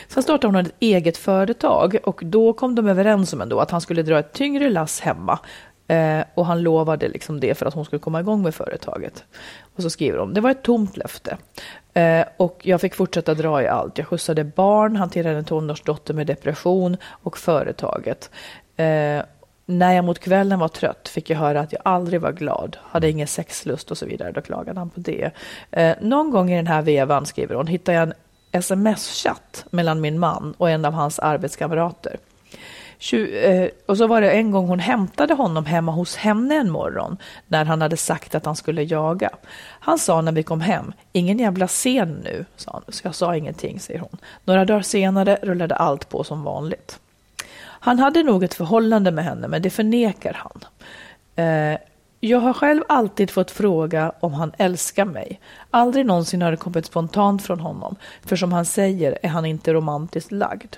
Sen 0.08 0.22
startade 0.22 0.46
hon 0.46 0.66
ett 0.66 0.74
eget 0.80 1.16
företag 1.16 1.96
och 2.04 2.20
då 2.24 2.52
kom 2.52 2.74
de 2.74 2.88
överens 2.88 3.32
om 3.32 3.40
ändå 3.40 3.60
att 3.60 3.70
han 3.70 3.80
skulle 3.80 4.02
dra 4.02 4.18
ett 4.18 4.32
tyngre 4.32 4.70
lass 4.70 5.00
hemma. 5.00 5.38
Eh, 5.90 6.24
och 6.34 6.46
han 6.46 6.62
lovade 6.62 7.08
liksom 7.08 7.40
det 7.40 7.54
för 7.54 7.66
att 7.66 7.74
hon 7.74 7.84
skulle 7.84 8.00
komma 8.00 8.20
igång 8.20 8.42
med 8.42 8.54
företaget. 8.54 9.24
Och 9.76 9.82
så 9.82 9.90
skriver 9.90 10.18
de, 10.18 10.34
det 10.34 10.40
var 10.40 10.50
ett 10.50 10.62
tomt 10.62 10.96
löfte. 10.96 11.36
Eh, 11.94 12.24
och 12.36 12.60
jag 12.62 12.80
fick 12.80 12.94
fortsätta 12.94 13.34
dra 13.34 13.62
i 13.62 13.68
allt. 13.68 13.98
Jag 13.98 14.06
skjutsade 14.06 14.44
barn, 14.44 14.96
hanterade 14.96 15.38
en 15.38 15.44
tonårsdotter 15.44 16.14
med 16.14 16.26
depression 16.26 16.96
och 17.04 17.38
företaget. 17.38 18.30
Eh, 18.76 19.22
när 19.66 19.92
jag 19.92 20.04
mot 20.04 20.18
kvällen 20.18 20.58
var 20.58 20.68
trött 20.68 21.08
fick 21.08 21.30
jag 21.30 21.38
höra 21.38 21.60
att 21.60 21.72
jag 21.72 21.82
aldrig 21.84 22.20
var 22.20 22.32
glad, 22.32 22.76
hade 22.82 23.10
ingen 23.10 23.26
sexlust 23.26 23.90
och 23.90 23.98
så 23.98 24.06
vidare. 24.06 24.32
Då 24.32 24.40
klagade 24.40 24.78
han 24.80 24.90
på 24.90 25.00
det. 25.00 25.30
Eh, 25.70 25.96
någon 26.00 26.30
gång 26.30 26.50
i 26.50 26.56
den 26.56 26.66
här 26.66 26.82
vevan, 26.82 27.26
skriver 27.26 27.54
hon, 27.54 27.66
hittade 27.66 27.98
jag 27.98 28.02
en 28.02 28.14
sms-chatt 28.52 29.64
mellan 29.70 30.00
min 30.00 30.18
man 30.18 30.54
och 30.58 30.70
en 30.70 30.84
av 30.84 30.92
hans 30.92 31.18
arbetskamrater. 31.18 32.16
Eh, 33.12 33.68
och 33.86 33.96
så 33.96 34.06
var 34.06 34.20
det 34.20 34.30
en 34.30 34.50
gång 34.50 34.66
hon 34.66 34.78
hämtade 34.78 35.34
honom 35.34 35.66
hemma 35.66 35.92
hos 35.92 36.16
henne 36.16 36.54
en 36.54 36.70
morgon 36.70 37.16
när 37.46 37.64
han 37.64 37.82
hade 37.82 37.96
sagt 37.96 38.34
att 38.34 38.46
han 38.46 38.56
skulle 38.56 38.82
jaga. 38.82 39.30
Han 39.80 39.98
sa 39.98 40.20
när 40.20 40.32
vi 40.32 40.42
kom 40.42 40.60
hem, 40.60 40.92
ingen 41.12 41.38
jävla 41.38 41.66
scen 41.66 42.20
nu, 42.24 42.44
sa 42.56 42.72
han. 42.72 42.82
Så 42.88 43.06
jag 43.06 43.14
sa 43.14 43.36
ingenting, 43.36 43.80
säger 43.80 44.00
hon. 44.00 44.18
Några 44.44 44.64
dagar 44.64 44.82
senare 44.82 45.38
rullade 45.42 45.74
allt 45.74 46.08
på 46.08 46.24
som 46.24 46.42
vanligt. 46.42 46.98
Han 47.82 47.98
hade 47.98 48.22
nog 48.22 48.44
ett 48.44 48.54
förhållande 48.54 49.10
med 49.10 49.24
henne, 49.24 49.48
men 49.48 49.62
det 49.62 49.70
förnekar 49.70 50.32
han. 50.32 50.64
Eh, 51.46 51.78
jag 52.20 52.40
har 52.40 52.52
själv 52.52 52.82
alltid 52.88 53.30
fått 53.30 53.50
fråga 53.50 54.12
om 54.20 54.32
han 54.32 54.52
älskar 54.58 55.04
mig. 55.04 55.40
Aldrig 55.70 56.06
någonsin 56.06 56.42
har 56.42 56.50
det 56.50 56.56
kommit 56.56 56.86
spontant 56.86 57.42
från 57.42 57.60
honom, 57.60 57.96
för 58.22 58.36
som 58.36 58.52
han 58.52 58.64
säger 58.64 59.18
är 59.22 59.28
han 59.28 59.46
inte 59.46 59.72
romantiskt 59.72 60.32
lagd. 60.32 60.76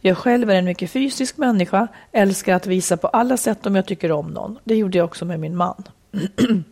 Jag 0.00 0.18
själv 0.18 0.50
är 0.50 0.54
en 0.54 0.64
mycket 0.64 0.90
fysisk 0.90 1.36
människa, 1.36 1.88
älskar 2.12 2.54
att 2.54 2.66
visa 2.66 2.96
på 2.96 3.08
alla 3.08 3.36
sätt 3.36 3.66
om 3.66 3.76
jag 3.76 3.86
tycker 3.86 4.12
om 4.12 4.26
någon. 4.26 4.58
Det 4.64 4.76
gjorde 4.76 4.98
jag 4.98 5.04
också 5.04 5.24
med 5.24 5.40
min 5.40 5.56
man. 5.56 5.82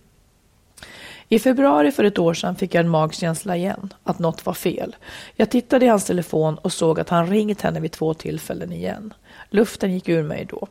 I 1.28 1.38
februari 1.38 1.92
för 1.92 2.05
ett 2.05 2.18
år 2.18 2.34
sedan 2.34 2.57
fick 2.57 2.74
jag 2.74 2.84
en 2.84 2.90
magkänsla 2.90 3.57
igen, 3.57 3.95
att 4.05 4.18
något 4.18 4.47
var 4.47 4.55
fel. 4.55 4.97
Jag 5.36 5.51
tittade 5.51 5.84
i 5.84 5.88
hans 5.88 6.05
telefon 6.05 6.59
och 6.59 6.72
såg 6.72 7.01
att 7.01 7.09
han 7.09 7.26
ringt 7.26 7.61
henne 7.61 7.80
vid 7.80 7.92
två 7.92 8.14
tillfällen 8.14 8.72
igen. 8.72 9.14
Luften 9.51 9.92
gick 9.92 10.09
ur 10.09 10.22
mig 10.22 10.47
då. 10.51 10.68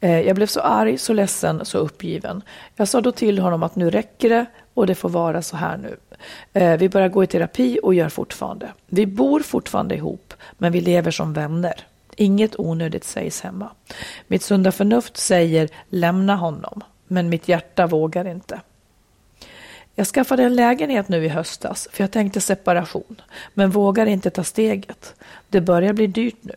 Eh, 0.00 0.20
jag 0.20 0.36
blev 0.36 0.46
så 0.46 0.60
arg, 0.60 0.98
så 0.98 1.12
ledsen, 1.12 1.64
så 1.64 1.78
uppgiven. 1.78 2.42
Jag 2.76 2.88
sa 2.88 3.00
då 3.00 3.12
till 3.12 3.38
honom 3.38 3.62
att 3.62 3.76
nu 3.76 3.90
räcker 3.90 4.28
det 4.28 4.46
och 4.74 4.86
det 4.86 4.94
får 4.94 5.08
vara 5.08 5.42
så 5.42 5.56
här 5.56 5.76
nu. 5.76 5.96
Eh, 6.52 6.76
vi 6.76 6.88
börjar 6.88 7.08
gå 7.08 7.24
i 7.24 7.26
terapi 7.26 7.78
och 7.82 7.94
gör 7.94 8.08
fortfarande. 8.08 8.68
Vi 8.86 9.06
bor 9.06 9.40
fortfarande 9.40 9.94
ihop, 9.94 10.34
men 10.58 10.72
vi 10.72 10.80
lever 10.80 11.10
som 11.10 11.32
vänner. 11.32 11.86
Inget 12.16 12.58
onödigt 12.60 13.04
sägs 13.04 13.40
hemma. 13.40 13.70
Mitt 14.26 14.42
sunda 14.42 14.72
förnuft 14.72 15.16
säger 15.16 15.68
lämna 15.88 16.36
honom, 16.36 16.82
men 17.06 17.28
mitt 17.28 17.48
hjärta 17.48 17.86
vågar 17.86 18.26
inte. 18.26 18.60
Jag 19.94 20.06
skaffade 20.06 20.42
en 20.42 20.56
lägenhet 20.56 21.08
nu 21.08 21.24
i 21.24 21.28
höstas 21.28 21.88
för 21.92 22.02
jag 22.02 22.10
tänkte 22.10 22.40
separation, 22.40 23.22
men 23.54 23.70
vågar 23.70 24.06
inte 24.06 24.30
ta 24.30 24.44
steget. 24.44 25.14
Det 25.48 25.60
börjar 25.60 25.92
bli 25.92 26.06
dyrt 26.06 26.38
nu. 26.40 26.54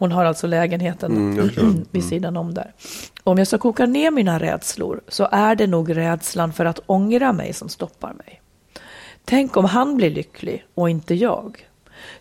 Hon 0.00 0.12
har 0.12 0.24
alltså 0.24 0.46
lägenheten 0.46 1.16
Mm, 1.16 1.84
vid 1.90 2.04
sidan 2.04 2.36
om 2.36 2.54
där. 2.54 2.74
Om 3.24 3.38
jag 3.38 3.46
ska 3.46 3.58
koka 3.58 3.86
ner 3.86 4.10
mina 4.10 4.38
rädslor 4.38 5.00
så 5.08 5.28
är 5.32 5.54
det 5.54 5.66
nog 5.66 5.96
rädslan 5.96 6.52
för 6.52 6.64
att 6.64 6.80
ångra 6.86 7.32
mig 7.32 7.52
som 7.52 7.68
stoppar 7.68 8.12
mig. 8.12 8.40
Tänk 9.24 9.56
om 9.56 9.64
han 9.64 9.96
blir 9.96 10.10
lycklig 10.10 10.64
och 10.74 10.90
inte 10.90 11.14
jag. 11.14 11.66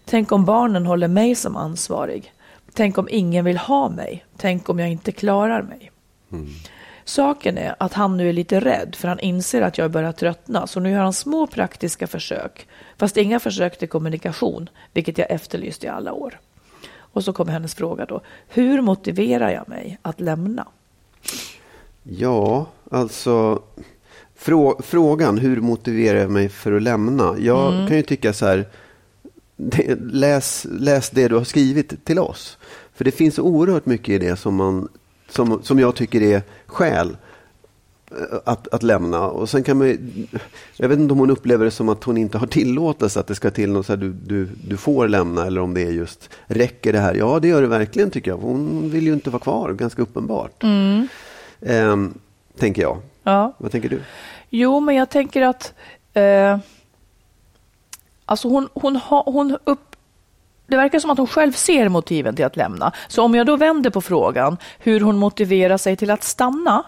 Tänk 0.05 0.31
om 0.31 0.45
barnen 0.45 0.85
håller 0.85 1.07
mig 1.07 1.35
som 1.35 1.55
ansvarig. 1.55 2.33
Tänk 2.73 2.97
om 2.97 3.07
ingen 3.11 3.45
vill 3.45 3.57
ha 3.57 3.89
mig. 3.89 4.25
Tänk 4.37 4.69
om 4.69 4.79
jag 4.79 4.89
inte 4.89 5.11
klarar 5.11 5.61
mig. 5.61 5.91
Saken 7.05 7.57
är 7.57 7.75
att 7.79 7.93
han 7.93 8.17
nu 8.17 8.29
är 8.29 8.33
lite 8.33 8.59
rädd 8.59 8.95
för 8.95 9.07
han 9.07 9.19
inser 9.19 9.61
att 9.61 9.77
jag 9.77 9.91
börjar 9.91 10.11
tröttna 10.11 10.67
så 10.67 10.79
nu 10.79 10.91
gör 10.91 10.99
han 10.99 11.13
små 11.13 11.47
praktiska 11.47 12.07
försök. 12.07 12.67
Fast 12.97 13.17
inga 13.17 13.39
försök 13.39 13.79
till 13.79 13.89
kommunikation, 13.89 14.69
vilket 14.93 15.17
jag 15.17 15.31
efterlyst 15.31 15.83
i 15.83 15.87
alla 15.87 16.13
år. 16.13 16.39
Och 17.19 17.25
så 17.25 17.33
kommer 17.33 17.51
hennes 17.51 17.75
fråga 17.75 18.05
då. 18.05 18.21
Hur 18.47 18.81
motiverar 18.81 19.49
jag 19.49 19.69
mig 19.69 19.97
att 20.01 20.19
lämna? 20.19 20.67
Ja, 22.03 22.65
alltså 22.91 23.61
frå, 24.35 24.81
frågan 24.83 25.37
hur 25.37 25.61
motiverar 25.61 26.19
jag 26.19 26.31
mig 26.31 26.49
för 26.49 26.71
att 26.71 26.81
lämna? 26.81 27.35
Jag 27.39 27.73
Mm. 27.73 27.87
kan 27.87 27.97
ju 27.97 28.03
tycka 28.03 28.33
så 28.33 28.45
här, 28.45 28.65
det, 29.57 29.95
läs, 30.01 30.67
läs 30.69 31.09
det 31.09 31.27
du 31.27 31.35
har 31.35 31.43
skrivit 31.43 32.05
till 32.05 32.19
oss. 32.19 32.57
För 32.93 33.05
det 33.05 33.11
finns 33.11 33.39
oerhört 33.39 33.85
mycket 33.85 34.09
i 34.09 34.17
det 34.17 34.35
som, 34.35 34.55
man, 34.55 34.87
som, 35.29 35.59
som 35.63 35.79
jag 35.79 35.95
tycker 35.95 36.21
är 36.21 36.41
skäl 36.65 37.17
att, 38.45 38.67
att 38.67 38.83
lämna. 38.83 39.27
Och 39.27 39.49
sen 39.49 39.63
kan 39.63 39.77
man, 39.77 39.87
ju- 39.87 40.27
jag 40.77 40.89
vet 40.89 40.99
inte 40.99 41.11
om 41.13 41.19
hon 41.19 41.29
upplever 41.29 41.65
det 41.65 41.71
som 41.71 41.89
att 41.89 42.03
hon 42.03 42.17
inte 42.17 42.37
har 42.37 42.47
tillåtelse 42.47 43.19
att 43.19 43.27
det 43.27 43.35
ska 43.35 43.51
till 43.51 43.71
något 43.71 43.85
så 43.85 43.91
här, 43.91 43.97
du, 43.97 44.09
du, 44.13 44.45
du 44.67 44.77
får 44.77 45.07
lämna 45.07 45.45
eller 45.45 45.61
om 45.61 45.73
det 45.73 45.81
är 45.81 45.91
just 45.91 46.29
räcker 46.47 46.93
det 46.93 46.99
här? 46.99 47.15
Ja, 47.15 47.39
det 47.39 47.47
gör 47.47 47.61
det 47.61 47.67
verkligen 47.67 48.11
tycker 48.11 48.31
jag. 48.31 48.37
Hon 48.37 48.89
vill 48.89 49.07
ju 49.07 49.13
inte 49.13 49.29
vara 49.29 49.41
kvar, 49.41 49.73
ganska 49.73 50.01
uppenbart. 50.01 50.63
Ehm, 51.61 52.13
tänker 52.57 52.81
jag. 52.81 52.97
Ja. 53.23 53.53
Vad 53.57 53.71
tänker 53.71 53.89
du? 53.89 54.01
Jo, 54.49 54.79
men 54.79 54.95
jag 54.95 55.09
tänker 55.09 55.41
att 55.41 55.73
eh, 56.13 56.57
alltså 58.25 58.47
hon, 58.47 58.69
hon, 58.73 58.95
ha, 58.95 59.23
hon 59.25 59.57
upp, 59.63 59.95
det 60.67 60.77
verkar 60.77 60.99
som 60.99 61.09
att 61.09 61.17
hon 61.17 61.27
själv 61.27 61.51
ser 61.51 61.89
motiven 61.89 62.35
till 62.35 62.45
att 62.45 62.55
lämna. 62.57 62.91
Så 63.07 63.23
om 63.23 63.35
jag 63.35 63.45
då 63.47 63.55
vänder 63.57 63.89
på 63.89 64.01
frågan 64.01 64.57
hur 64.79 64.99
hon 64.99 65.17
motiverar 65.17 65.77
sig 65.77 65.95
till 65.95 66.11
att 66.11 66.23
stanna 66.23 66.83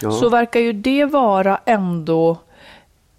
Ja. 0.00 0.10
så 0.10 0.28
verkar 0.28 0.60
ju 0.60 0.72
det 0.72 1.04
vara 1.04 1.60
ändå 1.64 2.38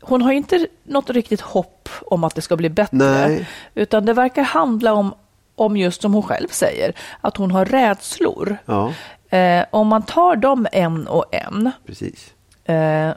hon 0.01 0.21
har 0.21 0.31
ju 0.31 0.37
inte 0.37 0.67
något 0.83 1.09
riktigt 1.09 1.41
hopp 1.41 1.89
om 2.01 2.23
att 2.23 2.35
det 2.35 2.41
ska 2.41 2.55
bli 2.55 2.69
bättre. 2.69 2.97
Nej. 2.97 3.47
Utan 3.75 4.05
det 4.05 4.13
verkar 4.13 4.43
handla 4.43 4.93
om, 4.93 5.13
om 5.55 5.77
just 5.77 6.01
som 6.01 6.13
hon 6.13 6.23
själv 6.23 6.47
säger, 6.47 6.93
att 7.21 7.37
hon 7.37 7.51
har 7.51 7.65
rädslor. 7.65 8.57
Ja, 8.65 8.93
Eh, 9.31 9.65
om 9.69 9.87
man 9.87 10.01
tar 10.01 10.35
dem 10.35 10.67
en 10.71 11.07
och 11.07 11.25
en 11.31 11.71
precis. 11.85 12.33
Eh, 12.65 13.11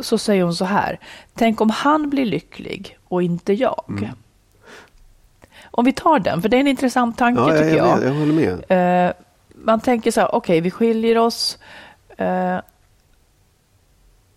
så 0.00 0.18
säger 0.18 0.42
hon 0.42 0.54
så 0.54 0.64
här. 0.64 0.98
Tänk 1.34 1.60
om 1.60 1.70
han 1.70 2.10
blir 2.10 2.24
lycklig 2.24 2.98
och 3.08 3.22
inte 3.22 3.52
jag. 3.52 3.84
Mm. 3.88 4.08
Om 5.70 5.84
vi 5.84 5.92
tar 5.92 6.18
den, 6.18 6.42
för 6.42 6.48
det 6.48 6.56
är 6.56 6.60
en 6.60 6.66
intressant 6.66 7.18
tanke 7.18 7.40
Ja, 7.40 7.48
jag, 7.54 7.58
tycker 7.58 7.76
jag. 7.76 7.88
jag, 7.88 8.04
jag 8.04 8.14
håller 8.14 8.32
med. 8.68 9.06
Eh, 9.08 9.12
man 9.54 9.80
tänker 9.80 10.10
så 10.10 10.20
här, 10.20 10.34
okej, 10.34 10.60
vi 10.60 10.70
skiljer 10.70 11.18
oss. 11.18 11.58
Eh, 12.22 12.60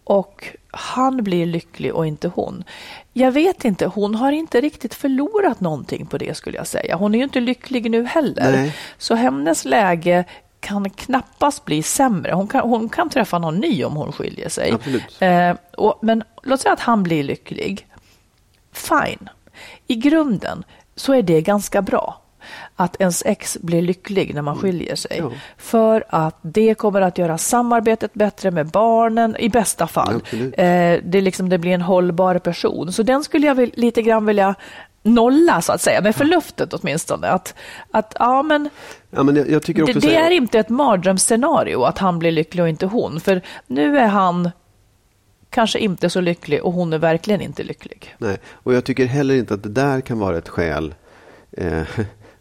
och 0.04 0.48
han 0.72 1.24
blir 1.24 1.46
lycklig 1.46 1.96
och 1.96 2.08
inte 2.08 2.28
hon. 2.28 2.64
Jag 3.14 3.32
vet 3.32 3.66
inte, 3.66 3.86
hon 3.86 4.16
har 4.16 4.32
inte 4.32 4.62
riktigt 4.62 4.94
förlorat 4.94 5.60
någonting 5.60 6.06
på 6.06 6.18
det 6.18 6.38
skulle 6.38 6.58
jag 6.58 6.68
säga. 6.68 6.96
Hon 6.96 7.16
är 7.16 7.18
ju 7.18 7.24
inte 7.24 7.40
lycklig 7.40 7.92
nu 7.92 8.06
heller. 8.06 8.52
Nej. 8.52 8.76
Så 8.98 9.16
hennes 9.16 9.66
läge 9.66 10.26
kan 10.60 10.90
knappast 10.90 11.66
bli 11.66 11.84
sämre. 11.84 12.34
Hon 12.34 12.48
kan, 12.48 12.70
hon 12.70 12.90
kan 12.90 13.10
träffa 13.10 13.40
någon 13.40 13.56
ny 13.56 13.84
om 13.84 13.96
hon 13.96 14.12
skiljer 14.12 14.50
sig. 14.50 14.74
Eh, 15.20 15.56
och, 15.78 16.00
men 16.02 16.24
låt 16.44 16.62
säga 16.62 16.74
att 16.74 16.80
han 16.80 17.04
blir 17.04 17.24
lycklig. 17.24 17.88
Fine. 18.72 19.30
I 19.88 19.96
grunden 19.96 20.64
så 20.96 21.14
är 21.14 21.22
det 21.22 21.42
ganska 21.42 21.82
bra 21.82 22.22
att 22.76 23.02
ens 23.02 23.24
ex 23.26 23.58
blir 23.62 23.82
lycklig 23.82 24.36
när 24.36 24.42
man 24.42 24.58
skiljer 24.58 24.96
sig. 24.96 25.18
Ja. 25.18 25.32
För 25.58 26.04
att 26.10 26.40
det 26.42 26.76
kommer 26.76 27.02
att 27.02 27.18
göra 27.18 27.38
samarbetet 27.38 28.14
bättre 28.14 28.52
med 28.52 28.68
barnen 28.68 29.36
i 29.40 29.50
bästa 29.50 29.88
fall. 29.88 30.22
Eh, 30.34 31.00
det, 31.04 31.22
liksom, 31.22 31.50
det 31.50 31.58
blir 31.58 31.72
en 31.72 31.82
hållbar 31.82 32.40
person. 32.40 32.92
Så 32.92 33.04
den 33.04 33.24
skulle 33.24 33.48
jag 33.48 33.56
vill, 33.56 33.72
lite 33.76 34.02
grann 34.02 34.26
vilja 34.26 34.56
nolla 35.04 35.62
så 35.62 35.72
att 35.74 35.82
säga, 35.82 36.02
med 36.02 36.16
förluftet 36.16 36.74
åtminstone. 36.74 37.28
Att, 37.28 37.54
att 37.92 38.16
ja, 38.20 38.44
men 38.44 38.70
Ja, 39.10 39.24
men 39.24 39.36
jag, 39.36 39.50
jag 39.50 39.62
det, 39.66 39.94
det 39.94 40.16
är 40.16 40.32
inte 40.32 40.60
ett 40.60 40.70
mardrömsscenario 40.70 41.84
att 41.84 41.98
han 41.98 42.20
blir 42.20 42.32
lycklig 42.32 42.64
och 42.64 42.70
inte 42.70 42.86
hon. 42.86 43.20
För 43.20 43.42
nu 43.68 43.98
är 43.98 44.08
han 44.08 44.50
kanske 45.50 45.80
inte 45.80 46.10
så 46.10 46.22
lycklig 46.22 46.64
och 46.64 46.74
hon 46.74 46.94
är 46.94 46.98
verkligen 46.98 47.42
inte 47.42 47.64
lycklig. 47.64 48.16
Nej, 48.18 48.38
och 48.48 48.74
jag 48.74 48.84
tycker 48.84 49.06
heller 49.06 49.36
inte 49.36 49.54
att 49.54 49.64
det 49.64 49.70
där 49.70 50.02
kan 50.02 50.20
vara 50.20 50.38
ett 50.38 50.50
skäl 50.50 50.96
eh, 51.52 51.84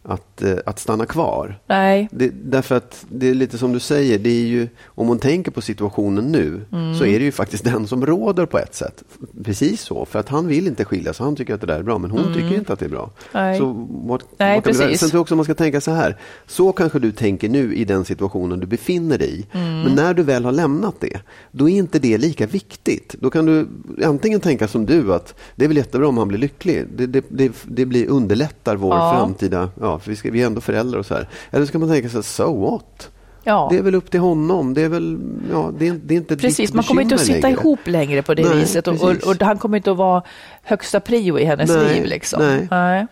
att, 0.07 0.41
eh, 0.41 0.55
att 0.65 0.79
stanna 0.79 1.05
kvar. 1.05 1.59
Nej, 1.67 2.07
Det, 2.11 2.31
därför 2.43 2.75
att 2.75 3.05
det 3.09 3.29
är 3.29 3.33
lite 3.33 3.57
som 3.57 3.73
du 3.73 3.79
säger, 3.79 4.19
det 4.19 4.29
är 4.29 4.45
ju, 4.45 4.67
om 4.85 5.07
man 5.07 5.19
tänker 5.19 5.51
på 5.51 5.61
situationen 5.61 6.25
nu 6.31 6.61
Mm. 6.71 6.95
så 6.95 7.05
är 7.05 7.19
det 7.19 7.25
ju 7.25 7.31
faktiskt 7.31 7.63
den 7.63 7.87
som 7.87 8.05
råder 8.05 8.45
på 8.45 8.57
ett 8.59 8.75
sätt. 8.75 9.03
Precis 9.43 9.81
så, 9.81 10.05
för 10.05 10.19
att 10.19 10.29
han 10.29 10.47
vill 10.47 10.67
inte 10.67 10.85
skiljas, 10.85 11.19
han 11.19 11.35
tycker 11.35 11.53
att 11.53 11.61
det 11.61 11.67
där 11.67 11.79
är 11.79 11.83
bra, 11.83 11.97
men 11.97 12.11
hon 12.11 12.33
tycker 12.33 12.55
inte 12.55 12.73
att 12.73 12.79
det 12.79 12.85
är 12.85 12.89
bra. 12.89 13.11
Mm. 13.33 13.45
Nej. 13.45 13.59
Så 13.59 13.87
vad, 13.89 14.23
Nej, 14.37 14.61
precis. 14.61 14.99
Sen 14.99 15.09
tror 15.09 15.17
jag 15.17 15.21
också 15.21 15.35
man 15.35 15.45
ska 15.45 15.53
tänka 15.53 15.81
så 15.81 15.91
här, 15.91 16.17
så 16.47 16.71
kanske 16.71 16.99
du 16.99 17.11
tänker 17.11 17.49
nu 17.49 17.75
i 17.75 17.85
den 17.85 18.05
situationen 18.05 18.59
du 18.59 18.67
befinner 18.67 19.17
dig 19.17 19.39
i. 19.39 19.45
Mm. 19.57 19.81
Men 19.81 19.95
när 19.95 20.13
du 20.13 20.23
väl 20.23 20.45
har 20.45 20.51
lämnat 20.51 20.95
det, 20.99 21.19
då 21.51 21.69
är 21.69 21.77
inte 21.77 21.99
det 21.99 22.17
lika 22.17 22.47
viktigt. 22.47 23.15
Då 23.19 23.29
kan 23.29 23.45
du 23.45 23.67
antingen 24.05 24.39
tänka 24.39 24.67
som 24.67 24.85
du, 24.85 25.13
att 25.13 25.35
det 25.55 25.63
är 25.63 25.67
väl 25.67 25.77
jättebra 25.77 26.07
om 26.07 26.17
han 26.17 26.27
blir 26.27 26.39
lycklig. 26.39 26.85
Det, 26.95 27.05
det, 27.07 27.25
det, 27.29 27.51
det 27.63 27.85
blir 27.85 28.07
underlättar 28.09 28.75
vår 28.75 28.95
Ja. 28.95 29.13
framtida, 29.19 29.69
ja, 29.81 29.94
för 29.99 30.09
vi, 30.09 30.15
ska, 30.15 30.31
vi 30.31 30.41
är 30.41 30.45
ändå 30.45 30.61
föräldrar 30.61 30.99
och 30.99 31.05
så 31.05 31.13
här. 31.13 31.27
Eller 31.51 31.65
ska 31.65 31.79
man 31.79 31.89
tänka 31.89 32.09
sig, 32.09 32.23
so 32.23 32.71
what? 32.71 33.09
ja. 33.43 33.67
Det 33.71 33.77
är 33.77 33.81
väl 33.81 33.95
upp 33.95 34.11
till 34.11 34.19
honom. 34.19 34.73
Det 34.73 34.81
är 34.81 34.89
väl, 34.89 35.19
ja, 35.51 35.71
det 35.77 35.87
är, 35.87 35.93
det 36.03 36.13
är 36.13 36.17
inte 36.17 36.37
Precis, 36.37 36.73
man 36.73 36.83
kommer 36.83 37.01
inte 37.01 37.15
att 37.15 37.21
sitta 37.21 37.47
längre. 37.47 37.59
ihop 37.61 37.79
längre 37.87 38.21
på 38.21 38.33
det 38.33 38.43
Nej, 38.43 38.55
viset 38.59 38.87
och, 38.87 38.93
och, 39.03 39.09
och 39.09 39.35
han 39.41 39.57
kommer 39.57 39.77
inte 39.77 39.91
att 39.91 39.97
vara 39.97 40.23
högsta 40.63 40.99
prio 40.99 41.39
i 41.39 41.43
hennes 41.45 41.69
Nej, 41.69 41.93
liv. 41.95 42.05
Liksom. 42.05 42.65
nej. 42.69 43.07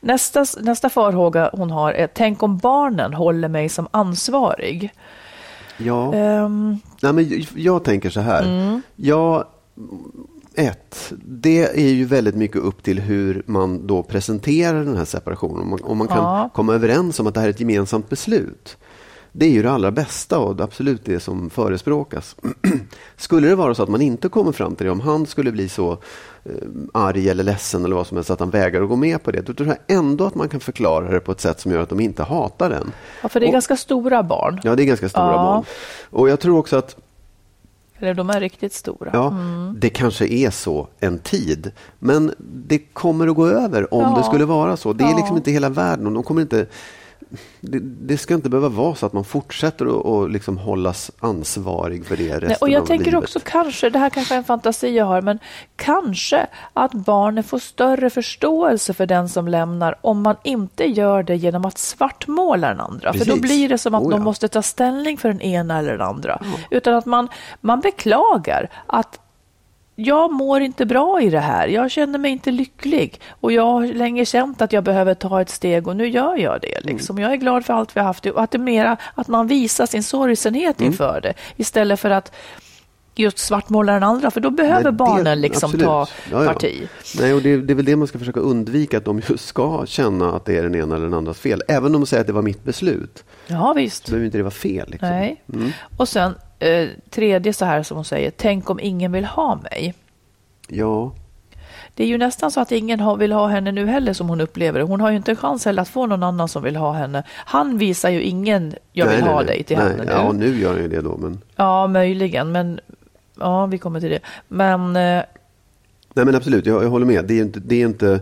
Nästa, 0.00 0.46
nästa 0.60 0.90
farhåga 0.90 1.50
hon 1.52 1.70
har 1.70 1.92
är, 1.92 2.06
tänk 2.14 2.42
om 2.42 2.58
barnen 2.58 3.14
håller 3.14 3.48
mig 3.48 3.68
som 3.68 3.88
ansvarig. 3.90 4.90
Ja. 5.76 6.14
Ehm, 6.14 6.76
Nej, 7.02 7.12
men 7.12 7.28
jag- 7.28 7.46
jag 7.54 7.84
tänker 7.84 8.10
så 8.10 8.20
här. 8.20 8.42
Mm. 8.42 8.82
Jag, 8.96 9.44
ett, 10.58 11.12
det 11.24 11.62
är 11.80 11.90
ju 11.90 12.04
väldigt 12.04 12.34
mycket 12.34 12.56
upp 12.62 12.82
till 12.82 13.00
hur 13.00 13.42
man 13.46 13.86
då 13.86 14.02
presenterar 14.02 14.84
den 14.84 14.96
här 14.96 15.04
separationen. 15.04 15.60
Om 15.62 15.68
man, 15.70 15.80
om 15.82 15.98
man 15.98 16.08
kan 16.08 16.16
Ja. 16.16 16.50
komma 16.54 16.74
överens 16.74 17.20
om 17.20 17.26
att 17.26 17.34
det 17.34 17.40
här 17.40 17.46
är 17.46 17.50
ett 17.50 17.60
gemensamt 17.60 18.08
beslut. 18.08 18.76
Det 19.32 19.46
är 19.46 19.50
ju 19.50 19.62
det 19.62 19.70
allra 19.70 19.90
bästa 19.90 20.38
och 20.38 20.56
det 20.56 20.64
absolut 20.64 21.04
det 21.04 21.20
som 21.20 21.50
förespråkas. 21.50 22.36
skulle 23.16 23.48
det 23.48 23.54
vara 23.54 23.74
så 23.74 23.82
att 23.82 23.88
man 23.88 24.00
inte 24.02 24.28
kommer 24.28 24.52
fram 24.52 24.74
till 24.76 24.86
det, 24.86 24.92
om 24.92 25.00
han 25.00 25.26
skulle 25.26 25.52
bli 25.52 25.68
så 25.68 25.92
eh, 26.44 26.52
arg 26.92 27.28
eller 27.28 27.44
ledsen 27.44 27.84
eller 27.84 27.96
vad 27.96 28.06
som 28.06 28.16
helst 28.16 28.30
att 28.30 28.40
han 28.40 28.50
vägrar 28.50 28.82
att 28.82 28.88
gå 28.88 28.96
med 28.96 29.22
på 29.22 29.30
det, 29.30 29.40
då 29.40 29.54
tror 29.54 29.68
jag 29.68 29.96
ändå 29.98 30.26
att 30.26 30.34
man 30.34 30.48
kan 30.48 30.60
förklara 30.60 31.10
det 31.10 31.20
på 31.20 31.32
ett 31.32 31.40
sätt 31.40 31.60
som 31.60 31.72
gör 31.72 31.80
att 31.80 31.88
de 31.88 32.00
inte 32.00 32.22
hatar 32.22 32.70
den. 32.70 32.92
ja, 33.22 33.28
för 33.28 33.40
det 33.40 33.46
är 33.46 33.48
Och- 33.48 33.52
ganska 33.52 33.76
stora 33.76 34.22
barn. 34.22 34.60
Ja, 34.64 34.76
det 34.76 34.82
är 34.82 34.84
ganska 34.86 35.08
stora 35.08 35.24
Ja. 35.32 35.36
barn. 35.44 35.64
Och 36.10 36.28
jag 36.28 36.40
tror 36.40 36.58
också 36.58 36.76
att 36.76 36.96
Eller 37.98 38.14
de 38.14 38.30
är 38.30 38.40
riktigt 38.40 38.72
stora. 38.72 39.10
Ja, 39.12 39.34
det 39.76 39.88
kanske 39.90 40.26
är 40.26 40.50
så 40.50 40.88
en 41.00 41.18
tid. 41.18 41.72
Men 41.98 42.34
det 42.38 42.78
kommer 42.78 43.28
att 43.28 43.34
gå 43.36 43.46
över 43.46 43.94
om 43.94 44.00
Ja. 44.02 44.14
det 44.18 44.24
skulle 44.24 44.44
vara 44.44 44.76
så. 44.76 44.92
Det 44.92 45.04
är 45.04 45.10
Ja. 45.10 45.16
liksom 45.16 45.36
inte 45.36 45.50
hela 45.50 45.68
världen. 45.68 46.06
och 46.06 46.12
De 46.12 46.22
kommer 46.22 46.42
inte, 46.42 46.66
det, 47.60 47.78
det 47.80 48.18
ska 48.18 48.34
inte 48.34 48.48
behöva 48.48 48.68
vara 48.68 48.94
så 48.94 49.06
att 49.06 49.12
man 49.12 49.24
fortsätter 49.24 49.86
att 50.24 50.30
liksom 50.30 50.58
hållas 50.58 51.10
ansvarig 51.20 52.06
för 52.06 52.16
det 52.16 52.32
resten 52.32 52.48
Nej, 52.48 52.56
och 52.60 52.68
jag 52.68 52.82
av 52.82 52.86
tänker 52.86 53.04
livet. 53.04 53.22
också 53.24 53.40
kanske, 53.44 53.90
det 53.90 53.98
här 53.98 54.10
kanske 54.10 54.34
är 54.34 54.38
en 54.38 54.44
fantasi 54.44 54.96
jag 54.96 55.04
har, 55.04 55.22
men 55.22 55.38
kanske 55.76 56.46
att 56.72 56.92
barnen 56.92 57.44
får 57.44 57.58
större 57.58 58.10
förståelse 58.10 58.94
för 58.94 59.06
den 59.06 59.28
som 59.28 59.48
lämnar 59.48 59.94
om 60.00 60.22
man 60.22 60.36
inte 60.44 60.84
gör 60.84 61.22
det 61.22 61.36
genom 61.36 61.64
att 61.64 61.78
svartmåla 61.78 62.68
den 62.68 62.80
andra. 62.80 63.12
För 63.12 63.18
då 63.18 63.24
Precis. 63.24 63.42
blir 63.42 63.68
det 63.68 63.78
som 63.78 63.94
att 63.94 64.02
Oh, 64.02 64.10
de 64.10 64.20
ja. 64.20 64.24
måste 64.24 64.48
ta 64.48 64.62
ställning 64.62 65.16
för 65.16 65.28
den 65.28 65.40
ena 65.40 65.78
eller 65.78 65.92
den 65.92 66.06
andra. 66.06 66.42
Utan 66.70 66.94
att 66.94 67.06
man, 67.06 67.28
man 67.60 67.80
beklagar 67.80 68.70
att 68.86 69.20
jag 70.00 70.32
mår 70.32 70.60
inte 70.60 70.86
bra 70.86 71.20
i 71.22 71.30
det 71.30 71.40
här. 71.40 71.68
Jag 71.68 71.90
känner 71.90 72.18
mig 72.18 72.30
inte 72.30 72.50
lycklig. 72.50 73.20
Och 73.40 73.52
jag 73.52 73.62
har 73.66 73.86
länge 73.86 74.24
känt 74.24 74.62
att 74.62 74.72
jag 74.72 74.84
behöver 74.84 75.14
ta 75.14 75.40
ett 75.40 75.50
steg 75.50 75.88
och 75.88 75.96
nu 75.96 76.08
gör 76.08 76.36
jag 76.36 76.60
det. 76.60 76.80
Liksom. 76.84 77.18
Jag 77.18 77.32
är 77.32 77.36
glad 77.36 77.64
för 77.64 77.74
allt 77.74 77.96
vi 77.96 78.00
har 78.00 78.06
haft. 78.06 78.26
Och 78.26 78.42
att 78.42 78.50
det 78.50 78.58
mera 78.58 78.96
att 79.14 79.28
man 79.28 79.46
visar 79.46 79.86
sin 79.86 80.02
sorgsenhet 80.02 80.80
inför 80.80 81.20
det. 81.20 81.34
Istället 81.56 82.00
för 82.00 82.10
att 82.10 82.32
just 83.14 83.38
svartmåla 83.38 83.92
den 83.92 84.02
andra. 84.02 84.30
För 84.30 84.40
då 84.40 84.50
behöver 84.50 84.82
Nej, 84.82 84.92
barnen 84.92 85.40
liksom 85.40 85.66
absolut. 85.66 85.86
ta 85.86 86.06
Ja, 86.30 86.44
ja. 86.44 86.52
parti. 86.52 86.88
Nej, 87.20 87.34
och 87.34 87.42
det, 87.42 87.56
det 87.56 87.72
är 87.72 87.74
väl 87.74 87.84
det 87.84 87.96
man 87.96 88.08
ska 88.08 88.18
försöka 88.18 88.40
undvika, 88.40 88.98
att 88.98 89.04
de 89.04 89.22
just 89.28 89.46
ska 89.46 89.86
känna 89.86 90.32
att 90.36 90.44
det 90.44 90.56
är 90.56 90.62
den 90.62 90.74
ena 90.74 90.94
eller 90.96 91.04
den 91.04 91.14
andras 91.14 91.38
fel. 91.38 91.62
Även 91.68 91.94
om 91.94 92.00
de 92.00 92.06
säger 92.06 92.20
att 92.20 92.26
det 92.26 92.32
var 92.32 92.42
mitt 92.42 92.64
beslut, 92.64 93.24
Ja, 93.46 93.72
visst. 93.76 94.04
så 94.06 94.10
behöver 94.10 94.26
inte 94.26 94.38
det 94.38 94.42
vara 94.42 94.50
fel. 94.50 94.88
Liksom. 94.90 95.08
Nej. 95.08 95.44
Och 95.96 96.08
sen 96.08 96.34
eh, 96.58 96.88
tredje 97.10 97.52
så 97.52 97.64
här 97.64 97.82
som 97.82 97.96
hon 97.96 98.04
säger. 98.04 98.30
Tänk 98.36 98.70
om 98.70 98.80
ingen 98.80 99.12
vill 99.12 99.24
ha 99.24 99.56
mig. 99.56 99.94
Ja, 100.68 101.12
Det 101.94 102.02
är 102.04 102.06
ju 102.08 102.18
nästan 102.18 102.50
så 102.50 102.60
att 102.60 102.72
ingen 102.72 103.18
vill 103.18 103.32
ha 103.32 103.46
henne 103.46 103.72
nu 103.72 103.86
heller 103.86 104.12
som 104.12 104.28
hon 104.28 104.40
upplever 104.40 104.78
det. 104.78 104.84
Hon 104.84 105.00
har 105.00 105.10
ju 105.10 105.16
inte 105.16 105.36
chans 105.36 105.64
heller 105.64 105.82
att 105.82 105.88
få 105.88 106.06
någon 106.06 106.22
annan 106.22 106.48
som 106.48 106.62
vill 106.62 106.76
ha 106.76 106.92
henne. 106.92 107.22
Han 107.28 107.78
visar 107.78 108.10
ju 108.10 108.22
ingen 108.22 108.74
jag 108.92 109.06
vill 109.06 109.14
Nej, 109.14 109.22
nej, 109.24 109.32
ha 109.32 109.36
nej. 109.38 109.46
dig 109.46 109.62
till 109.62 109.76
nej. 109.78 109.86
henne 109.90 110.04
nu. 110.04 110.10
Ja, 110.12 110.32
nu 110.32 110.60
gör 110.60 110.72
han 110.72 110.82
ju 110.82 110.88
det 110.88 111.00
då, 111.00 111.16
men 111.16 111.40
Ja, 111.56 111.86
möjligen, 111.86 112.52
men 112.52 112.80
ja, 113.38 113.66
vi 113.66 113.78
kommer 113.78 114.00
till 114.00 114.10
det. 114.10 114.20
Men 114.48 114.96
eh, 114.96 115.22
Nej 116.14 116.24
men 116.24 116.34
absolut, 116.34 116.66
jag, 116.66 116.84
jag 116.84 116.88
håller 116.90 117.06
med. 117.06 117.24
Det 117.24 117.34
är, 117.38 117.42
inte, 117.42 117.60
det 117.60 117.82
är 117.82 117.86
inte 117.86 118.20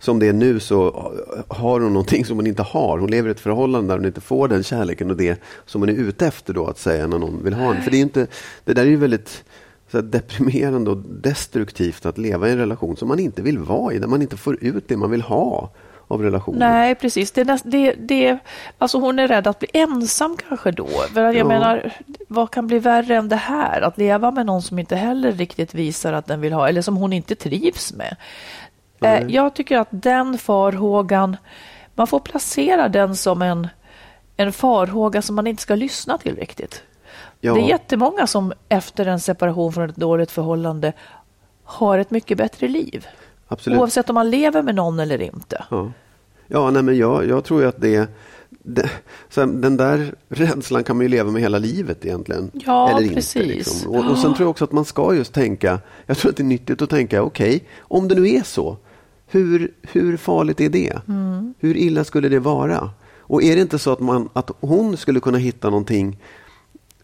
som 0.00 0.18
det 0.18 0.28
är 0.28 0.32
nu 0.32 0.60
så 0.60 1.12
har 1.48 1.80
hon 1.80 1.92
någonting 1.92 2.24
som 2.24 2.36
hon 2.36 2.46
inte 2.46 2.62
har. 2.62 2.98
Hon 2.98 3.10
lever 3.10 3.28
i 3.28 3.32
ett 3.32 3.40
förhållande 3.40 3.88
där 3.88 3.98
hon 3.98 4.06
inte 4.06 4.20
får 4.20 4.48
den 4.48 4.62
kärleken 4.62 5.10
och 5.10 5.16
det 5.16 5.40
som 5.66 5.82
hon 5.82 5.88
är 5.88 5.92
ute 5.92 6.26
efter 6.26 6.54
då 6.54 6.66
att 6.66 6.78
säga 6.78 7.06
när 7.06 7.18
någon 7.18 7.44
vill 7.44 7.54
ha 7.54 7.64
henne. 7.72 7.80
För 7.80 7.90
det, 7.90 7.96
är 7.96 8.02
inte, 8.02 8.26
det 8.64 8.72
där 8.74 8.82
är 8.82 8.86
ju 8.86 8.96
väldigt 8.96 9.44
så 9.92 10.00
deprimerande 10.00 10.90
och 10.90 10.96
destruktivt 10.96 12.06
att 12.06 12.18
leva 12.18 12.48
i 12.48 12.52
en 12.52 12.58
relation 12.58 12.96
som 12.96 13.08
man 13.08 13.18
inte 13.18 13.42
vill 13.42 13.58
vara 13.58 13.94
i, 13.94 13.98
där 13.98 14.08
man 14.08 14.22
inte 14.22 14.36
får 14.36 14.64
ut 14.64 14.88
det 14.88 14.96
man 14.96 15.10
vill 15.10 15.22
ha 15.22 15.70
av 16.10 16.22
relationen. 16.22 16.58
nej, 16.58 16.94
precis. 16.94 17.32
Det, 17.32 17.44
näst, 17.44 17.64
det, 17.66 17.92
det, 17.98 18.38
alltså 18.78 18.98
hon 18.98 19.18
är 19.18 19.28
rädd 19.28 19.46
att 19.46 19.58
bli 19.58 19.68
ensam 19.72 20.36
kanske 20.48 20.70
då. 20.70 20.86
För 20.86 21.20
jag 21.22 21.34
Ja. 21.34 21.44
menar, 21.48 21.92
vad 22.28 22.50
kan 22.50 22.66
bli 22.66 22.78
värre 22.78 23.16
än 23.16 23.28
det 23.28 23.36
här? 23.36 23.80
Att 23.80 23.98
leva 23.98 24.30
med 24.30 24.46
någon 24.46 24.62
som 24.62 24.78
inte 24.78 24.96
heller 24.96 25.32
riktigt 25.32 25.74
visar 25.74 26.12
att 26.12 26.26
den 26.26 26.40
vill 26.40 26.52
ha, 26.52 26.68
eller 26.68 26.82
som 26.82 26.96
hon 26.96 27.12
inte 27.12 27.34
trivs 27.34 27.92
med. 27.94 28.16
Eh, 29.00 29.26
jag 29.28 29.54
tycker 29.54 29.78
att 29.78 29.88
den 29.90 30.38
farhågan, 30.38 31.36
man 31.94 32.06
får 32.06 32.20
placera 32.20 32.88
den 32.88 33.16
som 33.16 33.42
en, 33.42 33.68
en 34.36 34.52
farhåga 34.52 35.22
som 35.22 35.36
man 35.36 35.46
inte 35.46 35.62
ska 35.62 35.74
lyssna 35.74 36.18
till 36.18 36.36
riktigt. 36.36 36.82
Ja. 37.40 37.54
Det 37.54 37.60
är 37.60 37.68
jättemånga 37.68 38.26
som 38.26 38.52
efter 38.68 39.06
en 39.06 39.20
separation 39.20 39.72
från 39.72 39.90
ett 39.90 39.96
dåligt 39.96 40.30
förhållande 40.30 40.92
har 41.64 41.98
ett 41.98 42.10
mycket 42.10 42.38
bättre 42.38 42.68
liv. 42.68 43.06
Absolut. 43.48 43.78
Oavsett 43.78 44.08
om 44.10 44.14
man 44.14 44.30
lever 44.30 44.62
med 44.62 44.74
någon 44.74 45.00
eller 45.00 45.22
inte. 45.22 45.64
Ja, 45.70 45.92
ja 46.46 46.70
nej, 46.70 46.82
men 46.82 46.96
jag, 46.96 47.26
jag 47.26 47.44
tror 47.44 47.64
att 47.64 47.80
det, 47.80 48.10
det 48.50 48.90
så 49.28 49.46
den 49.46 49.76
där 49.76 50.14
rädslan 50.28 50.84
kan 50.84 50.96
man 50.96 51.04
ju 51.04 51.08
leva 51.08 51.30
med 51.30 51.42
hela 51.42 51.58
livet 51.58 52.04
egentligen. 52.04 52.50
Ja, 52.54 52.98
Eller 52.98 53.14
precis. 53.14 53.36
Inte, 53.36 53.48
liksom. 53.48 53.90
och, 53.90 54.10
och 54.10 54.18
sen 54.18 54.34
tror 54.34 54.44
jag 54.44 54.50
också 54.50 54.64
att 54.64 54.72
man 54.72 54.84
ska 54.84 55.14
just 55.14 55.32
tänka, 55.32 55.80
jag 56.06 56.16
tror 56.16 56.30
att 56.30 56.36
det 56.36 56.42
är 56.42 56.44
nyttigt 56.44 56.82
att 56.82 56.90
tänka, 56.90 57.22
okej, 57.22 57.64
om 57.80 58.08
det 58.08 58.14
nu 58.14 58.28
är 58.28 58.42
så, 58.42 58.76
hur, 59.28 59.72
hur 59.82 60.16
farligt 60.16 60.60
är 60.60 60.68
det? 60.68 61.08
Mm. 61.08 61.54
Hur 61.58 61.76
illa 61.76 62.04
skulle 62.04 62.28
det 62.28 62.38
vara? 62.38 62.90
Och 63.18 63.42
är 63.42 63.56
det 63.56 63.62
inte 63.62 63.78
så 63.78 63.92
att, 63.92 64.00
man, 64.00 64.28
att 64.32 64.50
hon 64.60 64.96
skulle 64.96 65.20
kunna 65.20 65.38
hitta 65.38 65.70
någonting 65.70 66.18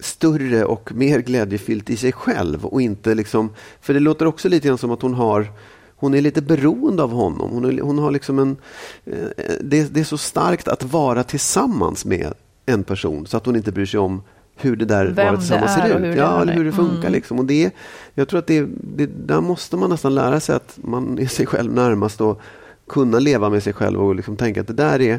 större 0.01 0.64
och 0.64 0.93
mer 0.95 1.18
glädjefyllt 1.18 1.91
i 1.91 1.97
sig 1.97 2.12
själv 2.12 2.66
och 2.66 2.83
inte 2.83 3.14
liksom, 3.14 3.51
för 3.81 3.95
det 3.95 4.01
låter 4.01 4.27
också 4.27 4.49
lite 4.49 4.68
grann 4.68 4.79
som 4.79 4.91
att 4.91 5.03
hon 5.03 5.14
har 5.14 5.49
hon 5.97 6.14
är 6.14 6.20
lite 6.20 6.43
beroende 6.43 7.03
av 7.03 7.12
honom. 7.12 7.51
Hon, 7.51 7.64
är, 7.64 7.81
hon 7.81 7.99
har 7.99 8.11
liksom 8.11 8.39
en, 8.39 8.57
eh, 9.05 9.14
det, 9.61 9.95
det 9.95 10.01
är 10.01 10.05
så 10.05 10.18
starkt 10.18 10.68
att 10.68 10.83
vara 10.83 11.25
tillsammans 11.25 12.05
med 12.05 12.33
en 12.66 12.85
person 12.85 13.27
så 13.27 13.37
att 13.37 13.47
hon 13.47 13.57
inte 13.57 13.72
bryr 13.72 13.87
sig 13.87 14.01
om 14.01 14.22
hur 14.57 14.77
det 14.77 14.85
där 14.85 15.07
Vem 15.07 15.27
vara 15.27 15.37
tillsammans 15.37 15.75
det 15.77 15.81
är 15.83 15.89
ser 15.89 15.99
hur 15.99 16.07
ut. 16.07 16.15
det 16.15 16.21
Ja, 16.21 16.43
eller 16.43 16.53
hur 16.53 16.65
det 16.65 16.73
funkar. 16.73 17.09
Mm. 17.09 17.13
Liksom. 17.13 17.39
Och 17.39 17.45
det, 17.45 17.75
jag 18.15 18.29
tror 18.29 18.39
att 18.39 18.47
det, 18.47 18.67
det, 18.97 19.07
där 19.07 19.41
måste 19.41 19.77
man 19.77 19.91
nästan 19.91 20.15
lära 20.15 20.41
sig 20.41 20.57
att 20.57 20.79
man 20.83 21.19
är 21.19 21.27
sig 21.27 21.47
själv 21.47 21.73
närmast 21.73 22.21
och 22.21 22.41
kunna 22.89 23.19
leva 23.19 23.51
med 23.51 23.63
sig 23.63 23.73
själv 23.73 24.03
och 24.03 24.15
liksom 24.15 24.37
tänka 24.37 24.61
att 24.61 24.67
det 24.67 24.73
där 24.73 25.01
är 25.01 25.19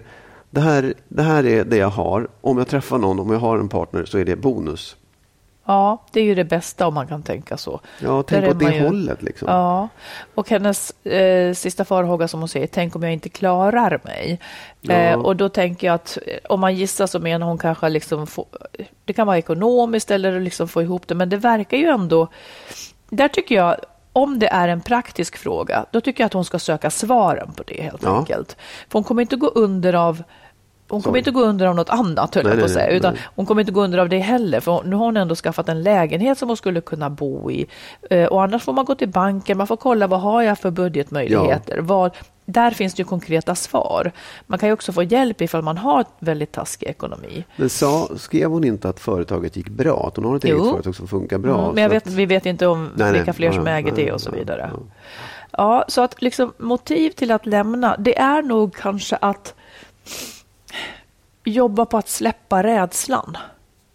det 0.49 0.61
här, 0.61 0.93
det 1.07 1.23
här 1.23 1.45
är 1.45 1.65
det 1.65 1.77
jag 1.77 1.89
har. 1.89 2.27
Om 2.41 2.57
jag 2.57 2.67
träffar 2.67 2.97
någon, 2.97 3.19
om 3.19 3.31
jag 3.31 3.39
har 3.39 3.59
en 3.59 3.69
partner, 3.69 4.05
så 4.05 4.17
är 4.17 4.25
det 4.25 4.35
bonus. 4.35 4.95
Ja, 5.67 6.01
det 6.11 6.19
är 6.19 6.23
ju 6.23 6.35
det 6.35 6.43
bästa 6.43 6.87
om 6.87 6.93
man 6.93 7.07
kan 7.07 7.23
tänka 7.23 7.57
så. 7.57 7.79
Ja, 7.99 8.23
tänk 8.23 8.47
åt 8.49 8.59
det 8.59 8.75
ju- 8.75 8.85
hållet. 8.85 9.21
Liksom. 9.23 9.47
Ja, 9.51 9.89
och 10.35 10.49
hennes 10.49 11.05
eh, 11.05 11.53
sista 11.53 11.85
farhåga 11.85 12.27
som 12.27 12.39
hon 12.39 12.49
säger, 12.49 12.67
tänk 12.67 12.95
om 12.95 13.03
jag 13.03 13.13
inte 13.13 13.29
klarar 13.29 13.99
mig. 14.03 14.39
Ja. 14.81 14.93
Eh, 14.93 15.19
och 15.19 15.35
då 15.35 15.49
tänker 15.49 15.87
jag 15.87 15.93
att 15.93 16.17
eh, 16.27 16.37
om 16.49 16.59
man 16.59 16.75
gissar 16.75 17.07
så 17.07 17.19
menar 17.19 17.47
hon 17.47 17.57
kanske 17.57 17.89
liksom, 17.89 18.27
få, 18.27 18.45
det 19.05 19.13
kan 19.13 19.27
vara 19.27 19.37
ekonomiskt 19.37 20.11
eller 20.11 20.39
liksom 20.39 20.67
få 20.67 20.81
ihop 20.81 21.07
det, 21.07 21.15
men 21.15 21.29
det 21.29 21.37
verkar 21.37 21.77
ju 21.77 21.87
ändå, 21.87 22.27
där 23.09 23.27
tycker 23.27 23.55
jag, 23.55 23.75
om 24.13 24.39
det 24.39 24.47
är 24.47 24.67
en 24.67 24.81
praktisk 24.81 25.37
fråga, 25.37 25.85
då 25.91 26.01
tycker 26.01 26.21
jag 26.23 26.25
att 26.25 26.33
hon 26.33 26.45
ska 26.45 26.59
söka 26.59 26.89
svaren 26.89 27.51
på 27.57 27.63
det 27.67 27.81
helt 27.81 28.03
Ja. 28.03 28.17
enkelt. 28.17 28.57
För 28.89 28.93
hon 28.99 29.03
kommer 29.03 29.21
inte 29.21 29.35
gå 29.35 29.47
under 29.47 29.93
av 29.93 30.23
hon 30.89 31.01
kommer 31.01 31.17
inte 31.17 31.31
gå 31.31 31.41
under 31.41 31.65
av 31.65 31.75
något 31.75 31.89
annat, 31.89 32.35
höll 32.35 32.45
jag 32.47 32.59
på 32.59 32.65
att 32.65 32.71
säga. 32.71 32.87
Utan 32.89 33.13
nej. 33.13 33.23
hon 33.35 33.45
kommer 33.45 33.61
inte 33.61 33.71
gå 33.71 33.83
under 33.83 33.97
av 33.97 34.09
det 34.09 34.19
heller, 34.19 34.59
för 34.59 34.83
nu 34.83 34.95
har 34.95 35.05
hon 35.05 35.17
ändå 35.17 35.35
skaffat 35.35 35.69
en 35.69 35.83
lägenhet 35.83 36.37
som 36.37 36.47
hon 36.49 36.57
skulle 36.57 36.81
kunna 36.81 37.09
bo 37.09 37.51
i. 37.51 37.65
Eh, 38.09 38.25
Och 38.25 38.43
annars 38.43 38.63
får 38.63 38.73
man 38.73 38.85
gå 38.85 38.95
till 38.95 39.09
banken, 39.09 39.57
man 39.57 39.67
får 39.67 39.77
kolla 39.77 40.07
vad 40.07 40.21
har 40.21 40.41
jag 40.41 40.59
för 40.59 40.71
budgetmöjligheter. 40.71 41.77
Vad, 41.79 42.11
där 42.45 42.71
finns 42.71 42.93
det 42.93 42.99
ju 43.01 43.05
konkreta 43.05 43.55
svar. 43.55 44.11
Man 44.47 44.59
kan 44.59 44.69
ju 44.69 44.73
också 44.73 44.93
få 44.93 45.03
hjälp 45.03 45.41
ifall 45.41 45.61
man 45.61 45.77
har 45.77 46.05
väldigt 46.19 46.51
taskig 46.51 46.87
ekonomi. 46.89 47.43
Men 47.55 47.69
sa, 47.69 48.07
skrev 48.17 48.49
hon 48.51 48.63
inte 48.63 48.89
att 48.89 48.99
företaget 48.99 49.55
gick 49.57 49.69
bra? 49.69 50.07
Att 50.07 50.15
hon 50.15 50.25
har 50.25 50.35
ett 50.35 50.43
eget 50.43 50.57
Jo. 50.59 50.71
företag 50.71 50.95
som 50.95 51.07
funkar 51.07 51.37
bra? 51.37 51.63
Mm, 51.63 51.75
men 51.75 51.89
vet, 51.89 52.07
att- 52.07 52.13
vi 52.13 52.25
vet 52.25 52.45
inte 52.45 52.67
om 52.67 52.89
Nej, 52.95 53.11
vilka 53.11 53.25
nej. 53.25 53.33
fler 53.35 53.51
som 53.51 53.67
Ja, 53.67 53.73
äger 53.73 53.91
det 53.95 54.11
och 54.11 54.21
så 54.21 54.29
ja, 54.33 54.39
vidare. 54.39 54.69
ja. 54.73 54.79
Ja, 55.57 55.85
så 55.87 56.01
att 56.01 56.21
liksom 56.21 56.53
motiv 56.57 57.09
till 57.09 57.31
att 57.31 57.45
lämna, 57.45 57.95
det 57.99 58.17
är 58.17 58.41
nog 58.41 58.75
kanske 58.75 59.15
att 59.15 59.53
jobba 61.45 61.85
på 61.85 61.97
att 61.97 62.09
släppa 62.09 62.63
rädslan. 62.63 63.37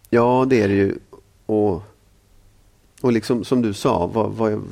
Ja, 0.09 0.45
det 0.47 0.61
är 0.61 0.67
det 0.67 0.73
ju. 0.73 0.97
Och, 1.45 1.83
och 3.01 3.11
liksom 3.11 3.43
som 3.43 3.61
du 3.61 3.73
sa, 3.73 4.05
vad, 4.07 4.31
vad, 4.31 4.63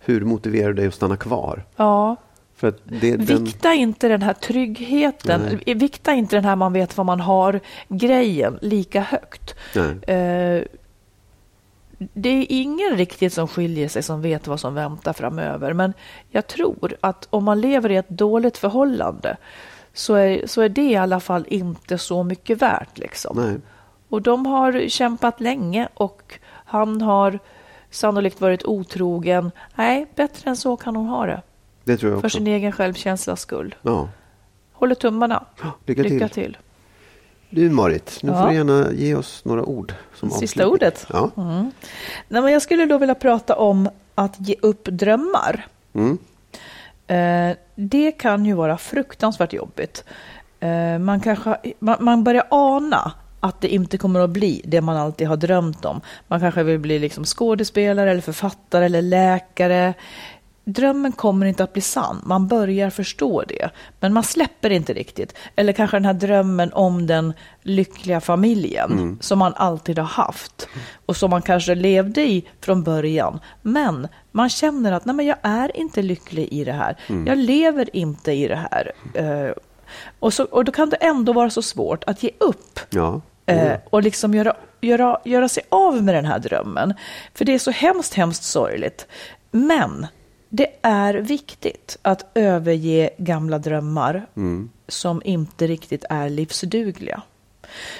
hur, 0.00 0.20
motiverar 0.20 0.68
du 0.68 0.74
dig 0.74 0.86
att 0.86 0.94
stanna 0.94 1.16
kvar? 1.16 1.64
Ja, 1.76 2.16
För 2.54 2.74
det, 2.84 3.16
den, 3.16 3.44
Vikta 3.44 3.74
inte 3.74 4.08
den 4.08 4.22
här 4.22 4.34
tryggheten, 4.34 5.60
vikta 5.66 6.12
inte 6.12 6.36
den 6.36 6.44
här 6.44 6.56
man 6.56 6.72
vet 6.72 6.96
vad 6.96 7.06
man 7.06 7.20
har 7.20 7.60
grejen 7.88 8.58
lika 8.62 9.00
högt. 9.00 9.54
nej. 9.74 10.16
Eh, 10.16 10.64
det 12.14 12.28
är 12.28 12.46
ingen 12.48 12.96
riktigt 12.96 13.32
som 13.32 13.48
skiljer 13.48 13.88
sig 13.88 14.02
som 14.02 14.22
vet 14.22 14.46
vad 14.46 14.60
som 14.60 14.74
väntar 14.74 15.12
framöver. 15.12 15.72
Men 15.72 15.92
jag 16.30 16.46
tror 16.46 16.96
att 17.00 17.26
om 17.30 17.44
man 17.44 17.60
lever 17.60 17.90
i 17.90 17.96
ett 17.96 18.08
dåligt 18.08 18.58
förhållande 18.58 19.36
så 19.94 20.14
är, 20.14 20.46
så 20.46 20.60
är 20.62 20.68
det 20.68 20.82
i 20.82 20.96
alla 20.96 21.20
fall 21.20 21.44
inte 21.48 21.98
så 21.98 22.22
mycket 22.22 22.62
värt. 22.62 22.98
Liksom. 22.98 23.36
nej. 23.36 23.56
Och 24.08 24.22
de 24.22 24.46
har 24.46 24.88
kämpat 24.88 25.40
länge 25.40 25.88
och 25.94 26.38
han 26.48 27.00
har 27.00 27.38
sannolikt 27.90 28.40
varit 28.40 28.64
otrogen. 28.64 29.50
Nej, 29.74 30.06
bättre 30.14 30.50
än 30.50 30.56
så 30.56 30.76
kan 30.76 30.96
hon 30.96 31.06
ha 31.08 31.26
det. 31.26 31.42
Det 31.84 31.96
tror 31.96 32.12
jag 32.12 32.20
För 32.20 32.26
också. 32.28 32.38
sin 32.38 32.46
egen 32.46 32.72
självkänslas 32.72 33.40
skull. 33.40 33.74
Ja. 33.82 34.08
Håller 34.72 34.94
tummarna. 34.94 35.44
Lycka 35.86 36.02
till. 36.02 36.12
Lycka 36.12 36.28
till. 36.28 36.56
Du 37.50 37.70
Marit, 37.70 38.18
nu 38.22 38.32
Ja. 38.32 38.40
får 38.42 38.48
du 38.48 38.54
gärna 38.54 38.92
ge 38.92 39.14
oss 39.14 39.44
några 39.44 39.62
ord. 39.64 39.94
Som 40.14 40.30
Sista 40.30 40.64
avslutning. 40.64 40.72
ordet. 40.72 41.06
Ja. 41.12 41.30
Nej, 42.28 42.42
men 42.42 42.52
jag 42.52 42.62
skulle 42.62 42.86
då 42.86 42.98
vilja 42.98 43.14
prata 43.14 43.56
om 43.56 43.88
att 44.14 44.34
ge 44.48 44.54
upp 44.62 44.84
drömmar. 44.84 45.66
Mm. 45.92 46.18
Eh, 47.12 47.56
det 47.74 48.12
kan 48.12 48.46
ju 48.46 48.54
vara 48.54 48.78
fruktansvärt 48.78 49.52
jobbigt. 49.52 50.04
Eh, 50.60 50.98
man, 50.98 51.20
kanske, 51.20 51.56
man, 51.78 51.96
man 52.00 52.24
börjar 52.24 52.46
ana 52.50 53.12
att 53.40 53.60
det 53.60 53.68
inte 53.68 53.98
kommer 53.98 54.20
att 54.20 54.30
bli 54.30 54.62
det 54.64 54.80
man 54.80 54.96
alltid 54.96 55.28
har 55.28 55.36
drömt 55.36 55.84
om. 55.84 56.00
Man 56.28 56.40
kanske 56.40 56.62
vill 56.62 56.78
bli 56.78 56.98
liksom 56.98 57.24
skådespelare, 57.24 58.10
eller 58.10 58.20
författare 58.20 58.84
eller 58.84 59.02
läkare. 59.02 59.94
Drömmen 60.64 61.12
kommer 61.12 61.46
inte 61.46 61.64
att 61.64 61.72
bli 61.72 61.82
sann. 61.82 62.22
Man 62.24 62.48
börjar 62.48 62.90
förstå 62.90 63.42
det, 63.48 63.70
men 64.00 64.12
man 64.12 64.22
släpper 64.22 64.70
inte 64.70 64.92
riktigt. 64.92 65.34
Eller 65.56 65.72
kanske 65.72 65.96
den 65.96 66.04
här 66.04 66.12
drömmen 66.12 66.72
om 66.72 67.06
den 67.06 67.32
lyckliga 67.62 68.20
familjen 68.20 69.18
som 69.20 69.38
man 69.38 69.54
alltid 69.56 69.98
har 69.98 70.06
haft 70.06 70.68
och 71.06 71.16
som 71.16 71.30
man 71.30 71.42
kanske 71.42 71.74
levde 71.74 72.22
i 72.22 72.48
från 72.60 72.82
början. 72.82 73.40
Men 73.62 74.08
man 74.30 74.48
känner 74.48 74.92
att 74.92 75.04
nej, 75.04 75.14
men 75.14 75.26
jag 75.26 75.36
är 75.42 75.76
inte 75.76 76.02
lycklig 76.02 76.48
i 76.52 76.64
det 76.64 76.72
här. 76.72 76.96
Jag 77.26 77.38
lever 77.38 77.96
inte 77.96 78.32
i 78.32 78.48
det 78.48 78.68
här. 78.70 78.92
Eh, 79.14 79.52
och, 80.18 80.34
så, 80.34 80.44
och 80.44 80.64
då 80.64 80.72
kan 80.72 80.90
det 80.90 80.96
ändå 80.96 81.32
vara 81.32 81.50
så 81.50 81.62
svårt 81.62 82.04
att 82.04 82.22
ge 82.22 82.30
upp. 82.38 82.80
Ja. 82.90 83.20
Eh, 83.46 83.78
och 83.90 84.02
liksom 84.02 84.34
göra, 84.34 84.56
göra, 84.80 85.20
göra 85.24 85.48
sig 85.48 85.62
av 85.68 86.02
med 86.02 86.14
den 86.14 86.24
här 86.24 86.38
drömmen. 86.38 86.94
För 87.34 87.44
det 87.44 87.54
är 87.54 87.58
så 87.58 87.70
hemskt, 87.70 88.14
hemskt 88.14 88.44
sorgligt. 88.44 89.06
Men 89.50 90.06
det 90.54 90.66
är 90.82 91.14
viktigt 91.14 91.98
att 92.02 92.30
överge 92.34 93.10
gamla 93.18 93.58
drömmar 93.58 94.26
som 94.88 95.22
inte 95.24 95.66
riktigt 95.66 96.04
är 96.10 96.28
livsdugliga. 96.28 97.22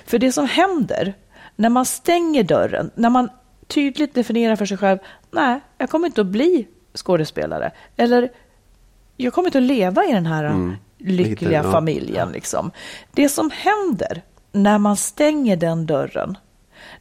För 0.07 0.19
det 0.19 0.33
som 0.33 0.47
händer 0.47 1.15
när 1.57 1.69
man 1.69 1.87
stänger 1.87 2.43
dörren, 2.43 2.91
när 2.95 3.11
man 3.11 3.29
tydligt 3.67 4.15
definierar 4.15 4.57
för 4.57 4.67
sig 4.67 4.77
själv, 4.77 4.99
nej, 5.31 5.61
jag 5.79 5.91
kommer 5.91 6.07
inte 6.07 6.21
att 6.21 6.27
bli 6.27 6.67
skådespelare. 6.95 7.71
Eller 7.97 8.33
jag 9.17 9.33
kommer 9.33 9.49
inte 9.49 9.59
att 9.59 9.65
leva 9.65 10.05
i 10.05 10.13
den 10.13 10.27
här 10.27 10.77
lyckliga 10.99 11.59
Hittar- 11.59 11.67
ja. 11.67 11.73
familjen. 11.73 12.33
Liksom. 12.33 12.71
Det 13.13 13.29
som 13.29 13.51
händer 13.51 14.23
när 14.53 14.79
man 14.79 14.97
stänger 14.97 15.57
den 15.57 15.87
dörren, 15.87 16.39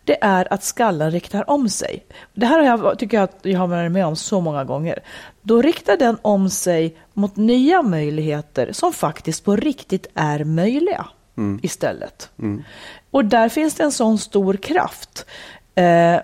det 0.04 0.18
är 0.22 0.54
att 0.54 0.64
skallen 0.64 1.12
riktar 1.12 1.50
om 1.50 1.70
sig. 1.70 2.06
Det 2.34 2.46
här 2.46 2.60
har 2.60 2.66
jag, 2.66 3.00
tycker 3.00 3.18
jag 3.18 3.24
att 3.24 3.40
jag 3.42 3.60
har 3.60 3.68
varit 3.68 3.92
med 3.92 4.06
om 4.06 4.16
så 4.16 4.42
många 4.42 4.64
gånger. 4.64 5.00
Då 5.42 5.62
riktar 5.62 5.98
den 5.98 6.18
om 6.22 6.50
sig 6.50 6.98
mot 7.14 7.36
nya 7.36 7.82
möjligheter 7.82 8.72
som 8.74 8.94
faktiskt 8.94 9.46
på 9.46 9.56
riktigt 9.56 10.08
är 10.14 10.44
möjliga 10.44 11.08
istället. 11.62 12.30
Och 13.12 13.26
där 13.26 13.50
finns 13.50 13.76
det 13.76 13.84
en 13.84 13.92
sån 13.92 14.18
stor 14.18 14.54
kraft. 14.54 15.26
Eh, 15.76 16.20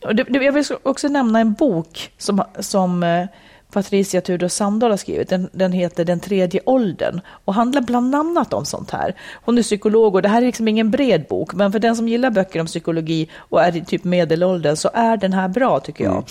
jag 0.00 0.52
vill 0.52 0.64
också 0.82 1.08
nämna 1.08 1.40
en 1.40 1.52
bok 1.52 2.12
som, 2.18 2.44
som 2.58 3.02
eh, 3.02 3.26
Patricia 3.72 4.20
Tudor 4.20 4.48
Sandahl 4.48 4.90
har 4.90 4.96
skrivit. 4.96 5.28
Den, 5.28 5.50
den 5.52 5.72
heter 5.72 6.04
Den 6.04 6.20
tredje 6.20 6.60
åldern 6.66 7.20
och 7.44 7.54
handlar 7.54 7.80
bland 7.80 8.14
annat 8.14 8.52
om 8.52 8.64
sånt 8.64 8.90
här. 8.90 9.14
Hon 9.44 9.58
är 9.58 9.62
psykolog 9.62 10.14
och 10.14 10.22
det 10.22 10.28
här 10.28 10.42
är 10.42 10.46
liksom 10.46 10.68
ingen 10.68 10.90
bred 10.90 11.26
bok, 11.28 11.54
men 11.54 11.72
för 11.72 11.78
den 11.78 11.96
som 11.96 12.08
gillar 12.08 12.30
böcker 12.30 12.60
om 12.60 12.66
psykologi 12.66 13.28
och 13.36 13.62
är 13.62 13.76
i 13.76 13.84
typ 13.84 14.04
medelåldern 14.04 14.76
så 14.76 14.90
är 14.94 15.16
den 15.16 15.32
här 15.32 15.48
bra 15.48 15.80
tycker 15.80 16.04
jag. 16.04 16.24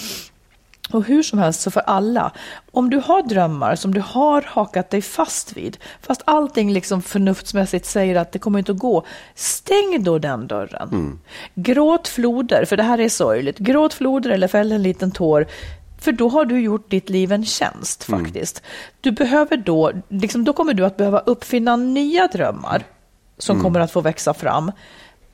Och 0.91 1.03
hur 1.03 1.23
som 1.23 1.39
helst, 1.39 1.61
så 1.61 1.71
för 1.71 1.81
alla, 1.81 2.31
om 2.71 2.89
du 2.89 2.97
har 2.97 3.23
drömmar 3.23 3.75
som 3.75 3.93
du 3.93 4.01
har 4.01 4.41
hakat 4.41 4.89
dig 4.89 5.01
fast 5.01 5.57
vid, 5.57 5.77
fast 6.01 6.21
allting 6.25 6.73
liksom 6.73 7.01
förnuftsmässigt 7.01 7.85
säger 7.85 8.15
att 8.15 8.31
det 8.31 8.39
kommer 8.39 8.59
inte 8.59 8.71
att 8.71 8.77
gå, 8.77 9.05
stäng 9.35 10.03
då 10.03 10.19
den 10.19 10.47
dörren. 10.47 11.19
Gråt 11.55 12.07
floder, 12.07 12.65
för 12.65 12.77
det 12.77 12.83
här 12.83 12.99
är 12.99 13.09
sorgligt. 13.09 13.57
Gråt 13.57 13.93
floder 13.93 14.29
eller 14.29 14.47
fäll 14.47 14.71
en 14.71 14.83
liten 14.83 15.11
tår. 15.11 15.47
För 16.01 16.11
då 16.11 16.29
har 16.29 16.45
du 16.45 16.61
gjort 16.61 16.89
ditt 16.89 17.09
liv 17.09 17.31
en 17.31 17.45
tjänst 17.45 18.03
faktiskt. 18.03 18.61
Du 19.01 19.11
behöver 19.11 19.57
då, 19.57 19.91
liksom, 20.09 20.43
då 20.43 20.53
kommer 20.53 20.73
du 20.73 20.85
att 20.85 20.97
behöva 20.97 21.19
uppfinna 21.19 21.75
nya 21.75 22.27
drömmar 22.27 22.83
som 23.37 23.61
kommer 23.61 23.79
att 23.79 23.91
få 23.91 24.01
växa 24.01 24.33
fram. 24.33 24.71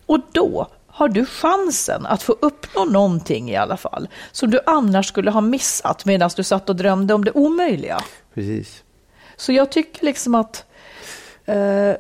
Och 0.05 0.19
då 0.31 0.67
har 0.87 1.09
du 1.09 1.25
chansen 1.25 2.05
att 2.05 2.23
få 2.23 2.35
uppnå 2.41 2.85
någonting 2.85 3.49
i 3.49 3.55
alla 3.55 3.77
fall, 3.77 4.07
som 4.31 4.49
du 4.49 4.59
annars 4.65 5.07
skulle 5.07 5.31
ha 5.31 5.41
missat 5.41 6.05
medan 6.05 6.29
du 6.35 6.43
satt 6.43 6.69
och 6.69 6.75
drömde 6.75 7.13
om 7.13 7.25
det 7.25 7.31
omöjliga. 7.31 7.99
Precis. 8.33 8.83
Så 9.35 9.53
jag 9.53 9.71
tycker 9.71 10.05
liksom 10.05 10.35
att 10.35 10.65
eh, 11.45 11.93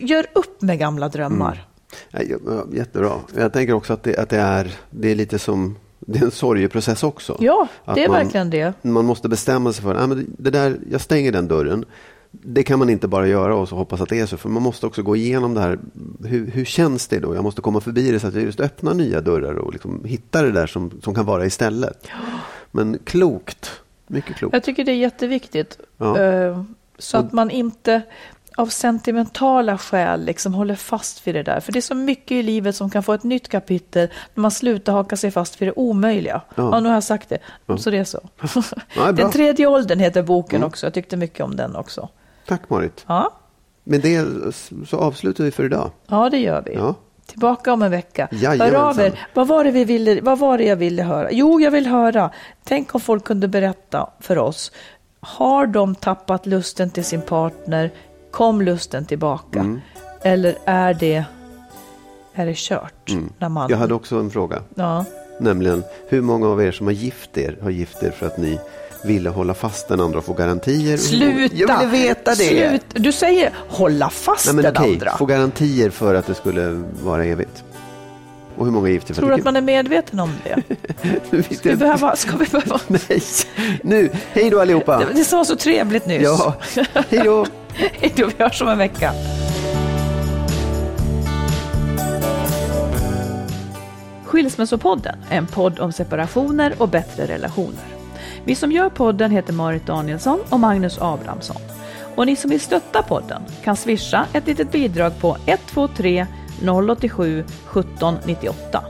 gör 0.00 0.26
upp 0.32 0.62
med 0.62 0.78
gamla 0.78 1.08
drömmar. 1.08 1.66
Ja, 2.10 2.20
ja, 2.22 2.64
Jättebra. 2.72 3.12
Jag 3.36 3.52
tänker 3.52 3.72
också 3.72 3.92
att 3.92 4.02
det, 4.02 4.16
att 4.16 4.28
det, 4.28 4.38
är, 4.38 4.74
det 4.90 5.08
är 5.08 5.14
lite 5.14 5.38
som 5.38 5.76
det 6.12 6.18
är 6.18 6.24
en 6.24 6.30
sorgeprocess 6.30 7.02
också. 7.02 7.36
Ja, 7.40 7.68
Att 7.84 7.94
det 7.94 8.04
är 8.04 8.08
man, 8.08 8.16
verkligen 8.16 8.50
det. 8.50 8.74
Man 8.82 9.04
måste 9.04 9.28
bestämma 9.28 9.72
sig 9.72 9.82
för 9.84 9.94
att 9.94 10.18
det 10.38 10.50
där, 10.50 10.78
jag 10.90 11.00
stänger 11.00 11.32
den 11.32 11.48
dörren. 11.48 11.84
Det 12.30 12.62
kan 12.62 12.78
man 12.78 12.90
inte 12.90 13.08
bara 13.08 13.26
göra 13.26 13.56
och 13.56 13.68
så 13.68 13.76
hoppas 13.76 14.00
att 14.00 14.08
det 14.08 14.20
är 14.20 14.26
så. 14.26 14.36
För 14.36 14.48
man 14.48 14.62
måste 14.62 14.86
också 14.86 15.02
gå 15.02 15.16
igenom 15.16 15.54
det 15.54 15.60
här. 15.60 15.78
Hur, 16.24 16.46
hur 16.46 16.64
känns 16.64 17.08
det 17.08 17.18
då? 17.18 17.34
Jag 17.34 17.44
måste 17.44 17.60
komma 17.60 17.80
förbi 17.80 18.10
det 18.10 18.20
så 18.20 18.26
att 18.26 18.34
jag 18.34 18.42
just 18.42 18.60
öppnar 18.60 18.94
nya 18.94 19.20
dörrar 19.20 19.54
och 19.54 19.72
liksom 19.72 20.04
hittar 20.04 20.44
det 20.44 20.52
där 20.52 20.66
som, 20.66 20.90
som 21.02 21.14
kan 21.14 21.26
vara 21.26 21.46
istället. 21.46 22.08
Men 22.70 22.98
klokt. 23.04 23.80
Mycket 24.06 24.36
klokt. 24.36 24.54
Jag 24.54 24.62
tycker 24.62 24.84
det 24.84 24.92
är 24.92 24.96
jätteviktigt. 24.96 25.78
Ja. 25.98 26.18
Eh, 26.18 26.62
så 26.98 27.16
att 27.16 27.32
man 27.32 27.50
inte 27.50 28.02
av 28.60 28.66
sentimentala 28.66 29.78
skäl 29.78 30.24
liksom 30.24 30.54
håller 30.54 30.74
fast 30.74 31.26
vid 31.26 31.34
det 31.34 31.42
där. 31.42 31.60
För 31.60 31.72
det 31.72 31.78
är 31.78 31.80
så 31.80 31.94
mycket 31.94 32.30
i 32.32 32.42
livet 32.42 32.76
som 32.76 32.90
kan 32.90 33.02
få 33.02 33.12
ett 33.12 33.22
nytt 33.22 33.48
kapitel 33.48 34.08
när 34.34 34.40
man 34.42 34.50
slutar 34.50 34.92
haka 34.92 35.16
sig 35.16 35.30
fast 35.30 35.62
vid 35.62 35.68
det 35.68 35.72
omöjliga. 35.76 36.40
Ja, 36.54 36.80
nu 36.80 36.88
har 36.88 36.94
jag 36.96 37.04
sagt 37.04 37.28
det. 37.28 37.38
Så 37.78 37.90
det 37.90 37.98
är 37.98 38.04
så. 38.04 38.20
Ja. 38.96 39.12
Den 39.16 39.30
tredje 39.30 39.66
åldern 39.66 39.98
heter 39.98 40.22
boken 40.22 40.64
också. 40.64 40.86
Jag 40.86 40.94
tyckte 40.94 41.16
mycket 41.16 41.44
om 41.44 41.56
den 41.56 41.76
också. 41.76 42.08
Tack 42.46 42.70
Marit. 42.70 43.04
Ja, 43.08 43.32
Med 43.84 44.00
det 44.00 44.24
så 44.88 44.96
avslutar 44.96 45.44
vi 45.44 45.50
för 45.50 45.64
idag. 45.64 45.90
ja 46.06 46.30
det 46.30 46.38
gör 46.38 46.62
vi. 46.66 46.74
Ja. 46.74 46.94
Tillbaka 47.26 47.72
om 47.72 47.82
en 47.82 47.90
vecka. 47.90 48.28
Hör 48.30 48.38
Jajamensan. 48.38 48.80
av 48.86 49.00
er. 49.00 49.26
Vad 49.34 49.48
var, 49.48 49.64
det 49.64 49.70
vi 49.70 49.84
ville, 49.84 50.20
vad 50.20 50.38
var 50.38 50.58
det 50.58 50.64
jag 50.64 50.76
ville 50.76 51.02
höra? 51.02 51.28
Jo, 51.32 51.60
jag 51.60 51.70
vill 51.70 51.86
höra. 51.86 52.30
Tänk 52.64 52.94
om 52.94 53.00
folk 53.00 53.24
kunde 53.24 53.48
berätta 53.48 54.10
för 54.20 54.38
oss. 54.38 54.72
Har 55.20 55.66
de 55.66 55.94
tappat 55.94 56.46
lusten 56.46 56.90
till 56.90 57.04
sin 57.04 57.22
partner? 57.22 57.90
Kom 58.30 58.62
lusten 58.62 59.04
tillbaka? 59.04 59.58
Mm. 59.60 59.80
Eller 60.22 60.58
är 60.64 60.94
det, 60.94 61.24
är 62.34 62.46
det 62.46 62.56
kört? 62.56 63.10
När 63.38 63.48
man, 63.48 63.62
Mm. 63.64 63.70
Jag 63.70 63.78
hade 63.78 63.94
också 63.94 64.16
en 64.16 64.30
fråga. 64.30 64.62
ja. 64.74 65.04
Nämligen, 65.40 65.82
hur 66.08 66.20
många 66.20 66.48
av 66.48 66.62
er 66.62 66.72
som 66.72 66.86
har 66.86 66.92
gift 66.92 67.38
er 67.38 67.56
har 67.62 67.70
gift 67.70 68.02
er 68.02 68.10
för 68.10 68.26
att 68.26 68.38
ni 68.38 68.58
ville 69.04 69.30
hålla 69.30 69.54
fast 69.54 69.88
den 69.88 70.00
andra 70.00 70.18
och 70.18 70.24
få 70.24 70.32
garantier? 70.32 70.96
Sluta! 70.96 71.56
Jag 71.56 71.78
ville 71.78 71.90
veta 71.92 72.30
det! 72.30 72.34
Slut. 72.34 72.82
Du 72.94 73.12
säger 73.12 73.52
hålla 73.68 74.10
fast 74.10 74.46
Nej, 74.46 74.54
men 74.54 74.64
den 74.64 74.76
okej, 74.76 74.92
andra. 74.92 75.16
få 75.16 75.26
garantier 75.26 75.90
för 75.90 76.14
att 76.14 76.26
det 76.26 76.34
skulle 76.34 76.82
vara 77.02 77.24
evigt. 77.24 77.64
Och 78.56 78.64
hur 78.64 78.72
många 78.72 79.00
för 79.00 79.14
Tror 79.14 79.28
du 79.28 79.34
att 79.34 79.40
att 79.40 79.44
man 79.44 79.56
är 79.56 79.60
medveten 79.60 80.20
om 80.20 80.32
det? 80.44 80.62
Nu 81.30 81.42
Ska 81.42 81.70
vi 81.70 81.76
behöva... 81.76 82.16
Ska 82.16 82.36
vi 82.36 82.46
behöva... 82.46 82.80
Nej, 82.86 83.22
nu, 83.82 84.10
hej 84.32 84.50
då 84.50 84.60
allihopa! 84.60 84.98
Det, 84.98 85.12
det 85.14 85.32
var 85.32 85.44
så 85.44 85.56
trevligt 85.56 86.06
nyss. 86.06 86.22
Ja, 86.22 86.54
hej 87.08 87.20
då! 87.24 87.46
Hej 87.74 88.12
då, 88.16 88.26
vi 88.26 88.44
hörs 88.44 88.62
om 88.62 88.68
en 88.68 88.78
vecka. 88.78 89.12
Skilsmässopodden 94.24 95.16
är 95.30 95.38
en 95.38 95.46
podd 95.46 95.80
om 95.80 95.92
separationer 95.92 96.74
och 96.78 96.88
bättre 96.88 97.26
relationer. 97.26 97.84
Vi 98.44 98.54
som 98.54 98.72
gör 98.72 98.90
podden 98.90 99.30
heter 99.30 99.52
Marit 99.52 99.86
Danielsson 99.86 100.40
och 100.48 100.60
Magnus 100.60 100.98
Abrahamsson. 101.00 101.62
Och 102.14 102.26
ni 102.26 102.36
som 102.36 102.50
vill 102.50 102.60
stötta 102.60 103.02
podden 103.02 103.42
kan 103.62 103.76
swisha 103.76 104.26
ett 104.32 104.46
litet 104.46 104.72
bidrag 104.72 105.20
på 105.20 105.36
123 105.46 106.26
087 106.90 107.40
1798. 107.40 108.84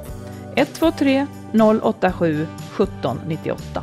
123 0.57 1.26
087 1.83 2.47
1798. 2.76 3.83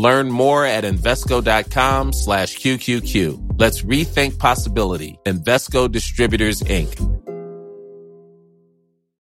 Learn 0.00 0.30
more 0.30 0.64
at 0.64 0.84
Invesco.com 0.84 2.14
slash 2.14 2.56
QQQ. 2.56 3.58
Let's 3.58 3.82
rethink 3.82 4.38
possibility. 4.38 5.18
Invesco 5.24 5.92
Distributors, 5.92 6.62
Inc. 6.62 6.92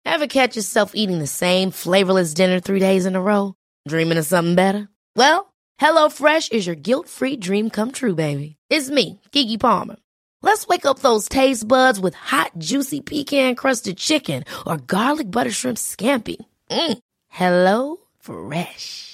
Ever 0.05 0.27
catch 0.27 0.57
yourself 0.57 0.93
eating 0.95 1.21
the 1.21 1.29
same 1.29 1.71
flavorless 1.71 2.35
dinner 2.35 2.59
three 2.59 2.81
days 2.81 3.07
in 3.07 3.15
a 3.15 3.23
row? 3.23 3.55
Dreaming 3.87 4.19
of 4.19 4.27
something 4.27 4.57
better? 4.57 4.89
Well, 5.15 5.55
HelloFresh 5.81 6.53
is 6.53 6.67
your 6.67 6.77
guilt-free 6.77 7.37
dream 7.37 7.71
come 7.71 7.93
true, 7.93 8.17
baby. 8.17 8.57
It's 8.69 8.91
me, 8.91 9.21
Kiki 9.31 9.59
Palmer. 9.59 9.97
Let's 10.43 10.67
wake 10.67 10.87
up 10.87 10.99
those 10.99 11.29
taste 11.29 11.69
buds 11.69 12.01
with 12.01 12.15
hot, 12.15 12.51
juicy 12.59 13.01
pecan-crusted 13.01 13.97
chicken 13.97 14.43
or 14.67 14.79
garlic 14.79 15.31
butter 15.31 15.53
shrimp 15.53 15.79
scampi. 15.79 16.37
Mm. 16.71 16.99
Hello 17.29 17.99
Fresh. 18.21 19.14